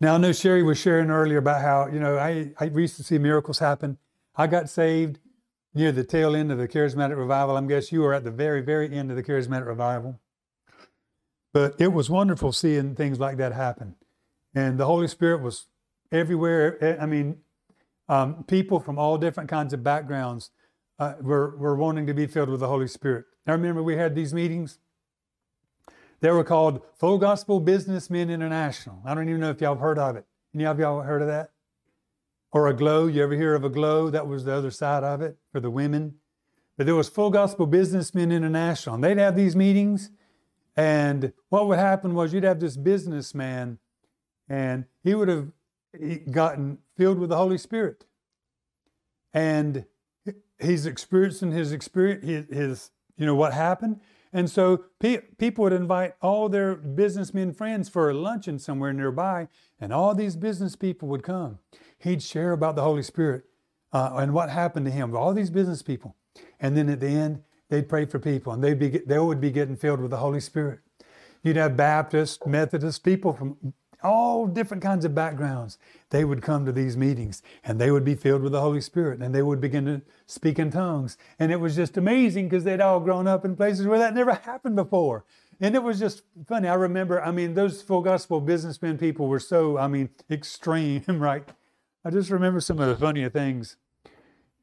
Now 0.00 0.14
I 0.14 0.18
know 0.18 0.32
Sherry 0.32 0.62
was 0.62 0.78
sharing 0.78 1.10
earlier 1.10 1.38
about 1.38 1.62
how, 1.62 1.86
you 1.86 2.00
know, 2.00 2.18
I, 2.18 2.52
I 2.58 2.64
used 2.64 2.96
to 2.96 3.04
see 3.04 3.18
miracles 3.18 3.60
happen. 3.60 3.98
I 4.36 4.46
got 4.46 4.68
saved 4.68 5.20
near 5.74 5.92
the 5.92 6.04
tail 6.04 6.34
end 6.36 6.52
of 6.52 6.58
the 6.58 6.68
charismatic 6.68 7.16
revival. 7.16 7.56
I'm 7.56 7.68
guess 7.68 7.92
you 7.92 8.00
were 8.00 8.14
at 8.14 8.24
the 8.24 8.30
very, 8.30 8.60
very 8.60 8.92
end 8.92 9.10
of 9.10 9.16
the 9.16 9.22
charismatic 9.22 9.66
revival. 9.66 10.20
But 11.52 11.74
it 11.78 11.92
was 11.92 12.10
wonderful 12.10 12.52
seeing 12.52 12.94
things 12.94 13.20
like 13.20 13.36
that 13.36 13.52
happen. 13.52 13.94
And 14.54 14.78
the 14.78 14.86
Holy 14.86 15.08
Spirit 15.08 15.40
was 15.40 15.66
everywhere. 16.12 16.98
I 17.00 17.06
mean, 17.06 17.38
um, 18.08 18.44
people 18.44 18.80
from 18.80 18.98
all 18.98 19.18
different 19.18 19.48
kinds 19.48 19.72
of 19.72 19.82
backgrounds 19.82 20.50
uh, 20.98 21.14
were, 21.20 21.56
were 21.56 21.76
wanting 21.76 22.06
to 22.06 22.14
be 22.14 22.26
filled 22.26 22.48
with 22.48 22.60
the 22.60 22.68
Holy 22.68 22.88
Spirit. 22.88 23.24
I 23.46 23.52
remember 23.52 23.82
we 23.82 23.96
had 23.96 24.14
these 24.14 24.32
meetings. 24.32 24.78
They 26.20 26.30
were 26.30 26.44
called 26.44 26.80
Full 26.96 27.18
Gospel 27.18 27.60
Businessmen 27.60 28.30
International. 28.30 29.02
I 29.04 29.14
don't 29.14 29.28
even 29.28 29.40
know 29.40 29.50
if 29.50 29.60
y'all 29.60 29.74
have 29.74 29.80
heard 29.80 29.98
of 29.98 30.16
it. 30.16 30.24
Any 30.54 30.64
of 30.64 30.78
y'all 30.78 31.02
heard 31.02 31.20
of 31.20 31.28
that? 31.28 31.50
or 32.54 32.68
Aglow. 32.68 33.08
You 33.08 33.22
ever 33.24 33.34
hear 33.34 33.54
of 33.54 33.64
Aglow? 33.64 34.08
That 34.08 34.26
was 34.26 34.44
the 34.44 34.54
other 34.54 34.70
side 34.70 35.02
of 35.02 35.20
it 35.20 35.36
for 35.52 35.60
the 35.60 35.68
women. 35.68 36.14
But 36.78 36.86
there 36.86 36.94
was 36.94 37.08
Full 37.08 37.30
Gospel 37.30 37.66
Businessmen 37.66 38.32
International. 38.32 38.94
And 38.94 39.04
they'd 39.04 39.18
have 39.18 39.36
these 39.36 39.56
meetings. 39.56 40.10
And 40.76 41.32
what 41.50 41.66
would 41.68 41.78
happen 41.78 42.14
was 42.14 42.32
you'd 42.32 42.44
have 42.44 42.60
this 42.60 42.76
businessman, 42.76 43.78
and 44.48 44.86
he 45.04 45.14
would 45.14 45.28
have 45.28 45.52
gotten 46.30 46.78
filled 46.96 47.18
with 47.18 47.30
the 47.30 47.36
Holy 47.36 47.58
Spirit. 47.58 48.06
And 49.32 49.84
he's 50.60 50.86
experiencing 50.86 51.52
his 51.52 51.72
experience, 51.72 52.48
his 52.52 52.90
you 53.16 53.26
know, 53.26 53.34
what 53.34 53.52
happened. 53.52 54.00
And 54.32 54.50
so 54.50 54.84
pe- 54.98 55.22
people 55.38 55.62
would 55.62 55.72
invite 55.72 56.14
all 56.20 56.48
their 56.48 56.74
businessmen 56.74 57.52
friends 57.52 57.88
for 57.88 58.10
a 58.10 58.14
luncheon 58.14 58.58
somewhere 58.58 58.92
nearby, 58.92 59.48
and 59.80 59.92
all 59.92 60.14
these 60.14 60.34
business 60.34 60.74
people 60.74 61.08
would 61.08 61.22
come 61.22 61.58
he'd 62.04 62.22
share 62.22 62.52
about 62.52 62.76
the 62.76 62.82
Holy 62.82 63.02
Spirit 63.02 63.44
uh, 63.92 64.12
and 64.16 64.32
what 64.32 64.50
happened 64.50 64.86
to 64.86 64.92
him, 64.92 65.16
all 65.16 65.32
these 65.32 65.50
business 65.50 65.82
people. 65.82 66.14
And 66.60 66.76
then 66.76 66.88
at 66.88 67.00
the 67.00 67.08
end, 67.08 67.42
they'd 67.70 67.88
pray 67.88 68.04
for 68.04 68.18
people 68.18 68.52
and 68.52 68.62
they'd 68.62 68.78
be, 68.78 69.00
they 69.06 69.18
would 69.18 69.40
be 69.40 69.50
getting 69.50 69.76
filled 69.76 70.00
with 70.00 70.10
the 70.10 70.18
Holy 70.18 70.40
Spirit. 70.40 70.80
You'd 71.42 71.56
have 71.56 71.76
Baptists, 71.76 72.46
Methodists, 72.46 72.98
people 72.98 73.32
from 73.32 73.74
all 74.04 74.46
different 74.46 74.82
kinds 74.82 75.04
of 75.04 75.14
backgrounds. 75.14 75.78
They 76.10 76.24
would 76.24 76.42
come 76.42 76.66
to 76.66 76.72
these 76.72 76.96
meetings 76.96 77.42
and 77.64 77.80
they 77.80 77.90
would 77.90 78.04
be 78.04 78.14
filled 78.14 78.42
with 78.42 78.52
the 78.52 78.60
Holy 78.60 78.80
Spirit 78.80 79.20
and 79.20 79.34
they 79.34 79.42
would 79.42 79.60
begin 79.60 79.86
to 79.86 80.02
speak 80.26 80.58
in 80.58 80.70
tongues. 80.70 81.16
And 81.38 81.50
it 81.50 81.58
was 81.58 81.74
just 81.74 81.96
amazing 81.96 82.48
because 82.48 82.64
they'd 82.64 82.80
all 82.80 83.00
grown 83.00 83.26
up 83.26 83.44
in 83.44 83.56
places 83.56 83.86
where 83.86 83.98
that 83.98 84.14
never 84.14 84.34
happened 84.34 84.76
before. 84.76 85.24
And 85.60 85.74
it 85.74 85.82
was 85.82 85.98
just 85.98 86.22
funny. 86.46 86.68
I 86.68 86.74
remember, 86.74 87.22
I 87.22 87.30
mean, 87.30 87.54
those 87.54 87.80
full 87.82 88.02
gospel 88.02 88.40
businessmen 88.40 88.98
people 88.98 89.26
were 89.26 89.40
so, 89.40 89.78
I 89.78 89.88
mean, 89.88 90.10
extreme, 90.30 91.02
right? 91.08 91.48
I 92.04 92.10
just 92.10 92.30
remember 92.30 92.60
some 92.60 92.78
of 92.78 92.88
the 92.88 92.96
funnier 92.96 93.30
things 93.30 93.76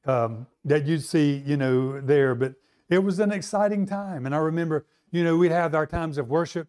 um, 0.05 0.47
that 0.63 0.85
you'd 0.85 1.03
see, 1.03 1.43
you 1.45 1.57
know, 1.57 1.99
there. 1.99 2.35
But 2.35 2.53
it 2.89 2.99
was 2.99 3.19
an 3.19 3.31
exciting 3.31 3.85
time. 3.85 4.25
And 4.25 4.35
I 4.35 4.39
remember, 4.39 4.85
you 5.11 5.23
know, 5.23 5.37
we'd 5.37 5.51
have 5.51 5.73
our 5.73 5.87
times 5.87 6.17
of 6.17 6.29
worship. 6.29 6.67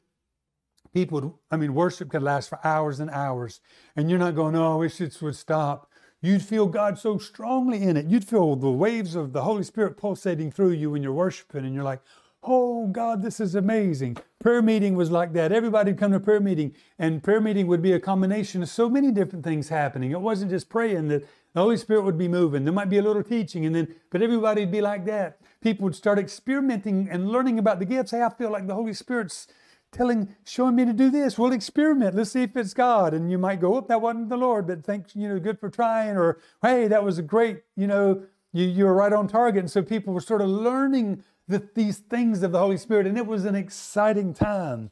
People 0.92 1.40
I 1.50 1.56
mean, 1.56 1.74
worship 1.74 2.10
could 2.10 2.22
last 2.22 2.48
for 2.48 2.58
hours 2.64 3.00
and 3.00 3.10
hours. 3.10 3.60
And 3.96 4.10
you're 4.10 4.18
not 4.18 4.34
going, 4.34 4.54
oh, 4.56 4.74
I 4.74 4.76
wish 4.76 5.00
it 5.00 5.16
would 5.22 5.36
stop. 5.36 5.90
You'd 6.20 6.42
feel 6.42 6.66
God 6.66 6.98
so 6.98 7.18
strongly 7.18 7.82
in 7.82 7.96
it. 7.96 8.06
You'd 8.06 8.24
feel 8.24 8.54
the 8.56 8.70
waves 8.70 9.14
of 9.14 9.32
the 9.32 9.42
Holy 9.42 9.64
Spirit 9.64 9.96
pulsating 9.96 10.52
through 10.52 10.72
you 10.72 10.90
when 10.90 11.02
you're 11.02 11.12
worshiping. 11.12 11.64
And 11.64 11.74
you're 11.74 11.82
like, 11.82 12.00
Oh 12.44 12.88
God, 12.88 13.22
this 13.22 13.38
is 13.38 13.54
amazing. 13.54 14.16
Prayer 14.40 14.62
meeting 14.62 14.96
was 14.96 15.12
like 15.12 15.32
that. 15.34 15.52
Everybody'd 15.52 15.96
come 15.96 16.10
to 16.10 16.18
prayer 16.18 16.40
meeting, 16.40 16.74
and 16.98 17.22
prayer 17.22 17.40
meeting 17.40 17.68
would 17.68 17.82
be 17.82 17.92
a 17.92 18.00
combination 18.00 18.64
of 18.64 18.68
so 18.68 18.90
many 18.90 19.12
different 19.12 19.44
things 19.44 19.68
happening. 19.68 20.10
It 20.10 20.20
wasn't 20.20 20.50
just 20.50 20.68
praying 20.68 21.06
that 21.08 21.22
the 21.54 21.60
Holy 21.60 21.76
Spirit 21.76 22.02
would 22.02 22.18
be 22.18 22.26
moving. 22.26 22.64
There 22.64 22.72
might 22.72 22.90
be 22.90 22.98
a 22.98 23.02
little 23.02 23.22
teaching, 23.22 23.64
and 23.64 23.76
then, 23.76 23.94
but 24.10 24.22
everybody'd 24.22 24.72
be 24.72 24.80
like 24.80 25.04
that. 25.04 25.38
People 25.60 25.84
would 25.84 25.94
start 25.94 26.18
experimenting 26.18 27.08
and 27.08 27.28
learning 27.28 27.60
about 27.60 27.78
the 27.78 27.84
gifts. 27.84 28.10
Hey, 28.10 28.22
I 28.22 28.30
feel 28.30 28.50
like 28.50 28.66
the 28.66 28.74
Holy 28.74 28.94
Spirit's 28.94 29.46
telling, 29.92 30.34
showing 30.44 30.74
me 30.74 30.84
to 30.84 30.92
do 30.92 31.10
this. 31.10 31.38
We'll 31.38 31.52
experiment. 31.52 32.16
Let's 32.16 32.32
see 32.32 32.42
if 32.42 32.56
it's 32.56 32.74
God. 32.74 33.14
And 33.14 33.30
you 33.30 33.38
might 33.38 33.60
go, 33.60 33.76
oh, 33.76 33.80
that 33.82 34.00
wasn't 34.00 34.30
the 34.30 34.36
Lord, 34.36 34.66
but 34.66 34.84
thanks, 34.84 35.14
you 35.14 35.28
know, 35.28 35.38
good 35.38 35.60
for 35.60 35.68
trying. 35.68 36.16
Or, 36.16 36.38
hey, 36.62 36.88
that 36.88 37.04
was 37.04 37.18
a 37.18 37.22
great, 37.22 37.62
you 37.76 37.86
know, 37.86 38.22
you, 38.52 38.66
you 38.66 38.84
were 38.86 38.94
right 38.94 39.12
on 39.12 39.28
target. 39.28 39.60
And 39.60 39.70
so 39.70 39.82
people 39.82 40.12
were 40.14 40.20
sort 40.20 40.40
of 40.40 40.48
learning 40.48 41.22
the, 41.46 41.68
these 41.74 41.98
things 41.98 42.42
of 42.42 42.52
the 42.52 42.58
Holy 42.58 42.78
Spirit. 42.78 43.06
And 43.06 43.16
it 43.16 43.26
was 43.26 43.44
an 43.44 43.54
exciting 43.54 44.34
time, 44.34 44.90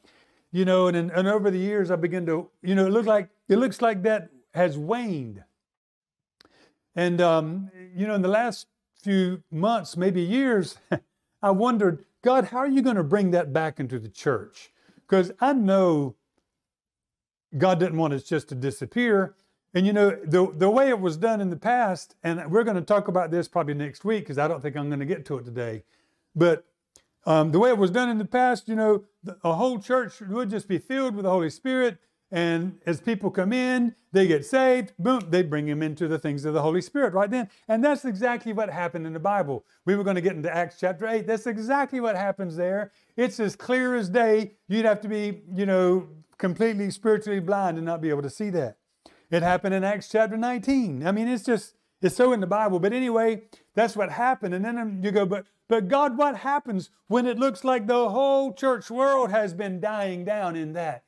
you 0.51 0.65
know. 0.65 0.87
And, 0.87 1.11
and 1.11 1.27
over 1.27 1.49
the 1.49 1.59
years, 1.59 1.91
I 1.91 1.95
began 1.95 2.25
to, 2.27 2.49
you 2.61 2.75
know, 2.75 2.85
it 2.85 2.91
looked 2.91 3.07
like 3.07 3.29
it 3.49 3.57
looks 3.57 3.81
like 3.81 4.03
that 4.03 4.29
has 4.53 4.77
waned. 4.77 5.43
And 6.95 7.21
um, 7.21 7.71
you 7.95 8.05
know, 8.07 8.15
in 8.15 8.21
the 8.21 8.27
last 8.27 8.67
few 9.01 9.43
months, 9.51 9.97
maybe 9.97 10.21
years, 10.21 10.77
I 11.41 11.51
wondered, 11.51 12.05
God, 12.21 12.45
how 12.45 12.59
are 12.59 12.67
you 12.67 12.81
going 12.81 12.97
to 12.97 13.03
bring 13.03 13.31
that 13.31 13.51
back 13.51 13.79
into 13.79 13.97
the 13.97 14.09
church? 14.09 14.70
Because 15.11 15.29
I 15.41 15.51
know 15.51 16.15
God 17.57 17.81
didn't 17.81 17.97
want 17.97 18.13
us 18.13 18.23
just 18.23 18.47
to 18.47 18.55
disappear. 18.55 19.35
And 19.73 19.85
you 19.85 19.91
know, 19.91 20.17
the, 20.23 20.49
the 20.55 20.69
way 20.69 20.87
it 20.87 21.01
was 21.01 21.17
done 21.17 21.41
in 21.41 21.49
the 21.49 21.57
past, 21.57 22.15
and 22.23 22.49
we're 22.49 22.63
going 22.63 22.77
to 22.77 22.81
talk 22.81 23.09
about 23.09 23.29
this 23.29 23.49
probably 23.49 23.73
next 23.73 24.05
week 24.05 24.23
because 24.23 24.37
I 24.37 24.47
don't 24.47 24.61
think 24.61 24.77
I'm 24.77 24.87
going 24.87 25.01
to 25.01 25.05
get 25.05 25.25
to 25.25 25.37
it 25.37 25.43
today. 25.43 25.83
But 26.33 26.63
um, 27.25 27.51
the 27.51 27.59
way 27.59 27.71
it 27.71 27.77
was 27.77 27.91
done 27.91 28.07
in 28.07 28.19
the 28.19 28.25
past, 28.25 28.69
you 28.69 28.75
know, 28.75 29.03
the, 29.21 29.37
a 29.43 29.53
whole 29.53 29.79
church 29.79 30.21
would 30.21 30.49
just 30.49 30.69
be 30.69 30.77
filled 30.77 31.15
with 31.15 31.25
the 31.25 31.29
Holy 31.29 31.49
Spirit, 31.49 31.97
And 32.31 32.79
as 32.85 33.01
people 33.01 33.29
come 33.29 33.51
in, 33.51 33.93
they 34.13 34.25
get 34.25 34.45
saved, 34.45 34.93
boom, 34.97 35.21
they 35.29 35.43
bring 35.43 35.65
them 35.65 35.83
into 35.83 36.07
the 36.07 36.17
things 36.17 36.45
of 36.45 36.53
the 36.53 36.61
Holy 36.61 36.81
Spirit 36.81 37.13
right 37.13 37.29
then. 37.29 37.49
And 37.67 37.83
that's 37.83 38.05
exactly 38.05 38.53
what 38.53 38.69
happened 38.69 39.05
in 39.05 39.13
the 39.13 39.19
Bible. 39.19 39.65
We 39.85 39.95
were 39.95 40.03
going 40.03 40.15
to 40.15 40.21
get 40.21 40.35
into 40.35 40.53
Acts 40.53 40.77
chapter 40.79 41.07
8. 41.07 41.27
That's 41.27 41.45
exactly 41.45 41.99
what 41.99 42.15
happens 42.15 42.55
there. 42.55 42.91
It's 43.17 43.39
as 43.39 43.55
clear 43.55 43.95
as 43.95 44.09
day. 44.09 44.53
You'd 44.69 44.85
have 44.85 45.01
to 45.01 45.09
be, 45.09 45.41
you 45.53 45.65
know, 45.65 46.07
completely 46.37 46.89
spiritually 46.89 47.41
blind 47.41 47.77
and 47.77 47.85
not 47.85 48.01
be 48.01 48.09
able 48.09 48.23
to 48.23 48.29
see 48.29 48.49
that. 48.51 48.77
It 49.29 49.43
happened 49.43 49.75
in 49.75 49.83
Acts 49.83 50.09
chapter 50.09 50.37
19. 50.37 51.05
I 51.05 51.11
mean, 51.11 51.27
it's 51.27 51.43
just, 51.43 51.75
it's 52.01 52.15
so 52.15 52.31
in 52.31 52.39
the 52.39 52.47
Bible. 52.47 52.79
But 52.79 52.93
anyway, 52.93 53.43
that's 53.75 53.95
what 53.95 54.09
happened. 54.09 54.53
And 54.53 54.63
then 54.63 55.01
you 55.03 55.11
go, 55.11 55.25
but 55.25 55.45
but 55.71 55.87
God, 55.87 56.17
what 56.17 56.35
happens 56.35 56.89
when 57.07 57.25
it 57.25 57.39
looks 57.39 57.63
like 57.63 57.87
the 57.87 58.09
whole 58.09 58.51
church 58.51 58.91
world 58.91 59.31
has 59.31 59.53
been 59.53 59.79
dying 59.79 60.25
down 60.25 60.57
in 60.57 60.73
that? 60.73 61.05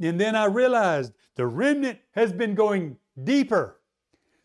And 0.00 0.20
then 0.20 0.36
I 0.36 0.44
realized 0.44 1.12
the 1.36 1.46
remnant 1.46 1.98
has 2.12 2.32
been 2.32 2.54
going 2.54 2.96
deeper. 3.22 3.80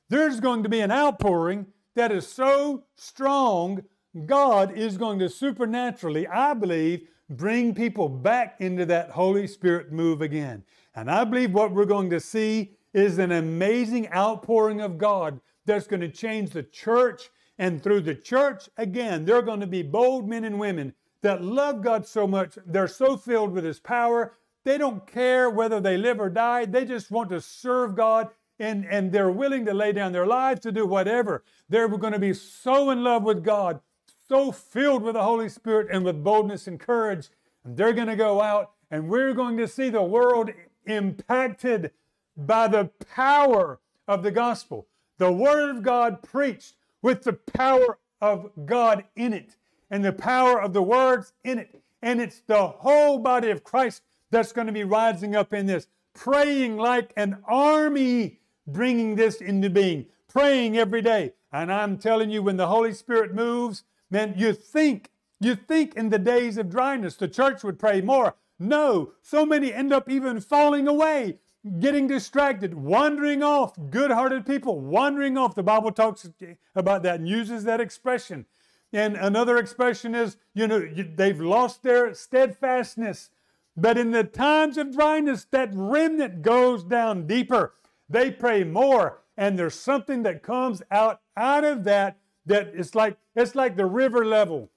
There's 0.10 0.40
going 0.40 0.64
to 0.64 0.70
be 0.70 0.80
an 0.80 0.92
outpouring 0.92 1.68
that 1.96 2.12
is 2.12 2.28
so 2.28 2.84
strong, 2.96 3.84
God 4.26 4.78
is 4.78 4.98
going 4.98 5.20
to 5.20 5.30
supernaturally, 5.30 6.28
I 6.28 6.54
believe, 6.54 7.08
bring 7.30 7.74
people 7.74 8.10
back 8.10 8.56
into 8.60 8.86
that 8.88 9.12
Holy 9.12 9.48
Spirit 9.48 9.92
move 9.92 10.22
again. 10.22 10.64
And 10.96 11.10
I 11.10 11.24
believe 11.24 11.54
what 11.54 11.72
we're 11.72 11.86
going 11.86 12.10
to 12.10 12.20
see 12.20 12.76
is 12.94 13.18
an 13.18 13.32
amazing 13.32 14.12
outpouring 14.14 14.82
of 14.82 14.98
God 14.98 15.40
that's 15.66 15.88
going 15.88 16.02
to 16.02 16.10
change 16.10 16.50
the 16.50 16.64
church 16.64 17.30
and 17.62 17.82
through 17.82 18.02
the 18.02 18.16
church, 18.16 18.70
again, 18.78 19.24
there 19.24 19.36
are 19.36 19.44
going 19.44 19.60
to 19.60 19.68
be 19.68 19.84
bold 19.84 20.28
men 20.28 20.46
and 20.46 20.60
women 20.60 20.96
that 21.22 21.44
love 21.44 21.84
God 21.84 22.08
so 22.08 22.26
much. 22.26 22.58
They're 22.66 22.88
so 22.88 23.16
filled 23.16 23.52
with 23.52 23.64
His 23.64 23.80
power. 23.80 24.34
They 24.64 24.78
don't 24.78 25.08
care 25.08 25.50
whether 25.50 25.80
they 25.80 25.98
live 25.98 26.20
or 26.20 26.30
die. 26.30 26.66
They 26.66 26.86
just 26.86 27.12
want 27.12 27.30
to 27.30 27.42
serve 27.42 27.96
God 27.96 28.30
and, 28.60 28.86
and 28.86 29.12
they're 29.12 29.32
willing 29.32 29.66
to 29.66 29.74
lay 29.74 29.92
down 29.92 30.12
their 30.12 30.28
lives 30.28 30.62
to 30.62 30.72
do 30.72 30.86
whatever. 30.86 31.44
They're 31.68 31.88
going 31.88 32.14
to 32.14 32.20
be 32.20 32.34
so 32.34 32.92
in 32.92 33.04
love 33.04 33.24
with 33.24 33.44
God, 33.44 33.82
so 34.28 34.52
filled 34.52 35.02
with 35.02 35.16
the 35.16 35.24
Holy 35.24 35.50
Spirit 35.50 35.88
and 35.92 36.06
with 36.06 36.24
boldness 36.24 36.68
and 36.68 36.80
courage. 36.80 37.30
And 37.64 37.76
they're 37.76 37.94
going 37.94 38.08
to 38.08 38.16
go 38.16 38.42
out 38.42 38.72
and 38.92 39.10
we're 39.10 39.34
going 39.34 39.58
to 39.58 39.68
see 39.68 39.90
the 39.90 40.04
world 40.04 40.52
impacted 40.86 41.92
by 42.38 42.68
the 42.68 42.92
power 43.16 43.80
of 44.08 44.22
the 44.22 44.32
gospel. 44.32 44.88
The 45.18 45.32
Word 45.32 45.70
of 45.70 45.84
God 45.84 46.22
preached 46.22 46.76
with 47.02 47.24
the 47.24 47.34
power 47.34 47.98
of 48.22 48.52
God 48.66 49.06
in 49.16 49.34
it 49.34 49.56
and 49.90 50.06
the 50.06 50.14
power 50.14 50.62
of 50.62 50.74
the 50.74 50.84
words 50.84 51.34
in 51.44 51.58
it. 51.60 51.82
And 52.02 52.22
it's 52.22 52.42
the 52.42 52.68
whole 52.68 53.20
body 53.20 53.50
of 53.50 53.64
Christ 53.64 54.04
that's 54.32 54.52
going 54.52 54.68
to 54.68 54.74
be 54.74 54.84
rising 54.84 55.36
up 55.36 55.54
in 55.54 55.66
this, 55.68 55.88
praying 56.14 56.78
like 56.78 57.14
an 57.16 57.38
army, 57.46 58.40
bringing 58.66 59.16
this 59.16 59.42
into 59.42 59.70
being, 59.70 60.08
praying 60.28 60.78
every 60.78 61.02
day. 61.02 61.34
And 61.52 61.72
I'm 61.72 61.98
telling 61.98 62.32
you, 62.32 62.42
when 62.42 62.58
the 62.58 62.68
Holy 62.68 62.94
Spirit 62.94 63.36
moves, 63.36 63.84
man, 64.10 64.34
you 64.38 64.54
think, 64.54 65.12
you 65.40 65.56
think 65.56 65.96
in 65.96 66.10
the 66.10 66.20
days 66.20 66.58
of 66.58 66.70
dryness 66.70 67.16
the 67.16 67.28
church 67.28 67.64
would 67.64 67.78
pray 67.78 68.02
more. 68.02 68.36
No, 68.58 69.14
so 69.22 69.46
many 69.46 69.74
end 69.74 69.92
up 69.92 70.10
even 70.10 70.40
falling 70.40 70.88
away 70.88 71.40
getting 71.80 72.08
distracted, 72.08 72.74
wandering 72.74 73.44
off, 73.44 73.74
good 73.90 74.12
hearted 74.12 74.46
people 74.46 74.80
wandering 74.80 75.38
off. 75.38 75.56
The 75.56 75.64
Bible 75.64 75.92
talks 75.92 76.28
about 76.76 77.04
that 77.04 77.20
and 77.20 77.28
uses 77.28 77.64
that 77.66 77.80
expression. 77.80 78.46
And 78.94 79.16
another 79.16 79.58
expression 79.58 80.16
is, 80.16 80.38
you 80.54 80.68
know, 80.68 80.86
they've 81.16 81.40
lost 81.40 81.84
their 81.84 82.14
steadfastness. 82.14 83.30
But 83.76 83.98
in 83.98 84.12
the 84.12 84.24
times 84.24 84.78
of 84.78 84.92
dryness, 84.92 85.46
that 85.52 85.70
remnant 85.74 86.42
goes 86.42 86.84
down 86.84 87.28
deeper. 87.28 87.74
They 88.10 88.30
pray 88.32 88.64
more, 88.64 89.22
and 89.38 89.58
there's 89.58 89.80
something 89.80 90.24
that 90.24 90.44
comes 90.44 90.82
out 90.92 91.22
out 91.38 91.64
of 91.64 91.86
that 91.86 92.18
that 92.46 92.72
it's 92.76 92.96
like 92.96 93.18
it's 93.36 93.56
like 93.56 93.78
the 93.78 93.86
river 93.86 94.26
level. 94.26 94.70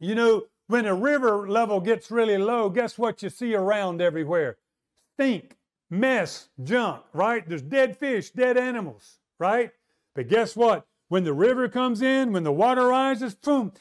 You 0.00 0.14
know, 0.14 0.44
when 0.66 0.86
a 0.86 0.94
river 0.94 1.48
level 1.48 1.80
gets 1.80 2.10
really 2.10 2.38
low, 2.38 2.68
guess 2.70 2.98
what 2.98 3.22
you 3.22 3.28
see 3.28 3.54
around 3.54 4.00
everywhere? 4.00 4.56
Stink 5.14 5.56
mess, 5.90 6.48
junk, 6.62 7.02
right? 7.12 7.46
There's 7.46 7.62
dead 7.62 7.96
fish, 7.96 8.30
dead 8.30 8.56
animals, 8.56 9.18
right? 9.38 9.72
But 10.14 10.28
guess 10.28 10.56
what? 10.56 10.86
When 11.08 11.24
the 11.24 11.34
river 11.34 11.68
comes 11.68 12.00
in, 12.00 12.32
when 12.32 12.44
the 12.44 12.52
water 12.52 12.86
rises, 12.86 13.34
boom, 13.34 13.72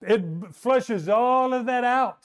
it 0.00 0.24
flushes 0.52 1.08
all 1.08 1.52
of 1.52 1.66
that 1.66 1.84
out. 1.84 2.24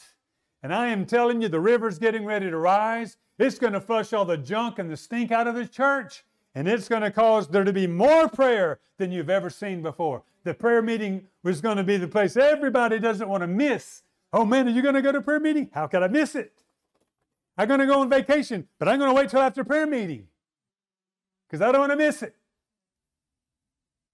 And 0.65 0.73
I 0.73 0.87
am 0.87 1.05
telling 1.05 1.43
you, 1.43 1.47
the 1.47 1.59
river's 1.59 1.99
getting 1.99 2.25
ready 2.25 2.49
to 2.49 2.57
rise. 2.57 3.17
It's 3.37 3.59
going 3.59 3.73
to 3.73 3.79
flush 3.79 4.13
all 4.13 4.25
the 4.25 4.35
junk 4.35 4.79
and 4.79 4.89
the 4.89 4.97
stink 4.97 5.31
out 5.31 5.45
of 5.45 5.53
the 5.53 5.67
church. 5.67 6.25
And 6.55 6.67
it's 6.67 6.87
going 6.87 7.03
to 7.03 7.11
cause 7.11 7.47
there 7.47 7.63
to 7.63 7.71
be 7.71 7.85
more 7.85 8.27
prayer 8.27 8.79
than 8.97 9.11
you've 9.11 9.29
ever 9.29 9.51
seen 9.51 9.83
before. 9.83 10.23
The 10.43 10.55
prayer 10.55 10.81
meeting 10.81 11.27
was 11.43 11.61
going 11.61 11.77
to 11.77 11.83
be 11.83 11.97
the 11.97 12.07
place 12.07 12.35
everybody 12.35 12.97
doesn't 12.97 13.29
want 13.29 13.41
to 13.41 13.47
miss. 13.47 14.01
Oh 14.33 14.43
man, 14.43 14.67
are 14.67 14.71
you 14.71 14.81
going 14.81 14.95
to 14.95 15.03
go 15.03 15.11
to 15.11 15.21
prayer 15.21 15.39
meeting? 15.39 15.69
How 15.71 15.85
could 15.85 16.01
I 16.01 16.07
miss 16.07 16.33
it? 16.33 16.51
I'm 17.59 17.67
going 17.67 17.79
to 17.79 17.85
go 17.85 17.99
on 17.99 18.09
vacation, 18.09 18.67
but 18.79 18.87
I'm 18.87 18.97
going 18.97 19.11
to 19.11 19.15
wait 19.15 19.29
till 19.29 19.41
after 19.41 19.63
prayer 19.63 19.85
meeting 19.85 20.25
because 21.47 21.61
I 21.61 21.71
don't 21.71 21.81
want 21.81 21.91
to 21.91 21.95
miss 21.95 22.23
it. 22.23 22.33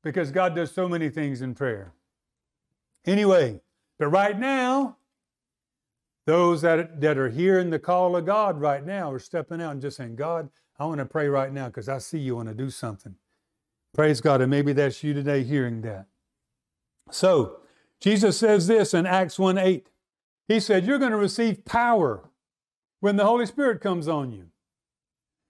Because 0.04 0.32
God 0.32 0.54
does 0.54 0.74
so 0.74 0.90
many 0.90 1.08
things 1.08 1.42
in 1.42 1.56
prayer. 1.56 1.94
Anyway, 3.06 3.62
but 3.98 4.08
right 4.08 4.38
now, 4.38 4.98
those 6.26 6.62
that, 6.62 7.02
that 7.02 7.18
are 7.18 7.30
hearing 7.30 7.70
the 7.70 7.80
call 7.80 8.16
of 8.16 8.26
God 8.26 8.60
right 8.60 8.86
now 8.86 9.12
are 9.12 9.20
stepping 9.20 9.62
out 9.62 9.72
and 9.72 9.82
just 9.82 9.98
saying, 9.98 10.16
God, 10.16 10.50
I 10.80 10.86
want 10.86 11.00
to 11.00 11.06
pray 11.06 11.28
right 11.28 11.52
now 11.52 11.68
because 11.68 11.90
I 11.90 11.98
see 11.98 12.20
you 12.20 12.36
want 12.36 12.50
to 12.50 12.56
do 12.56 12.70
something. 12.70 13.16
Praise 13.94 14.22
God. 14.22 14.42
And 14.42 14.50
maybe 14.50 14.74
that's 14.74 15.04
you 15.04 15.14
today 15.14 15.44
hearing 15.44 15.82
that. 15.82 16.08
So, 17.10 17.58
Jesus 18.00 18.38
says 18.38 18.68
this 18.68 18.94
in 18.94 19.06
Acts 19.06 19.38
1 19.38 19.58
8. 19.58 19.90
He 20.48 20.60
said, 20.60 20.86
You're 20.86 21.00
going 21.00 21.12
to 21.12 21.18
receive 21.18 21.66
power 21.66 22.30
when 23.00 23.16
the 23.16 23.26
Holy 23.26 23.46
Spirit 23.46 23.82
comes 23.82 24.08
on 24.08 24.32
you. 24.32 24.48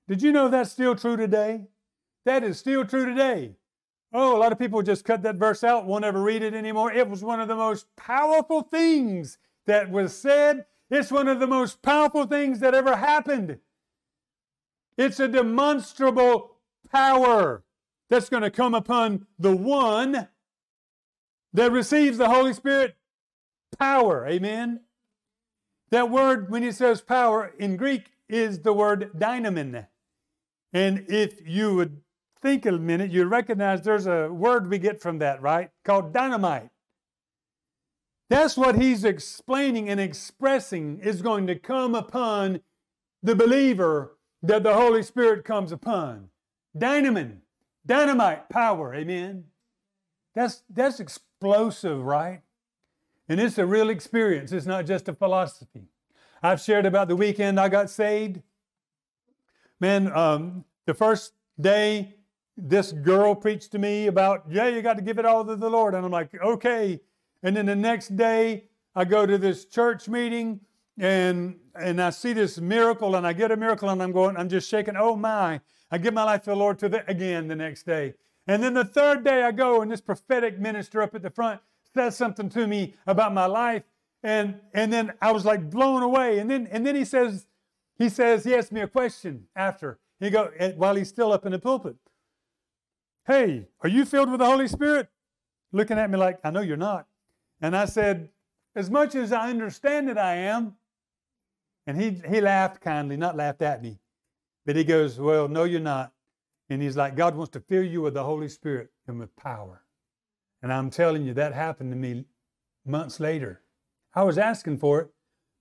Did 0.07 0.21
you 0.21 0.31
know 0.31 0.49
that's 0.49 0.71
still 0.71 0.95
true 0.95 1.15
today? 1.15 1.67
That 2.25 2.43
is 2.43 2.59
still 2.59 2.85
true 2.85 3.05
today. 3.05 3.55
Oh, 4.13 4.35
a 4.35 4.39
lot 4.39 4.51
of 4.51 4.59
people 4.59 4.81
just 4.81 5.05
cut 5.05 5.23
that 5.23 5.35
verse 5.35 5.63
out, 5.63 5.85
won't 5.85 6.03
ever 6.03 6.21
read 6.21 6.41
it 6.41 6.53
anymore. 6.53 6.91
It 6.91 7.09
was 7.09 7.23
one 7.23 7.39
of 7.39 7.47
the 7.47 7.55
most 7.55 7.85
powerful 7.95 8.61
things 8.61 9.37
that 9.65 9.91
was 9.91 10.15
said. 10.15 10.65
It's 10.89 11.11
one 11.11 11.27
of 11.27 11.39
the 11.39 11.47
most 11.47 11.81
powerful 11.81 12.25
things 12.25 12.59
that 12.59 12.73
ever 12.73 12.95
happened. 12.95 13.59
It's 14.97 15.19
a 15.19 15.27
demonstrable 15.27 16.57
power 16.91 17.63
that's 18.09 18.29
going 18.29 18.43
to 18.43 18.51
come 18.51 18.73
upon 18.73 19.25
the 19.39 19.55
one 19.55 20.27
that 21.53 21.71
receives 21.71 22.17
the 22.17 22.29
Holy 22.29 22.53
Spirit 22.53 22.95
power. 23.77 24.27
Amen. 24.27 24.81
That 25.91 26.09
word, 26.09 26.49
when 26.49 26.63
he 26.63 26.71
says 26.71 27.01
power 27.01 27.53
in 27.57 27.77
Greek, 27.77 28.11
is 28.27 28.59
the 28.59 28.73
word 28.73 29.11
dynamin. 29.17 29.87
And 30.73 31.05
if 31.09 31.47
you 31.47 31.75
would 31.75 32.01
think 32.41 32.65
a 32.65 32.71
minute, 32.71 33.11
you'd 33.11 33.27
recognize 33.27 33.81
there's 33.81 34.07
a 34.07 34.29
word 34.29 34.69
we 34.69 34.79
get 34.79 35.01
from 35.01 35.19
that, 35.19 35.41
right? 35.41 35.69
Called 35.83 36.13
dynamite. 36.13 36.70
That's 38.31 38.55
what 38.55 38.81
he's 38.81 39.03
explaining 39.03 39.89
and 39.89 39.99
expressing 39.99 41.01
is 41.01 41.21
going 41.21 41.47
to 41.47 41.55
come 41.55 41.93
upon 41.93 42.61
the 43.21 43.35
believer 43.35 44.15
that 44.41 44.63
the 44.63 44.73
Holy 44.73 45.03
Spirit 45.03 45.43
comes 45.43 45.73
upon. 45.73 46.29
Dynamin, 46.75 47.39
dynamite 47.85 48.47
power, 48.47 48.95
amen. 48.95 49.43
That's 50.33 50.63
that's 50.69 51.01
explosive, 51.01 51.99
right? 52.01 52.39
And 53.27 53.41
it's 53.41 53.57
a 53.57 53.65
real 53.65 53.89
experience, 53.89 54.53
it's 54.53 54.65
not 54.65 54.85
just 54.85 55.09
a 55.09 55.13
philosophy. 55.13 55.89
I've 56.41 56.61
shared 56.61 56.85
about 56.85 57.09
the 57.09 57.17
weekend 57.17 57.59
I 57.59 57.67
got 57.67 57.89
saved. 57.89 58.41
Man, 59.81 60.09
um, 60.15 60.63
the 60.85 60.93
first 60.93 61.33
day, 61.59 62.15
this 62.55 62.93
girl 62.93 63.35
preached 63.35 63.73
to 63.73 63.77
me 63.77 64.07
about, 64.07 64.45
yeah, 64.49 64.69
you 64.69 64.81
got 64.81 64.95
to 64.95 65.03
give 65.03 65.19
it 65.19 65.25
all 65.25 65.43
to 65.43 65.57
the 65.57 65.69
Lord. 65.69 65.95
And 65.95 66.05
I'm 66.05 66.11
like, 66.13 66.33
okay. 66.41 67.01
And 67.43 67.55
then 67.55 67.65
the 67.65 67.75
next 67.75 68.15
day, 68.15 68.65
I 68.95 69.05
go 69.05 69.25
to 69.25 69.37
this 69.37 69.65
church 69.65 70.07
meeting 70.07 70.61
and 70.99 71.57
and 71.75 72.01
I 72.01 72.09
see 72.09 72.33
this 72.33 72.59
miracle 72.59 73.15
and 73.15 73.25
I 73.25 73.33
get 73.33 73.51
a 73.51 73.57
miracle 73.57 73.89
and 73.89 74.03
I'm 74.03 74.11
going, 74.11 74.35
I'm 74.35 74.49
just 74.49 74.69
shaking, 74.69 74.95
oh 74.97 75.15
my. 75.15 75.61
I 75.89 75.97
give 75.97 76.13
my 76.13 76.23
life 76.23 76.43
to 76.43 76.51
the 76.51 76.55
Lord 76.55 76.79
to 76.79 76.89
the, 76.89 77.09
again 77.09 77.47
the 77.47 77.55
next 77.55 77.85
day. 77.85 78.13
And 78.47 78.61
then 78.61 78.73
the 78.73 78.85
third 78.85 79.23
day 79.23 79.43
I 79.43 79.51
go 79.51 79.81
and 79.81 79.91
this 79.91 80.01
prophetic 80.01 80.59
minister 80.59 81.01
up 81.01 81.15
at 81.15 81.21
the 81.21 81.29
front 81.29 81.61
says 81.93 82.17
something 82.17 82.49
to 82.49 82.67
me 82.67 82.95
about 83.07 83.33
my 83.33 83.45
life. 83.45 83.83
And, 84.23 84.59
and 84.73 84.91
then 84.91 85.13
I 85.21 85.31
was 85.31 85.45
like 85.45 85.69
blown 85.69 86.03
away. 86.03 86.39
And 86.39 86.49
then, 86.49 86.67
and 86.71 86.85
then 86.85 86.95
he 86.95 87.05
says, 87.05 87.47
he 87.97 88.09
says, 88.09 88.43
he 88.43 88.55
asked 88.55 88.71
me 88.71 88.81
a 88.81 88.87
question 88.87 89.47
after. 89.55 89.99
He 90.19 90.29
go, 90.29 90.51
while 90.75 90.95
he's 90.95 91.09
still 91.09 91.31
up 91.31 91.45
in 91.45 91.51
the 91.51 91.59
pulpit. 91.59 91.95
Hey, 93.25 93.67
are 93.81 93.89
you 93.89 94.05
filled 94.05 94.29
with 94.29 94.39
the 94.39 94.45
Holy 94.45 94.67
Spirit? 94.67 95.09
Looking 95.71 95.97
at 95.97 96.09
me 96.09 96.17
like, 96.17 96.39
I 96.43 96.51
know 96.51 96.61
you're 96.61 96.77
not. 96.77 97.07
And 97.61 97.75
I 97.75 97.85
said, 97.85 98.29
as 98.75 98.89
much 98.89 99.15
as 99.15 99.31
I 99.31 99.49
understand 99.49 100.09
it, 100.09 100.17
I 100.17 100.35
am. 100.35 100.75
And 101.85 102.01
he, 102.01 102.21
he 102.27 102.41
laughed 102.41 102.81
kindly, 102.81 103.17
not 103.17 103.35
laughed 103.35 103.61
at 103.61 103.81
me. 103.81 103.99
But 104.65 104.75
he 104.75 104.83
goes, 104.83 105.19
Well, 105.19 105.47
no, 105.47 105.63
you're 105.63 105.79
not. 105.79 106.13
And 106.69 106.81
he's 106.81 106.95
like, 106.95 107.15
God 107.15 107.35
wants 107.35 107.51
to 107.51 107.59
fill 107.59 107.83
you 107.83 108.01
with 108.01 108.13
the 108.13 108.23
Holy 108.23 108.47
Spirit 108.47 108.91
and 109.07 109.19
with 109.19 109.35
power. 109.35 109.83
And 110.61 110.71
I'm 110.71 110.89
telling 110.89 111.25
you, 111.25 111.33
that 111.33 111.53
happened 111.53 111.91
to 111.91 111.97
me 111.97 112.25
months 112.85 113.19
later. 113.19 113.61
I 114.13 114.23
was 114.23 114.37
asking 114.37 114.77
for 114.77 115.01
it, 115.01 115.09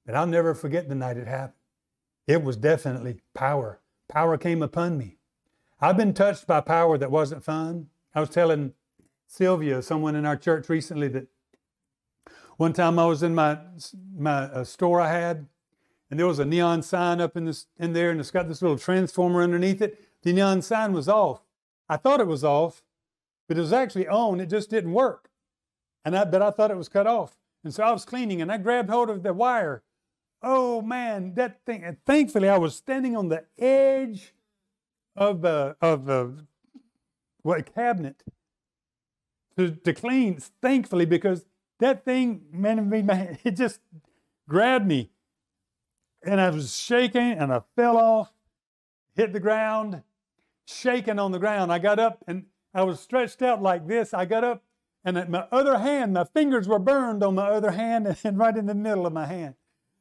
but 0.05 0.15
I'll 0.15 0.27
never 0.27 0.55
forget 0.55 0.89
the 0.89 0.95
night 0.95 1.17
it 1.17 1.27
happened. 1.27 1.55
It 2.27 2.45
was 2.45 2.57
definitely 2.57 3.21
power. 3.35 3.81
Power 4.09 4.37
came 4.39 4.63
upon 4.63 4.99
me. 4.99 5.17
I've 5.81 5.97
been 5.97 6.15
touched 6.15 6.47
by 6.47 6.61
power 6.61 6.99
that 6.99 7.11
wasn't 7.11 7.43
fun. 7.43 7.89
I 8.15 8.21
was 8.21 8.29
telling 8.29 8.75
Sylvia, 9.27 9.83
someone 9.83 10.15
in 10.15 10.27
our 10.27 10.37
church 10.37 10.69
recently, 10.69 11.09
that 11.09 11.29
one 12.61 12.75
time 12.75 12.99
I 12.99 13.07
was 13.07 13.23
in 13.23 13.35
my 13.35 13.57
my 14.15 14.43
uh, 14.43 14.65
store 14.65 15.01
I 15.01 15.11
had, 15.11 15.47
and 16.11 16.21
there 16.21 16.27
was 16.27 16.39
a 16.39 16.45
neon 16.45 16.83
sign 16.83 17.19
up 17.19 17.35
in 17.35 17.47
this 17.47 17.67
in 17.79 17.95
there, 17.95 18.11
and 18.11 18.21
it's 18.21 18.31
got 18.31 18.49
this 18.49 18.61
little 18.61 18.77
transformer 18.77 19.43
underneath 19.43 19.81
it. 19.81 19.99
The 20.23 20.35
neon 20.35 20.61
sign 20.61 20.93
was 20.93 21.09
off. 21.09 21.41
I 21.89 21.97
thought 21.97 22.21
it 22.21 22.27
was 22.27 22.45
off, 22.45 22.83
but 23.49 23.57
it 23.57 23.63
was 23.63 23.73
actually 23.73 24.07
on. 24.07 24.41
It 24.41 24.51
just 24.51 24.69
didn't 24.69 24.93
work, 24.93 25.31
and 26.05 26.15
I 26.15 26.27
but 26.27 26.43
I 26.43 26.51
thought 26.51 26.71
it 26.71 26.77
was 26.77 26.91
cut 26.91 27.07
off. 27.07 27.39
And 27.65 27.73
so 27.73 27.83
I 27.83 27.93
was 27.93 28.05
cleaning, 28.05 28.43
and 28.43 28.53
I 28.53 28.59
grabbed 28.59 28.91
hold 28.91 29.09
of 29.09 29.23
the 29.23 29.33
wire. 29.33 29.83
Oh 30.43 30.83
man, 30.83 31.33
that 31.37 31.65
thing! 31.65 31.83
And 31.83 31.97
thankfully, 32.05 32.51
I 32.51 32.59
was 32.59 32.77
standing 32.77 33.17
on 33.17 33.31
the 33.31 33.47
edge 33.59 34.35
of 35.17 35.41
the 35.41 35.77
of 35.81 36.05
the 36.05 36.45
what 37.41 37.75
cabinet 37.75 38.23
to, 39.57 39.71
to 39.71 39.95
clean. 39.95 40.41
Thankfully, 40.61 41.07
because 41.07 41.47
that 41.81 42.05
thing, 42.05 42.43
man, 42.53 43.39
it 43.45 43.53
just 43.53 43.81
grabbed 44.49 44.87
me, 44.87 45.11
and 46.25 46.41
I 46.41 46.51
was 46.51 46.77
shaking, 46.77 47.33
and 47.33 47.53
I 47.53 47.63
fell 47.77 47.97
off, 47.97 48.33
hit 49.15 49.33
the 49.33 49.41
ground, 49.41 50.03
shaking 50.67 51.19
on 51.19 51.33
the 51.33 51.39
ground. 51.39 51.73
I 51.73 51.79
got 51.79 51.99
up, 51.99 52.23
and 52.27 52.47
I 52.73 52.83
was 52.85 53.01
stretched 53.01 53.43
out 53.43 53.63
like 53.63 53.87
this. 53.87 54.15
I 54.15 54.25
got 54.25 54.45
up, 54.45 54.63
and 55.05 55.19
at 55.19 55.31
my 55.31 55.47
other 55.51 55.79
hand, 55.79 56.15
my 56.15 56.25
fingers 56.25 56.69
were 56.69 56.79
burned 56.79 57.23
on 57.23 57.35
my 57.35 57.49
other 57.49 57.73
hand, 57.73 58.17
and 58.25 58.39
right 58.39 58.57
in 58.57 58.67
the 58.67 58.75
middle 58.75 59.07
of 59.07 59.13
my 59.13 59.27
hand. 59.27 59.55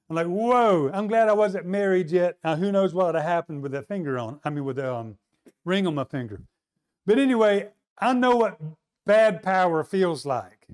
I'm 0.09 0.15
like, 0.15 0.27
whoa! 0.27 0.89
I'm 0.91 1.07
glad 1.07 1.29
I 1.29 1.33
wasn't 1.33 1.67
married 1.67 2.09
yet. 2.09 2.37
Now, 2.43 2.55
who 2.55 2.71
knows 2.71 2.95
what 2.95 3.07
would 3.07 3.15
have 3.15 3.23
happened 3.23 3.61
with 3.61 3.73
that 3.73 3.87
finger 3.87 4.17
on? 4.17 4.39
I 4.43 4.49
mean, 4.49 4.65
with 4.65 4.77
the 4.77 4.93
um, 4.93 5.17
ring 5.65 5.85
on 5.85 5.93
my 5.93 6.03
finger. 6.03 6.41
But 7.05 7.19
anyway, 7.19 7.69
I 7.99 8.13
know 8.13 8.35
what 8.35 8.59
bad 9.05 9.43
power 9.43 9.83
feels 9.83 10.25
like. 10.25 10.67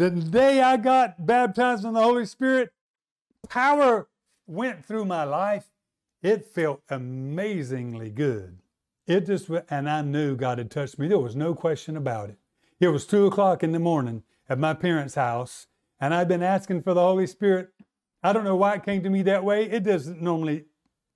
The 0.00 0.08
day 0.08 0.62
I 0.62 0.78
got 0.78 1.26
baptized 1.26 1.84
in 1.84 1.92
the 1.92 2.00
Holy 2.00 2.24
Spirit, 2.24 2.72
power 3.50 4.08
went 4.46 4.82
through 4.82 5.04
my 5.04 5.24
life. 5.24 5.66
It 6.22 6.46
felt 6.46 6.80
amazingly 6.88 8.08
good. 8.08 8.60
It 9.06 9.26
just, 9.26 9.50
and 9.68 9.90
I 9.90 10.00
knew 10.00 10.36
God 10.36 10.56
had 10.56 10.70
touched 10.70 10.98
me. 10.98 11.06
There 11.06 11.18
was 11.18 11.36
no 11.36 11.54
question 11.54 11.98
about 11.98 12.30
it. 12.30 12.38
It 12.80 12.88
was 12.88 13.04
two 13.04 13.26
o'clock 13.26 13.62
in 13.62 13.72
the 13.72 13.78
morning 13.78 14.22
at 14.48 14.58
my 14.58 14.72
parents' 14.72 15.16
house, 15.16 15.66
and 16.00 16.14
I'd 16.14 16.28
been 16.28 16.42
asking 16.42 16.80
for 16.80 16.94
the 16.94 17.02
Holy 17.02 17.26
Spirit 17.26 17.68
I 18.22 18.32
don't 18.32 18.44
know 18.44 18.56
why 18.56 18.76
it 18.76 18.84
came 18.84 19.02
to 19.02 19.10
me 19.10 19.20
that 19.24 19.44
way. 19.44 19.64
It 19.64 19.82
doesn't 19.82 20.22
normally 20.22 20.64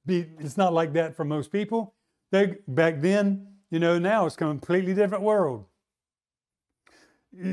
be, 0.05 0.27
it's 0.39 0.59
not 0.59 0.75
like 0.75 0.93
that 0.93 1.17
for 1.17 1.25
most 1.25 1.51
people. 1.51 1.95
They, 2.33 2.57
back 2.69 3.01
then, 3.01 3.47
you 3.71 3.79
know, 3.79 3.99
now 3.99 4.27
it's 4.27 4.35
a 4.35 4.39
completely 4.39 4.93
different 4.93 5.25
world. 5.25 5.65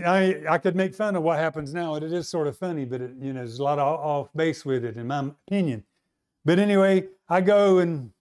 I, 0.05 0.43
I 0.49 0.57
could 0.57 0.75
make 0.75 0.93
fun 0.93 1.15
of 1.15 1.23
what 1.23 1.39
happens 1.39 1.73
now. 1.73 1.95
And 1.95 2.05
it 2.05 2.13
is 2.13 2.27
sort 2.27 2.47
of 2.47 2.57
funny, 2.57 2.85
but 2.85 3.01
it, 3.01 3.11
you 3.19 3.33
know, 3.33 3.39
there's 3.39 3.59
a 3.59 3.63
lot 3.63 3.79
of 3.79 3.87
off 3.87 4.29
base 4.35 4.65
with 4.65 4.85
it, 4.85 4.97
in 4.97 5.07
my 5.07 5.31
opinion. 5.47 5.83
But 6.45 6.59
anyway, 6.59 7.07
I 7.29 7.41
go 7.41 7.79
and, 7.79 8.11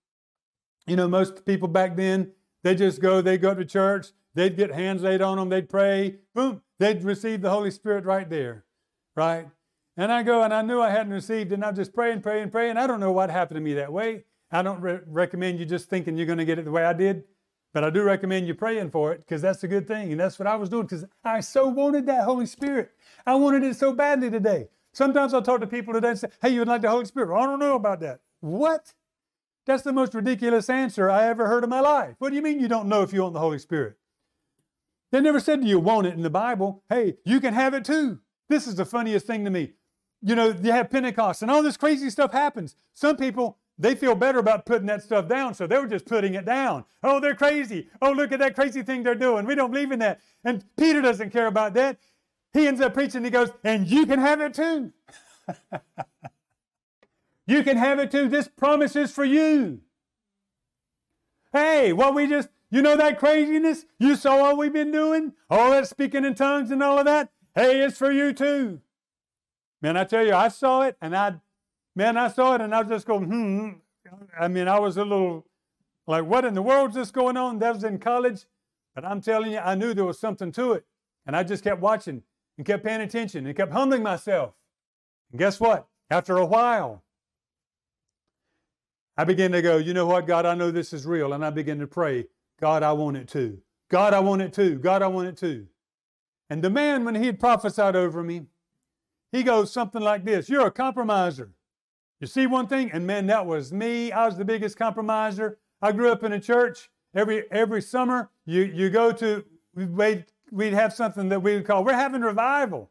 you 0.87 0.97
know, 0.97 1.09
most 1.09 1.45
people 1.45 1.69
back 1.69 1.97
then, 1.97 2.33
they 2.63 2.75
just 2.75 3.01
go, 3.01 3.21
they 3.21 3.39
go 3.39 3.55
to 3.55 3.65
church, 3.65 4.09
they'd 4.35 4.57
get 4.57 4.73
hands 4.73 5.03
laid 5.03 5.23
on 5.23 5.39
them, 5.39 5.49
they'd 5.49 5.69
pray, 5.69 6.17
boom, 6.35 6.63
they'd 6.79 7.03
receive 7.03 7.41
the 7.41 7.51
Holy 7.51 7.71
Spirit 7.71 8.05
right 8.05 8.29
there, 8.29 8.65
right? 9.17 9.49
And 9.97 10.13
I 10.13 10.23
go 10.23 10.43
and 10.43 10.53
I 10.53 10.63
knew 10.63 10.81
I 10.81 10.91
hadn't 10.91 11.13
received 11.13 11.53
and 11.53 11.65
I 11.65 11.73
just 11.73 11.95
pray 11.95 12.13
and 12.13 12.23
pray 12.23 12.43
and 12.43 12.53
pray, 12.53 12.71
and 12.71 12.79
I 12.79 12.87
don't 12.87 13.01
know 13.01 13.13
what 13.13 13.31
happened 13.31 13.57
to 13.57 13.61
me 13.63 13.75
that 13.75 13.93
way. 13.93 14.25
I 14.53 14.63
don't 14.63 14.81
re- 14.81 15.01
recommend 15.07 15.59
you 15.59 15.65
just 15.65 15.89
thinking 15.89 16.17
you're 16.17 16.27
going 16.27 16.39
to 16.39 16.45
get 16.45 16.59
it 16.59 16.65
the 16.65 16.71
way 16.71 16.85
I 16.85 16.93
did, 16.93 17.25
but 17.73 17.85
I 17.85 17.91
do 17.91 18.03
recommend 18.03 18.47
you 18.47 18.55
praying 18.55 18.91
for 18.91 19.13
it 19.13 19.19
because 19.19 19.43
that's 19.43 19.63
a 19.65 19.69
good 19.69 19.87
thing. 19.87 20.11
And 20.11 20.21
that's 20.21 20.39
what 20.39 20.49
I 20.49 20.57
was 20.57 20.69
doing 20.69 20.85
because 20.85 21.05
I 21.25 21.41
so 21.41 21.67
wanted 21.67 22.07
that 22.07 22.25
Holy 22.25 22.47
Spirit. 22.47 22.93
I 23.27 23.35
wanted 23.35 23.63
it 23.63 23.77
so 23.77 23.93
badly 23.93 24.31
today. 24.31 24.69
Sometimes 24.93 25.33
I'll 25.33 25.43
talk 25.43 25.61
to 25.61 25.67
people 25.67 25.95
today 25.95 26.11
and 26.11 26.19
say, 26.19 26.29
Hey, 26.43 26.51
you 26.51 26.61
would 26.61 26.69
like 26.69 26.83
the 26.83 26.91
Holy 26.91 27.05
Spirit? 27.05 27.31
Well, 27.31 27.43
I 27.43 27.47
don't 27.47 27.61
know 27.61 27.77
about 27.77 28.01
that. 28.01 28.21
What? 28.41 28.93
That's 29.67 29.83
the 29.83 29.93
most 29.93 30.15
ridiculous 30.15 30.69
answer 30.69 31.11
I 31.11 31.29
ever 31.29 31.47
heard 31.47 31.65
in 31.65 31.71
my 31.71 31.81
life. 31.81 32.17
What 32.19 32.31
do 32.31 32.37
you 32.37 32.43
mean 32.43 32.61
you 32.61 32.69
don't 32.69 32.89
know 32.89 33.03
if 33.03 33.13
you 33.13 33.23
want 33.23 33.35
the 33.35 33.41
Holy 33.41 33.59
Spirit? 33.59 33.97
They 35.13 35.21
never 35.21 35.41
said 35.41 35.61
to 35.61 35.67
you 35.67 35.79
want 35.79 36.07
it 36.07 36.15
in 36.15 36.23
the 36.23 36.31
Bible. 36.31 36.83
Hey, 36.89 37.19
you 37.25 37.41
can 37.41 37.55
have 37.55 37.75
it 37.75 37.85
too. 37.85 38.21
This 38.49 38.67
is 38.67 38.77
the 38.77 38.85
funniest 38.85 39.27
thing 39.27 39.45
to 39.45 39.51
me 39.51 39.75
you 40.23 40.35
know, 40.35 40.55
you 40.63 40.73
have 40.73 40.91
Pentecost 40.91 41.43
and 41.43 41.51
all 41.51 41.63
this 41.63 41.77
crazy 41.77 42.11
stuff 42.11 42.33
happens. 42.33 42.77
Some 42.93 43.17
people, 43.17 43.59
they 43.81 43.95
feel 43.95 44.15
better 44.15 44.39
about 44.39 44.67
putting 44.67 44.87
that 44.89 45.03
stuff 45.03 45.27
down, 45.27 45.55
so 45.55 45.67
they 45.67 45.79
were 45.79 45.87
just 45.87 46.05
putting 46.05 46.35
it 46.35 46.45
down. 46.45 46.85
Oh, 47.03 47.19
they're 47.19 47.35
crazy. 47.35 47.89
Oh, 48.03 48.13
look 48.13 48.31
at 48.31 48.39
that 48.41 48.55
crazy 48.55 48.83
thing 48.83 49.03
they're 49.03 49.15
doing. 49.15 49.47
We 49.47 49.55
don't 49.55 49.71
believe 49.71 49.91
in 49.91 50.01
that. 50.01 50.21
And 50.45 50.65
Peter 50.77 51.01
doesn't 51.01 51.31
care 51.31 51.47
about 51.47 51.73
that. 51.75 51.99
He 52.53 52.67
ends 52.67 52.83
up 52.83 52.93
preaching, 52.93 53.25
he 53.25 53.31
goes, 53.31 53.51
and 53.65 53.87
you 53.87 54.05
can 54.05 54.19
have 54.19 54.41
it 54.43 54.53
too. 54.53 54.93
you 57.47 57.63
can 57.63 57.79
have 57.79 57.99
it 57.99 58.11
too. 58.11 58.29
This 58.29 58.49
promise 58.49 58.97
is 58.97 59.13
for 59.13 59.25
you. 59.25 59.81
Hey, 61.53 61.95
what 61.95 62.15
we 62.15 62.27
just, 62.27 62.51
you 62.71 62.83
know 62.83 62.97
that 62.97 63.19
craziness? 63.19 63.87
You 63.99 64.15
saw 64.15 64.41
what 64.41 64.59
we've 64.59 64.73
been 64.73 64.93
doing? 64.93 65.33
All 65.49 65.71
that 65.71 65.89
speaking 65.89 66.25
in 66.27 66.35
tongues 66.35 66.71
and 66.71 66.83
all 66.83 66.99
of 66.99 67.07
that? 67.07 67.31
Hey, 67.55 67.81
it's 67.81 67.97
for 67.97 68.13
you 68.13 68.35
too. 68.35 68.81
Man, 69.81 69.97
I 69.97 70.05
tell 70.05 70.27
you, 70.27 70.35
I 70.35 70.49
saw 70.49 70.83
it 70.83 70.97
and 71.01 71.17
I, 71.17 71.37
man, 72.01 72.17
I 72.17 72.29
saw 72.29 72.55
it 72.55 72.63
and 72.63 72.75
I 72.75 72.81
was 72.81 72.89
just 72.89 73.07
going, 73.07 73.25
hmm. 73.25 73.69
I 74.39 74.49
mean, 74.49 74.69
I 74.69 74.79
was 74.79 74.97
a 74.97 75.05
little 75.05 75.47
like, 76.07 76.25
what 76.25 76.47
in 76.47 76.55
the 76.55 76.63
world's 76.63 76.95
this 76.95 77.11
going 77.11 77.37
on? 77.37 77.59
That 77.59 77.75
was 77.75 77.85
in 77.85 77.99
college. 77.99 78.47
But 78.95 79.05
I'm 79.05 79.21
telling 79.21 79.53
you, 79.53 79.59
I 79.59 79.75
knew 79.75 79.93
there 79.93 80.07
was 80.07 80.19
something 80.19 80.51
to 80.53 80.73
it. 80.73 80.87
And 81.27 81.37
I 81.37 81.43
just 81.43 81.63
kept 81.63 81.83
watching 81.83 82.23
and 82.57 82.67
kept 82.67 82.85
paying 82.85 83.03
attention 83.03 83.47
and 83.47 83.55
kept 83.55 83.73
humbling 83.73 84.03
myself. 84.03 84.55
And 85.31 85.39
guess 85.39 85.61
what? 85.61 85.89
After 86.09 86.39
a 86.39 86.47
while, 86.47 87.05
I 89.19 89.25
began 89.25 89.53
to 89.53 89.61
go, 89.61 89.77
you 89.77 89.93
know 89.93 90.07
what, 90.07 90.27
God, 90.27 90.47
I 90.47 90.55
know 90.55 90.71
this 90.71 90.95
is 90.95 91.05
real. 91.05 91.35
And 91.35 91.45
I 91.45 91.51
began 91.51 91.79
to 91.81 91.87
pray, 91.87 92.29
God, 92.59 92.83
I 92.83 92.93
want 92.93 93.19
it 93.19 93.29
too. 93.29 93.59
God, 93.91 94.15
I 94.15 94.21
want 94.21 94.41
it 94.41 94.55
too. 94.55 94.79
God, 94.79 95.03
I 95.03 95.07
want 95.07 95.29
it 95.29 95.37
too. 95.37 95.67
And 96.49 96.63
the 96.63 96.71
man, 96.71 97.05
when 97.05 97.15
he 97.15 97.27
had 97.27 97.39
prophesied 97.39 97.95
over 97.95 98.23
me, 98.23 98.47
he 99.33 99.43
goes 99.43 99.71
something 99.71 100.03
like 100.03 100.25
this 100.25 100.49
You're 100.49 100.67
a 100.67 100.71
compromiser. 100.71 101.53
You 102.21 102.27
see 102.27 102.47
one 102.47 102.67
thing? 102.67 102.91
And 102.93 103.07
man, 103.07 103.27
that 103.27 103.47
was 103.47 103.73
me. 103.73 104.13
I 104.13 104.27
was 104.27 104.37
the 104.37 104.45
biggest 104.45 104.77
compromiser. 104.77 105.59
I 105.81 105.93
grew 105.93 106.13
up 106.13 106.23
in 106.23 106.33
a 106.33 106.41
church. 106.41 106.91
Every 107.15 107.51
every 107.51 107.83
summer, 107.83 108.31
you, 108.47 108.63
you 108.63 108.89
go 108.89 109.11
to, 109.13 109.45
we'd, 109.75 110.27
we'd 110.53 110.75
have 110.75 110.93
something 110.93 111.29
that 111.31 111.41
we 111.41 111.55
would 111.55 111.67
call, 111.67 111.85
we're 111.85 111.95
having 111.95 112.21
revival. 112.21 112.91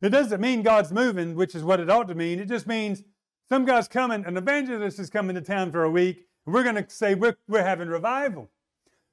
It 0.00 0.10
doesn't 0.10 0.40
mean 0.40 0.62
God's 0.62 0.92
moving, 0.92 1.34
which 1.34 1.54
is 1.54 1.64
what 1.64 1.80
it 1.80 1.90
ought 1.90 2.06
to 2.08 2.14
mean. 2.14 2.38
It 2.38 2.46
just 2.46 2.66
means 2.68 3.02
some 3.48 3.64
guy's 3.64 3.88
coming, 3.88 4.24
an 4.24 4.36
evangelist 4.36 5.00
is 5.00 5.10
coming 5.10 5.34
to 5.34 5.40
town 5.40 5.72
for 5.72 5.82
a 5.82 5.90
week, 5.90 6.26
and 6.44 6.54
we're 6.54 6.62
going 6.62 6.76
to 6.76 6.88
say 6.88 7.14
we're, 7.14 7.36
we're 7.48 7.64
having 7.64 7.88
revival. 7.88 8.50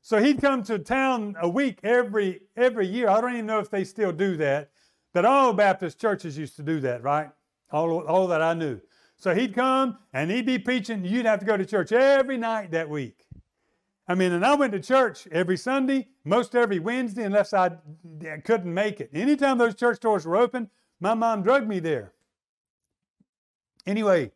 So 0.01 0.21
he'd 0.21 0.41
come 0.41 0.61
to 0.63 0.78
town 0.78 1.36
a 1.41 1.47
week 1.47 1.80
every 1.82 2.41
every 2.57 2.86
year. 2.86 3.09
I 3.09 3.21
don't 3.21 3.34
even 3.34 3.45
know 3.45 3.59
if 3.59 3.69
they 3.69 3.86
still 3.86 4.11
do 4.11 4.36
that. 4.38 4.69
But 5.13 5.26
all 5.26 5.53
Baptist 5.53 5.99
churches 5.99 6.38
used 6.38 6.55
to 6.57 6.63
do 6.63 6.80
that, 6.82 7.03
right? 7.03 7.30
All, 7.71 8.05
all 8.05 8.28
that 8.28 8.41
I 8.41 8.53
knew. 8.53 8.82
So 9.24 9.34
he'd 9.34 9.55
come 9.55 9.99
and 10.11 10.30
he'd 10.30 10.45
be 10.45 10.59
preaching. 10.59 11.05
You'd 11.05 11.26
have 11.26 11.39
to 11.39 11.45
go 11.45 11.55
to 11.55 11.65
church 11.65 11.93
every 11.93 12.36
night 12.36 12.71
that 12.71 12.89
week. 12.89 13.26
I 14.05 14.15
mean, 14.15 14.34
and 14.34 14.45
I 14.45 14.53
went 14.55 14.74
to 14.74 14.82
church 14.82 15.30
every 15.32 15.55
Sunday, 15.55 16.09
most 16.26 16.55
every 16.55 16.80
Wednesday, 16.80 17.24
unless 17.24 17.53
I 17.53 17.71
couldn't 18.43 18.74
make 18.74 18.99
it. 18.99 19.11
Anytime 19.13 19.57
those 19.57 19.76
church 19.76 20.01
doors 20.01 20.26
were 20.26 20.36
open, 20.36 20.69
my 20.99 21.13
mom 21.13 21.41
drugged 21.41 21.69
me 21.69 21.80
there. 21.80 22.11
Anyway, 23.88 24.30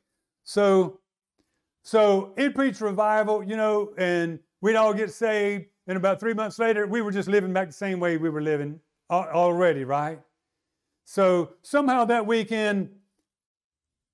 so 0.46 1.02
so 1.84 2.32
it 2.38 2.56
preached 2.56 2.80
revival, 2.80 3.44
you 3.44 3.58
know, 3.58 3.92
and 3.98 4.40
we'd 4.62 4.78
all 4.78 4.94
get 4.94 5.12
saved. 5.12 5.66
And 5.88 5.98
about 5.98 6.18
three 6.18 6.34
months 6.34 6.60
later, 6.60 6.88
we 6.88 7.02
were 7.02 7.12
just 7.12 7.28
living 7.28 7.52
back 7.52 7.68
the 7.68 7.74
same 7.74 8.00
way 8.00 8.16
we 8.16 8.30
were 8.30 8.42
living 8.42 8.80
already, 9.12 9.84
right? 9.84 10.22
So 11.04 11.56
somehow 11.62 12.06
that 12.06 12.26
weekend, 12.26 12.90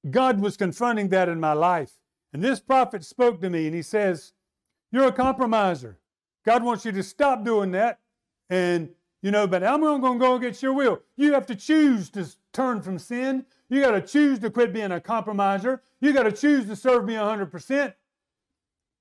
God 0.10 0.39
was 0.39 0.58
confronting 0.58 1.10
that 1.10 1.30
in 1.30 1.39
my 1.39 1.54
life. 1.54 1.97
And 2.34 2.43
this 2.43 2.60
prophet 2.60 3.04
spoke 3.04 3.39
to 3.41 3.49
me 3.49 3.68
and 3.68 3.76
he 3.76 3.82
says, 3.82 4.34
You're 4.91 5.08
a 5.08 5.12
compromiser. 5.12 5.99
God 6.45 6.64
wants 6.64 6.86
you 6.86 6.91
to 6.91 7.04
stop 7.04 7.45
doing 7.45 7.72
that. 7.72 7.99
And, 8.49 8.89
you 9.22 9.32
know, 9.32 9.47
but 9.47 9.64
I'm 9.64 9.82
going 9.82 10.01
to 10.01 10.20
go 10.20 10.36
against 10.36 10.62
your 10.62 10.74
will. 10.74 11.01
You 11.16 11.34
have 11.34 11.45
to 11.47 11.56
choose 11.56 12.10
to 12.12 12.28
turn 12.51 12.82
from 12.82 12.99
sin. 12.99 13.45
You 13.70 13.82
got 13.82 13.91
to 13.91 14.01
choose 14.01 14.39
to 14.39 14.49
quit 14.49 14.74
being 14.74 14.91
a 14.91 14.99
compromiser. 14.99 15.82
You 16.01 16.12
got 16.12 16.24
to 16.24 16.32
choose 16.32 16.66
to 16.68 16.76
serve 16.76 17.06
me 17.06 17.14
100%. 17.14 17.93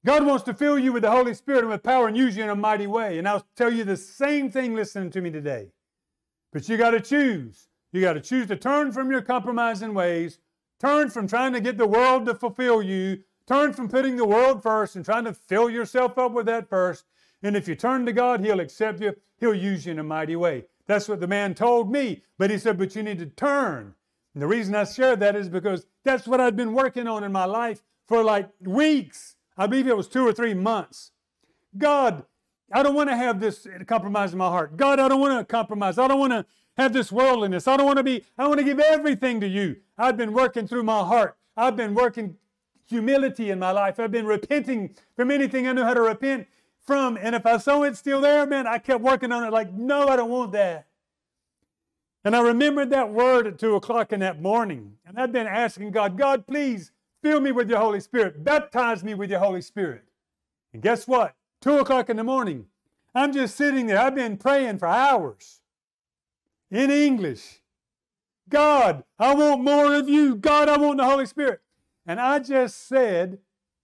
God 0.05 0.27
wants 0.27 0.45
to 0.45 0.55
fill 0.55 0.79
you 0.79 0.93
with 0.93 1.03
the 1.03 1.11
Holy 1.11 1.35
Spirit 1.35 1.61
and 1.61 1.69
with 1.69 1.83
power 1.83 2.09
and 2.09 2.17
use 2.17 2.37
you 2.37 2.43
in 2.43 2.51
a 2.51 2.57
mighty 2.57 2.87
way. 2.87 3.19
And 3.19 3.29
I'll 3.29 3.47
tell 3.57 3.73
you 3.73 3.85
the 3.85 3.97
same 3.97 4.51
thing 4.51 4.75
listening 4.75 5.11
to 5.11 5.21
me 5.21 5.31
today. 5.31 5.73
But 6.53 6.69
you 6.69 6.77
got 6.77 6.91
to 6.91 7.01
choose. 7.01 7.69
You 7.93 8.01
got 8.01 8.15
to 8.15 8.21
choose 8.21 8.47
to 8.49 8.57
turn 8.57 8.93
from 8.93 9.11
your 9.11 9.23
compromising 9.23 9.95
ways, 9.95 10.39
turn 10.83 11.09
from 11.09 11.29
trying 11.29 11.53
to 11.53 11.61
get 11.61 11.79
the 11.79 11.87
world 11.87 12.27
to 12.27 12.35
fulfill 12.35 12.83
you, 12.83 13.23
turn 13.47 13.73
from 13.73 13.89
putting 13.89 14.17
the 14.17 14.27
world 14.27 14.63
first 14.63 14.97
and 14.97 15.05
trying 15.05 15.25
to 15.25 15.33
fill 15.33 15.71
yourself 15.71 16.19
up 16.19 16.33
with 16.33 16.47
that 16.47 16.69
first. 16.69 17.05
And 17.43 17.57
if 17.57 17.69
you 17.69 17.75
turn 17.75 18.05
to 18.07 18.13
God, 18.13 18.45
He'll 18.45 18.61
accept 18.61 19.01
you, 19.01 19.15
He'll 19.39 19.55
use 19.55 19.87
you 19.87 19.93
in 19.93 19.99
a 19.99 20.05
mighty 20.05 20.37
way. 20.37 20.65
That's 20.87 21.09
what 21.09 21.21
the 21.21 21.27
man 21.27 21.55
told 21.55 21.91
me. 21.91 22.23
But 22.39 22.51
he 22.51 22.59
said, 22.59 22.77
But 22.79 22.95
you 22.97 23.03
need 23.03 23.19
to 23.19 23.27
turn. 23.27 23.95
And 24.35 24.43
the 24.43 24.47
reason 24.47 24.75
I 24.75 24.85
share 24.85 25.17
that 25.17 25.37
is 25.37 25.49
because 25.49 25.87
that's 26.05 26.27
what 26.27 26.41
I'd 26.41 26.57
been 26.57 26.73
working 26.73 27.07
on 27.07 27.23
in 27.23 27.33
my 27.33 27.45
life 27.45 27.83
for 28.07 28.23
like 28.23 28.49
weeks. 28.61 29.37
I 29.57 29.67
believe 29.67 29.87
it 29.87 29.97
was 29.97 30.09
two 30.09 30.27
or 30.27 30.33
three 30.33 30.55
months. 30.55 31.13
God, 31.77 32.25
I 32.73 32.83
don't 32.83 32.95
want 32.95 33.11
to 33.11 33.17
have 33.17 33.41
this 33.41 33.67
compromise 33.87 34.33
in 34.33 34.39
my 34.39 34.49
heart. 34.49 34.77
God, 34.77 34.99
I 34.99 35.09
don't 35.09 35.21
want 35.21 35.39
to 35.39 35.45
compromise. 35.45 35.99
I 35.99 36.09
don't 36.09 36.19
want 36.19 36.33
to 36.33 36.47
have 36.77 36.93
this 36.93 37.13
worldliness. 37.13 37.69
I 37.69 37.77
don't 37.77 37.87
want 37.87 37.99
to 37.99 38.03
be, 38.03 38.25
I 38.39 38.47
want 38.47 38.59
to 38.59 38.65
give 38.65 38.81
everything 38.81 39.41
to 39.41 39.49
you. 39.49 39.77
I've 39.99 40.17
been 40.17 40.33
working 40.33 40.67
through 40.67 40.85
my 40.85 41.01
heart. 41.05 41.37
I've 41.57 41.77
been 41.77 41.95
working 41.95 42.37
humility 42.87 43.51
in 43.51 43.59
my 43.59 43.71
life. 43.71 44.01
I've 44.01 44.11
been 44.11 44.27
repenting 44.27 44.95
from 45.17 45.31
anything 45.31 45.67
I 45.67 45.73
knew 45.73 45.83
how 45.83 45.95
to 45.95 46.01
repent 46.01 46.47
from. 46.85 47.19
And 47.21 47.35
if 47.35 47.47
I 47.47 47.59
saw 47.59 47.83
it 47.83 47.97
still 47.97 48.21
there, 48.21 48.47
man, 48.47 48.67
I 48.67 48.79
kept 48.79 49.03
working 49.03 49.33
on 49.33 49.45
it 49.45 49.53
like, 49.53 49.73
no, 49.73 50.09
I 50.09 50.17
don't 50.17 50.31
want 50.31 50.53
that. 50.53 50.87
And 52.25 52.37
I 52.37 52.41
remembered 52.41 52.91
that 52.91 53.11
word 53.11 53.47
at 53.47 53.59
two 53.59 53.75
o'clock 53.75 54.13
in 54.13 54.21
that 54.21 54.41
morning. 54.41 54.95
And 55.05 55.19
I've 55.19 55.33
been 55.33 55.47
asking 55.47 55.91
God, 55.91 56.17
God, 56.17 56.47
please 56.47 56.93
fill 57.21 57.41
me 57.41 57.53
with 57.53 57.69
your 57.69 57.81
Holy 57.81 58.01
Spirit. 58.01 58.45
Baptize 58.45 59.03
me 59.03 59.15
with 59.15 59.31
your 59.31 59.41
Holy 59.41 59.63
Spirit. 59.63 60.05
And 60.73 60.83
guess 60.83 61.07
what? 61.07 61.35
Two 61.61 61.79
o'clock 61.79 62.11
in 62.11 62.17
the 62.17 62.25
morning, 62.25 62.67
I'm 63.15 63.33
just 63.33 63.57
sitting 63.57 63.87
there. 63.87 63.99
I've 63.99 64.15
been 64.15 64.37
praying 64.37 64.79
for 64.79 64.87
hours 64.87 65.62
in 66.73 66.91
English. 66.91 67.61
God, 68.49 69.05
I 69.19 69.35
want 69.35 69.63
more 69.63 69.95
of 69.95 70.09
you. 70.09 70.35
God, 70.35 70.69
I 70.69 70.77
want 70.79 70.97
the 70.99 71.05
Holy 71.05 71.27
Spirit. 71.27 71.61
And 72.07 72.19
I 72.19 72.41
just 72.41 72.89
said, 72.89 73.39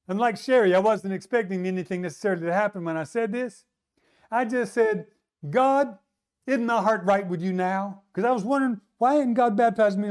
I'm 0.09 0.19
like 0.19 0.37
Sherry, 0.37 0.75
I 0.75 0.81
wasn't 0.81 1.13
expecting 1.13 1.67
anything 1.67 2.03
necessarily 2.03 2.47
to 2.47 2.53
happen 2.53 2.85
when 2.85 2.97
I 2.97 3.05
said 3.05 3.31
this. 3.31 3.65
I 4.31 4.45
just 4.47 4.73
said, 4.73 5.07
God, 5.49 5.99
isn't 6.47 6.67
my 6.67 6.83
heart 6.83 7.05
right 7.05 7.27
with 7.27 7.43
you 7.43 7.53
now? 7.53 8.03
Because 8.13 8.27
I 8.27 8.33
was 8.33 8.43
wondering, 8.43 8.81
why 8.97 9.15
hadn't 9.15 9.35
God 9.35 9.57
baptized 9.57 9.99
me? 9.99 10.11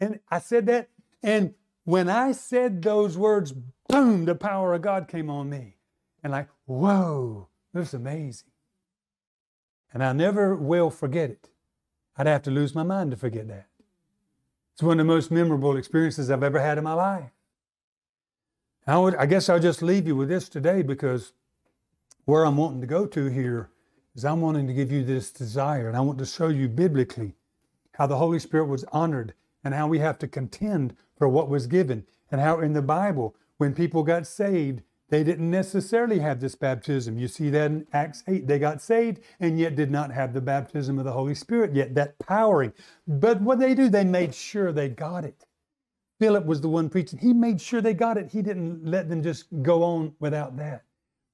And 0.00 0.20
I 0.30 0.38
said 0.38 0.66
that. 0.66 0.88
And 1.22 1.54
when 1.84 2.08
I 2.08 2.32
said 2.32 2.80
those 2.80 3.18
words, 3.18 3.52
boom, 3.88 4.24
the 4.24 4.34
power 4.34 4.72
of 4.72 4.82
God 4.82 5.08
came 5.08 5.28
on 5.28 5.50
me. 5.50 5.76
And 6.22 6.32
like, 6.32 6.48
whoa, 6.64 7.48
it 7.74 7.78
was 7.78 7.92
amazing. 7.92 8.48
And 9.92 10.02
I 10.02 10.12
never 10.12 10.54
will 10.54 10.90
forget 10.90 11.30
it. 11.30 11.51
I'd 12.16 12.26
have 12.26 12.42
to 12.42 12.50
lose 12.50 12.74
my 12.74 12.82
mind 12.82 13.10
to 13.10 13.16
forget 13.16 13.48
that. 13.48 13.66
It's 14.74 14.82
one 14.82 15.00
of 15.00 15.06
the 15.06 15.12
most 15.12 15.30
memorable 15.30 15.76
experiences 15.76 16.30
I've 16.30 16.42
ever 16.42 16.60
had 16.60 16.78
in 16.78 16.84
my 16.84 16.94
life. 16.94 17.30
I, 18.86 18.98
would, 18.98 19.14
I 19.16 19.26
guess 19.26 19.48
I'll 19.48 19.60
just 19.60 19.82
leave 19.82 20.06
you 20.06 20.16
with 20.16 20.28
this 20.28 20.48
today 20.48 20.82
because 20.82 21.32
where 22.24 22.44
I'm 22.44 22.56
wanting 22.56 22.80
to 22.80 22.86
go 22.86 23.06
to 23.06 23.26
here 23.26 23.70
is 24.14 24.24
I'm 24.24 24.40
wanting 24.40 24.66
to 24.66 24.74
give 24.74 24.92
you 24.92 25.04
this 25.04 25.30
desire, 25.30 25.88
and 25.88 25.96
I 25.96 26.00
want 26.00 26.18
to 26.18 26.26
show 26.26 26.48
you 26.48 26.68
biblically 26.68 27.34
how 27.92 28.06
the 28.06 28.16
Holy 28.16 28.38
Spirit 28.38 28.66
was 28.66 28.84
honored 28.92 29.34
and 29.64 29.74
how 29.74 29.86
we 29.86 29.98
have 30.00 30.18
to 30.18 30.28
contend 30.28 30.96
for 31.16 31.28
what 31.28 31.48
was 31.48 31.66
given, 31.66 32.04
and 32.30 32.40
how 32.40 32.60
in 32.60 32.72
the 32.72 32.82
Bible, 32.82 33.36
when 33.58 33.74
people 33.74 34.02
got 34.02 34.26
saved, 34.26 34.82
they 35.12 35.22
didn't 35.22 35.50
necessarily 35.50 36.20
have 36.20 36.40
this 36.40 36.54
baptism. 36.54 37.18
You 37.18 37.28
see 37.28 37.50
that 37.50 37.70
in 37.70 37.86
Acts 37.92 38.24
8. 38.26 38.46
They 38.46 38.58
got 38.58 38.80
saved 38.80 39.20
and 39.40 39.58
yet 39.58 39.76
did 39.76 39.90
not 39.90 40.10
have 40.10 40.32
the 40.32 40.40
baptism 40.40 40.98
of 40.98 41.04
the 41.04 41.12
Holy 41.12 41.34
Spirit 41.34 41.74
yet, 41.74 41.94
that 41.96 42.18
powering. 42.18 42.72
But 43.06 43.42
what 43.42 43.58
they 43.58 43.74
do, 43.74 43.90
they 43.90 44.04
made 44.04 44.34
sure 44.34 44.72
they 44.72 44.88
got 44.88 45.26
it. 45.26 45.44
Philip 46.18 46.46
was 46.46 46.62
the 46.62 46.70
one 46.70 46.88
preaching. 46.88 47.18
He 47.18 47.34
made 47.34 47.60
sure 47.60 47.82
they 47.82 47.92
got 47.92 48.16
it. 48.16 48.30
He 48.30 48.40
didn't 48.40 48.86
let 48.86 49.10
them 49.10 49.22
just 49.22 49.48
go 49.60 49.82
on 49.82 50.14
without 50.18 50.56
that. 50.56 50.84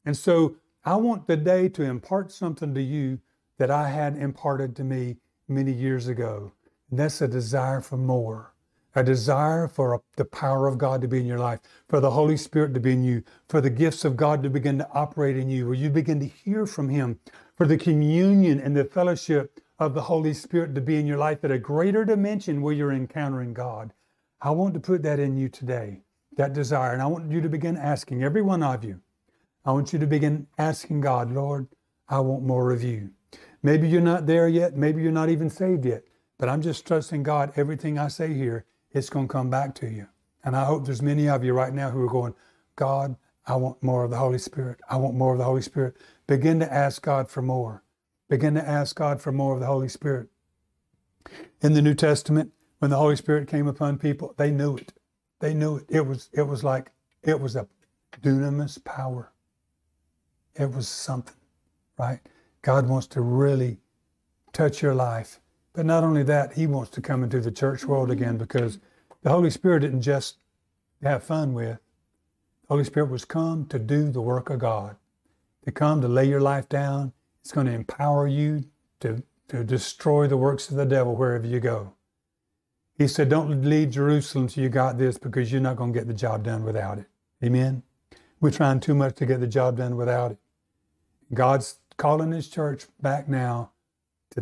And 0.05 0.16
so 0.16 0.57
I 0.85 0.97
want 0.97 1.29
today 1.29 1.68
to 1.68 1.85
impart 1.85 2.33
something 2.33 2.74
to 2.74 2.83
you 2.83 3.20
that 3.59 3.70
I 3.70 3.91
had 3.91 4.16
imparted 4.16 4.74
to 4.74 4.83
me 4.83 5.18
many 5.47 5.70
years 5.70 6.09
ago. 6.09 6.51
And 6.91 6.99
that's 6.99 7.20
a 7.20 7.29
desire 7.29 7.81
for 7.81 7.97
more 7.97 8.55
a 8.99 9.05
desire 9.05 9.68
for 9.68 10.03
the 10.16 10.24
power 10.24 10.66
of 10.66 10.78
God 10.78 11.01
to 11.03 11.09
be 11.09 11.20
in 11.20 11.26
your 11.26 11.38
life, 11.38 11.61
for 11.88 12.01
the 12.01 12.11
Holy 12.11 12.36
Spirit 12.36 12.74
to 12.74 12.80
be 12.80 12.92
in 12.92 13.05
you, 13.05 13.22
for 13.49 13.61
the 13.61 13.70
gifts 13.70 14.05
of 14.05 14.16
God 14.16 14.42
to 14.42 14.51
begin 14.51 14.78
to 14.78 14.88
operate 14.92 15.36
in 15.36 15.49
you, 15.49 15.66
where 15.66 15.74
you 15.74 15.90
begin 15.90 16.20
to 16.20 16.26
hear 16.26 16.66
from 16.66 16.88
Him, 16.88 17.18
for 17.57 17.66
the 17.66 17.76
communion 17.76 18.61
and 18.61 18.76
the 18.76 18.84
fellowship 18.84 19.61
of 19.78 19.94
the 19.94 20.03
Holy 20.03 20.34
Spirit 20.34 20.74
to 20.74 20.80
be 20.80 20.96
in 20.96 21.07
your 21.07 21.18
life 21.18 21.44
at 21.44 21.51
a 21.51 21.59
greater 21.59 22.05
dimension 22.05 22.61
where 22.61 22.74
you're 22.74 22.92
encountering 22.92 23.55
God. 23.55 23.92
I 24.40 24.51
want 24.51 24.74
to 24.74 24.80
put 24.80 25.03
that 25.03 25.18
in 25.18 25.36
you 25.36 25.49
today, 25.49 26.03
that 26.36 26.53
desire. 26.53 26.92
And 26.92 27.03
I 27.03 27.07
want 27.07 27.30
you 27.30 27.40
to 27.40 27.49
begin 27.49 27.76
asking, 27.76 28.22
every 28.22 28.42
one 28.42 28.62
of 28.62 28.84
you, 28.84 29.01
I 29.64 29.72
want 29.72 29.92
you 29.92 29.99
to 29.99 30.07
begin 30.07 30.46
asking 30.59 31.01
God, 31.01 31.32
Lord, 31.32 31.68
I 32.09 32.20
want 32.20 32.42
more 32.42 32.72
of 32.72 32.82
you. 32.82 33.11
Maybe 33.62 33.88
you're 33.88 34.01
not 34.01 34.26
there 34.26 34.49
yet. 34.49 34.76
Maybe 34.76 35.03
you're 35.03 35.12
not 35.12 35.28
even 35.28 35.51
saved 35.51 35.84
yet. 35.84 36.05
But 36.38 36.49
I'm 36.49 36.62
just 36.62 36.86
trusting 36.86 37.22
God. 37.24 37.53
Everything 37.57 37.99
I 37.99 38.09
say 38.09 38.32
here 38.32 38.64
it's 38.93 39.11
going 39.11 39.28
to 39.28 39.32
come 39.32 39.51
back 39.51 39.74
to 39.76 39.86
you. 39.86 40.09
And 40.45 40.57
I 40.57 40.64
hope 40.64 40.86
there's 40.86 41.03
many 41.03 41.28
of 41.28 41.45
you 41.45 41.53
right 41.53 41.72
now 41.72 41.91
who 41.91 42.03
are 42.03 42.09
going, 42.09 42.34
God, 42.76 43.16
I 43.47 43.57
want 43.57 43.82
more 43.82 44.05
of 44.05 44.11
the 44.11 44.16
Holy 44.16 44.39
Spirit. 44.39 44.80
I 44.89 44.97
want 44.97 45.16
more 45.16 45.32
of 45.32 45.39
the 45.39 45.45
Holy 45.45 45.62
Spirit. 45.62 45.97
Begin 46.26 46.61
to 46.61 46.72
ask 46.72 47.03
God 47.03 47.28
for 47.30 47.43
more. 47.43 47.82
Begin 48.28 48.55
to 48.55 48.66
ask 48.66 48.95
God 48.97 49.20
for 49.20 49.32
more 49.32 49.55
of 49.55 49.61
the 49.61 49.66
Holy 49.66 49.89
Spirit. 49.89 50.28
In 51.61 51.72
the 51.72 51.82
New 51.82 51.95
Testament, 51.95 52.53
when 52.78 52.91
the 52.91 52.97
Holy 52.97 53.16
Spirit 53.16 53.49
came 53.49 53.66
upon 53.66 53.99
people, 53.99 54.34
they 54.36 54.51
knew 54.51 54.76
it. 54.76 54.93
They 55.41 55.55
knew 55.55 55.78
it. 55.78 55.86
It 55.89 56.07
was, 56.07 56.28
it 56.32 56.43
was 56.43 56.62
like, 56.62 56.93
it 57.22 57.41
was 57.41 57.57
a 57.57 57.66
dunamis 58.22 58.82
power. 58.84 59.32
It 60.55 60.70
was 60.72 60.89
something, 60.89 61.36
right? 61.99 62.20
God 62.62 62.89
wants 62.89 63.07
to 63.09 63.20
really 63.20 63.78
touch 64.53 64.82
your 64.82 64.95
life 64.95 65.41
but 65.79 65.87
not 65.87 66.03
only 66.03 66.24
that, 66.24 66.55
he 66.55 66.66
wants 66.66 66.91
to 66.91 67.01
come 67.01 67.22
into 67.22 67.39
the 67.39 67.53
church 67.53 67.85
world 67.85 68.11
again 68.11 68.37
because 68.37 68.81
the 69.22 69.31
Holy 69.31 69.49
Spirit 69.49 69.79
didn't 69.79 70.03
just 70.03 70.39
have 71.05 71.22
fun 71.22 71.55
with. 71.55 71.79
The 72.62 72.74
Holy 72.74 72.83
Spirit 72.83 73.11
was 73.11 73.24
come 73.24 73.64
to 73.66 73.79
do 73.79 74.11
the 74.11 74.20
work 74.20 74.51
of 74.51 74.59
God, 74.59 74.97
to 75.64 75.70
come 75.70 76.01
to 76.01 76.09
lay 76.09 76.24
your 76.24 76.41
life 76.41 76.68
down. 76.68 77.12
It's 77.43 77.53
going 77.53 77.68
to 77.68 77.72
empower 77.72 78.26
you 78.26 78.64
to, 78.99 79.22
to 79.51 79.62
destroy 79.62 80.26
the 80.26 80.37
works 80.37 80.68
of 80.68 80.76
the 80.76 80.85
devil 80.85 81.14
wherever 81.14 81.47
you 81.47 81.61
go. 81.61 81.93
He 82.97 83.07
said, 83.07 83.29
Don't 83.29 83.62
leave 83.62 83.91
Jerusalem 83.91 84.49
till 84.49 84.64
you 84.64 84.70
got 84.70 84.99
this 84.99 85.16
because 85.16 85.53
you're 85.53 85.61
not 85.61 85.76
going 85.76 85.93
to 85.93 85.99
get 86.01 86.09
the 86.09 86.12
job 86.12 86.43
done 86.43 86.64
without 86.64 86.99
it. 86.99 87.07
Amen? 87.45 87.85
We're 88.41 88.51
trying 88.51 88.81
too 88.81 88.97
much 88.97 89.14
to 89.18 89.26
get 89.26 89.39
the 89.39 89.47
job 89.47 89.76
done 89.76 89.97
without 89.97 90.33
it. 90.33 90.39
God's 91.33 91.76
calling 91.97 92.33
his 92.33 92.49
church 92.49 92.87
back 93.01 93.29
now 93.29 93.70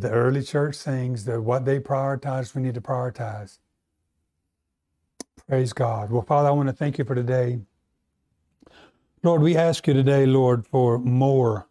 the 0.02 0.10
early 0.10 0.42
church 0.42 0.76
things, 0.76 1.24
that 1.26 1.40
what 1.40 1.64
they 1.64 1.78
prioritize, 1.80 2.54
we 2.54 2.62
need 2.62 2.74
to 2.74 2.80
prioritize. 2.80 3.58
Praise 5.48 5.72
God. 5.72 6.10
Well, 6.10 6.22
Father, 6.22 6.48
I 6.48 6.52
want 6.52 6.68
to 6.68 6.74
thank 6.74 6.98
you 6.98 7.04
for 7.04 7.14
today. 7.14 7.60
Lord, 9.22 9.42
we 9.42 9.56
ask 9.56 9.86
you 9.86 9.94
today, 9.94 10.26
Lord, 10.26 10.66
for 10.66 10.98
more. 10.98 11.68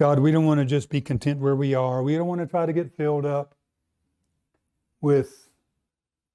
God, 0.00 0.18
we 0.18 0.32
don't 0.32 0.46
want 0.46 0.60
to 0.60 0.66
just 0.66 0.90
be 0.90 1.00
content 1.00 1.40
where 1.40 1.56
we 1.56 1.74
are. 1.74 2.02
We 2.02 2.16
don't 2.16 2.26
want 2.26 2.40
to 2.40 2.46
try 2.46 2.66
to 2.66 2.72
get 2.72 2.96
filled 2.96 3.26
up 3.26 3.54
with 5.00 5.48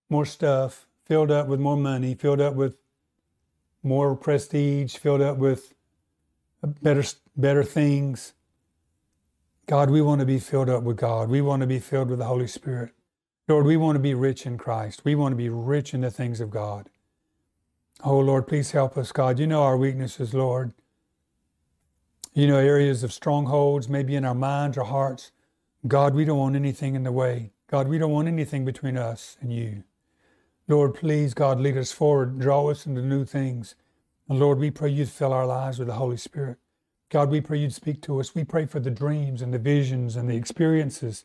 more 0.09 0.25
stuff, 0.25 0.87
filled 1.05 1.31
up 1.31 1.47
with 1.47 1.59
more 1.59 1.77
money, 1.77 2.15
filled 2.15 2.41
up 2.41 2.55
with 2.55 2.77
more 3.83 4.15
prestige, 4.15 4.95
filled 4.97 5.21
up 5.21 5.37
with 5.37 5.73
better 6.81 7.03
better 7.35 7.63
things. 7.63 8.33
God, 9.67 9.89
we 9.89 10.01
want 10.01 10.21
to 10.21 10.25
be 10.25 10.39
filled 10.39 10.69
up 10.69 10.83
with 10.83 10.95
God. 10.95 11.29
We 11.29 11.41
want 11.41 11.59
to 11.59 11.67
be 11.67 11.79
filled 11.79 12.09
with 12.09 12.19
the 12.19 12.25
Holy 12.25 12.47
Spirit. 12.47 12.91
Lord, 13.49 13.65
we 13.65 13.75
want 13.75 13.97
to 13.97 13.99
be 13.99 14.13
rich 14.13 14.45
in 14.45 14.57
Christ. 14.57 15.03
We 15.03 15.13
want 15.13 15.33
to 15.33 15.37
be 15.37 15.49
rich 15.49 15.93
in 15.93 16.01
the 16.01 16.09
things 16.09 16.39
of 16.39 16.49
God. 16.49 16.89
Oh, 18.01 18.17
Lord, 18.17 18.47
please 18.47 18.71
help 18.71 18.97
us, 18.97 19.11
God. 19.11 19.39
You 19.39 19.47
know 19.47 19.63
our 19.63 19.75
weaknesses, 19.75 20.33
Lord. 20.33 20.73
You 22.33 22.47
know 22.47 22.57
areas 22.57 23.03
of 23.03 23.11
strongholds, 23.11 23.89
maybe 23.89 24.15
in 24.15 24.23
our 24.23 24.35
minds 24.35 24.77
or 24.77 24.85
hearts. 24.85 25.31
God, 25.85 26.15
we 26.15 26.23
don't 26.23 26.37
want 26.37 26.55
anything 26.55 26.95
in 26.95 27.03
the 27.03 27.11
way. 27.11 27.51
God, 27.69 27.89
we 27.89 27.97
don't 27.97 28.11
want 28.11 28.29
anything 28.29 28.63
between 28.63 28.95
us 28.95 29.35
and 29.41 29.51
you. 29.51 29.83
Lord, 30.69 30.93
please, 30.93 31.33
God, 31.33 31.59
lead 31.59 31.77
us 31.77 31.91
forward, 31.91 32.39
draw 32.39 32.69
us 32.69 32.85
into 32.85 33.01
new 33.01 33.25
things. 33.25 33.75
And 34.29 34.39
Lord, 34.39 34.59
we 34.59 34.71
pray 34.71 34.91
you 34.91 35.05
fill 35.05 35.33
our 35.33 35.45
lives 35.45 35.77
with 35.77 35.89
the 35.89 35.95
Holy 35.95 36.17
Spirit. 36.17 36.57
God, 37.09 37.29
we 37.29 37.41
pray 37.41 37.59
you'd 37.59 37.73
speak 37.73 38.01
to 38.03 38.19
us. 38.19 38.35
We 38.35 38.43
pray 38.43 38.65
for 38.65 38.79
the 38.79 38.91
dreams 38.91 39.41
and 39.41 39.53
the 39.53 39.59
visions 39.59 40.15
and 40.15 40.29
the 40.29 40.35
experiences 40.35 41.23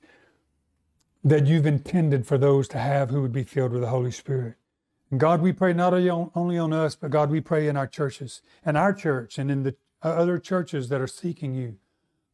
that 1.25 1.47
you've 1.47 1.67
intended 1.67 2.27
for 2.27 2.39
those 2.39 2.69
to 2.69 2.79
have 2.79 3.11
who 3.11 3.23
would 3.23 3.33
be 3.33 3.45
filled 3.45 3.73
with 3.73 3.81
the 3.81 3.89
Holy 3.89 4.11
Spirit. 4.11 4.55
God, 5.17 5.43
we 5.43 5.53
pray 5.53 5.73
not 5.73 5.93
only 5.93 6.57
on 6.57 6.73
us, 6.73 6.95
but 6.95 7.11
God, 7.11 7.31
we 7.31 7.41
pray 7.41 7.69
in 7.69 7.77
our 7.77 7.87
churches 7.87 8.43
and 8.65 8.77
our 8.77 8.93
church 8.93 9.39
and 9.39 9.51
in 9.51 9.63
the 9.63 9.75
uh, 10.03 10.09
other 10.09 10.39
churches 10.39 10.89
that 10.89 11.01
are 11.01 11.07
seeking 11.07 11.55
you. 11.55 11.77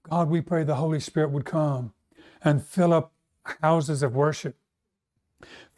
God, 0.09 0.31
we 0.31 0.41
pray 0.41 0.63
the 0.63 0.77
Holy 0.77 1.01
Spirit 1.01 1.31
would 1.31 1.45
come 1.45 1.93
and 2.43 2.65
fill 2.65 2.93
up 2.93 3.13
houses 3.63 4.03
of 4.03 4.15
worship, 4.15 4.57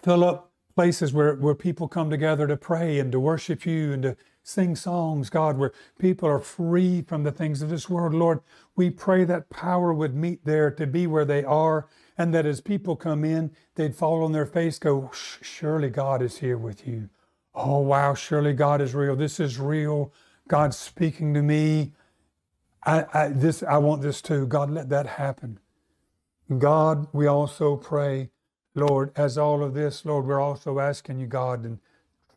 fill 0.03 0.25
up 0.25 0.53
places 0.75 1.13
where, 1.13 1.35
where 1.35 1.55
people 1.55 1.89
come 1.89 2.11
together 2.11 2.47
to 2.47 2.57
pray 2.57 2.99
and 2.99 3.11
to 3.13 3.21
worship 3.21 3.65
you 3.65 3.93
and 3.93 4.03
to 4.03 4.17
sing 4.51 4.77
songs, 4.77 5.31
God, 5.31 5.57
where 5.57 5.73
people 5.99 6.29
are 6.29 6.41
free 6.41 7.03
from 7.03 7.23
the 7.23 7.33
things 7.33 7.63
of 7.63 7.71
this 7.71 7.89
world. 7.89 8.15
Lord, 8.15 8.41
we 8.77 8.91
pray 8.91 9.25
that 9.25 9.51
power 9.51 9.93
would 9.93 10.15
meet 10.15 10.45
there 10.45 10.71
to 10.73 10.87
be 10.87 11.07
where 11.07 11.25
they 11.25 11.45
are 11.45 11.87
and 12.19 12.35
that 12.35 12.47
as 12.47 12.61
people 12.61 12.97
come 12.97 13.25
in, 13.25 13.53
they'd 13.77 13.97
fall 13.97 14.25
on 14.25 14.33
their 14.33 14.47
face, 14.47 14.79
go, 14.79 15.11
Surely 15.13 15.89
God 15.89 16.21
is 16.21 16.39
here 16.39 16.59
with 16.59 16.87
you. 16.87 17.09
Oh, 17.55 17.79
wow, 17.79 18.15
surely 18.15 18.53
God 18.53 18.81
is 18.81 18.95
real. 18.95 19.17
This 19.17 19.41
is 19.41 19.59
real. 19.59 20.13
God's 20.49 20.77
speaking 20.77 21.33
to 21.35 21.43
me. 21.43 21.93
I, 22.85 23.05
I, 23.13 23.29
this, 23.29 23.63
I 23.63 23.79
want 23.79 24.03
this 24.03 24.21
too. 24.21 24.47
God, 24.47 24.71
let 24.71 24.89
that 24.89 25.07
happen. 25.07 25.59
God, 26.59 27.07
we 27.13 27.27
also 27.27 27.77
pray, 27.77 28.31
Lord, 28.75 29.13
as 29.17 29.39
all 29.39 29.63
of 29.63 29.75
this, 29.75 30.05
Lord, 30.05 30.27
we're 30.27 30.41
also 30.41 30.81
asking 30.81 31.21
you, 31.21 31.27
God, 31.27 31.65
and 31.65 31.79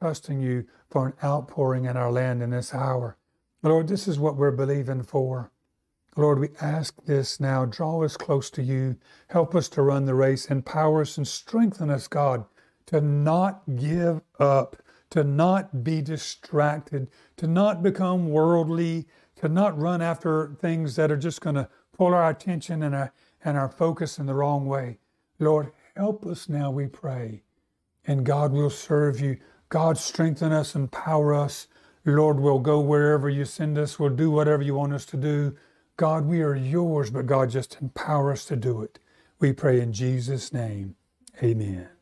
trusting 0.04 0.42
you 0.42 0.66
for 0.90 1.08
an 1.08 1.14
outpouring 1.24 1.86
in 1.86 1.96
our 1.96 2.12
land 2.12 2.44
in 2.44 2.50
this 2.50 2.74
hour. 2.74 3.16
Lord, 3.62 3.88
this 3.88 4.06
is 4.06 4.20
what 4.20 4.36
we're 4.36 4.52
believing 4.52 5.02
for. 5.02 5.50
Lord, 6.18 6.40
we 6.40 6.50
ask 6.60 6.94
this 7.06 7.40
now. 7.40 7.64
Draw 7.64 8.04
us 8.04 8.18
close 8.18 8.50
to 8.50 8.62
you. 8.62 8.98
Help 9.30 9.56
us 9.56 9.70
to 9.70 9.82
run 9.82 10.04
the 10.04 10.14
race. 10.14 10.48
Empower 10.48 11.04
us 11.04 11.16
and 11.16 11.26
strengthen 11.26 11.90
us, 11.90 12.10
God, 12.10 12.44
to 12.88 13.00
not 13.00 13.62
give 13.78 14.20
up, 14.42 14.76
to 15.12 15.24
not 15.24 15.86
be 15.86 16.02
distracted, 16.02 17.08
to 17.38 17.48
not 17.48 17.82
become 17.82 18.28
worldly, 18.28 19.08
to 19.38 19.48
not 19.48 19.80
run 19.80 20.02
after 20.02 20.58
things 20.60 20.98
that 20.98 21.12
are 21.12 21.18
just 21.18 21.40
going 21.40 21.56
to 21.56 21.70
pull 21.94 22.14
our 22.14 22.30
attention 22.30 22.84
and 22.84 22.94
our, 22.94 23.14
and 23.46 23.56
our 23.56 23.70
focus 23.70 24.20
in 24.20 24.26
the 24.26 24.34
wrong 24.34 24.66
way. 24.66 24.98
Lord, 25.40 25.72
help 25.96 26.26
us 26.26 26.50
now, 26.50 26.72
we 26.72 26.88
pray. 26.88 27.44
And 28.06 28.26
God 28.26 28.52
will 28.52 28.70
serve 28.70 29.22
you. 29.22 29.38
God, 29.74 29.98
strengthen 29.98 30.52
us, 30.52 30.76
empower 30.76 31.34
us. 31.34 31.66
Lord, 32.06 32.40
we'll 32.40 32.60
go 32.60 32.80
wherever 32.80 33.28
you 33.28 33.44
send 33.44 33.76
us. 33.80 33.98
We'll 33.98 34.12
do 34.12 34.30
whatever 34.30 34.62
you 34.62 34.76
want 34.76 34.94
us 34.94 35.04
to 35.08 35.18
do. 35.18 35.56
God, 35.98 36.28
we 36.28 36.44
are 36.44 36.54
yours, 36.54 37.10
but 37.10 37.26
God, 37.26 37.50
just 37.50 37.82
empower 37.82 38.32
us 38.32 38.46
to 38.46 38.56
do 38.56 38.84
it. 38.84 39.00
We 39.40 39.52
pray 39.52 39.82
in 39.82 39.92
Jesus' 39.92 40.54
name. 40.54 40.96
Amen. 41.42 41.93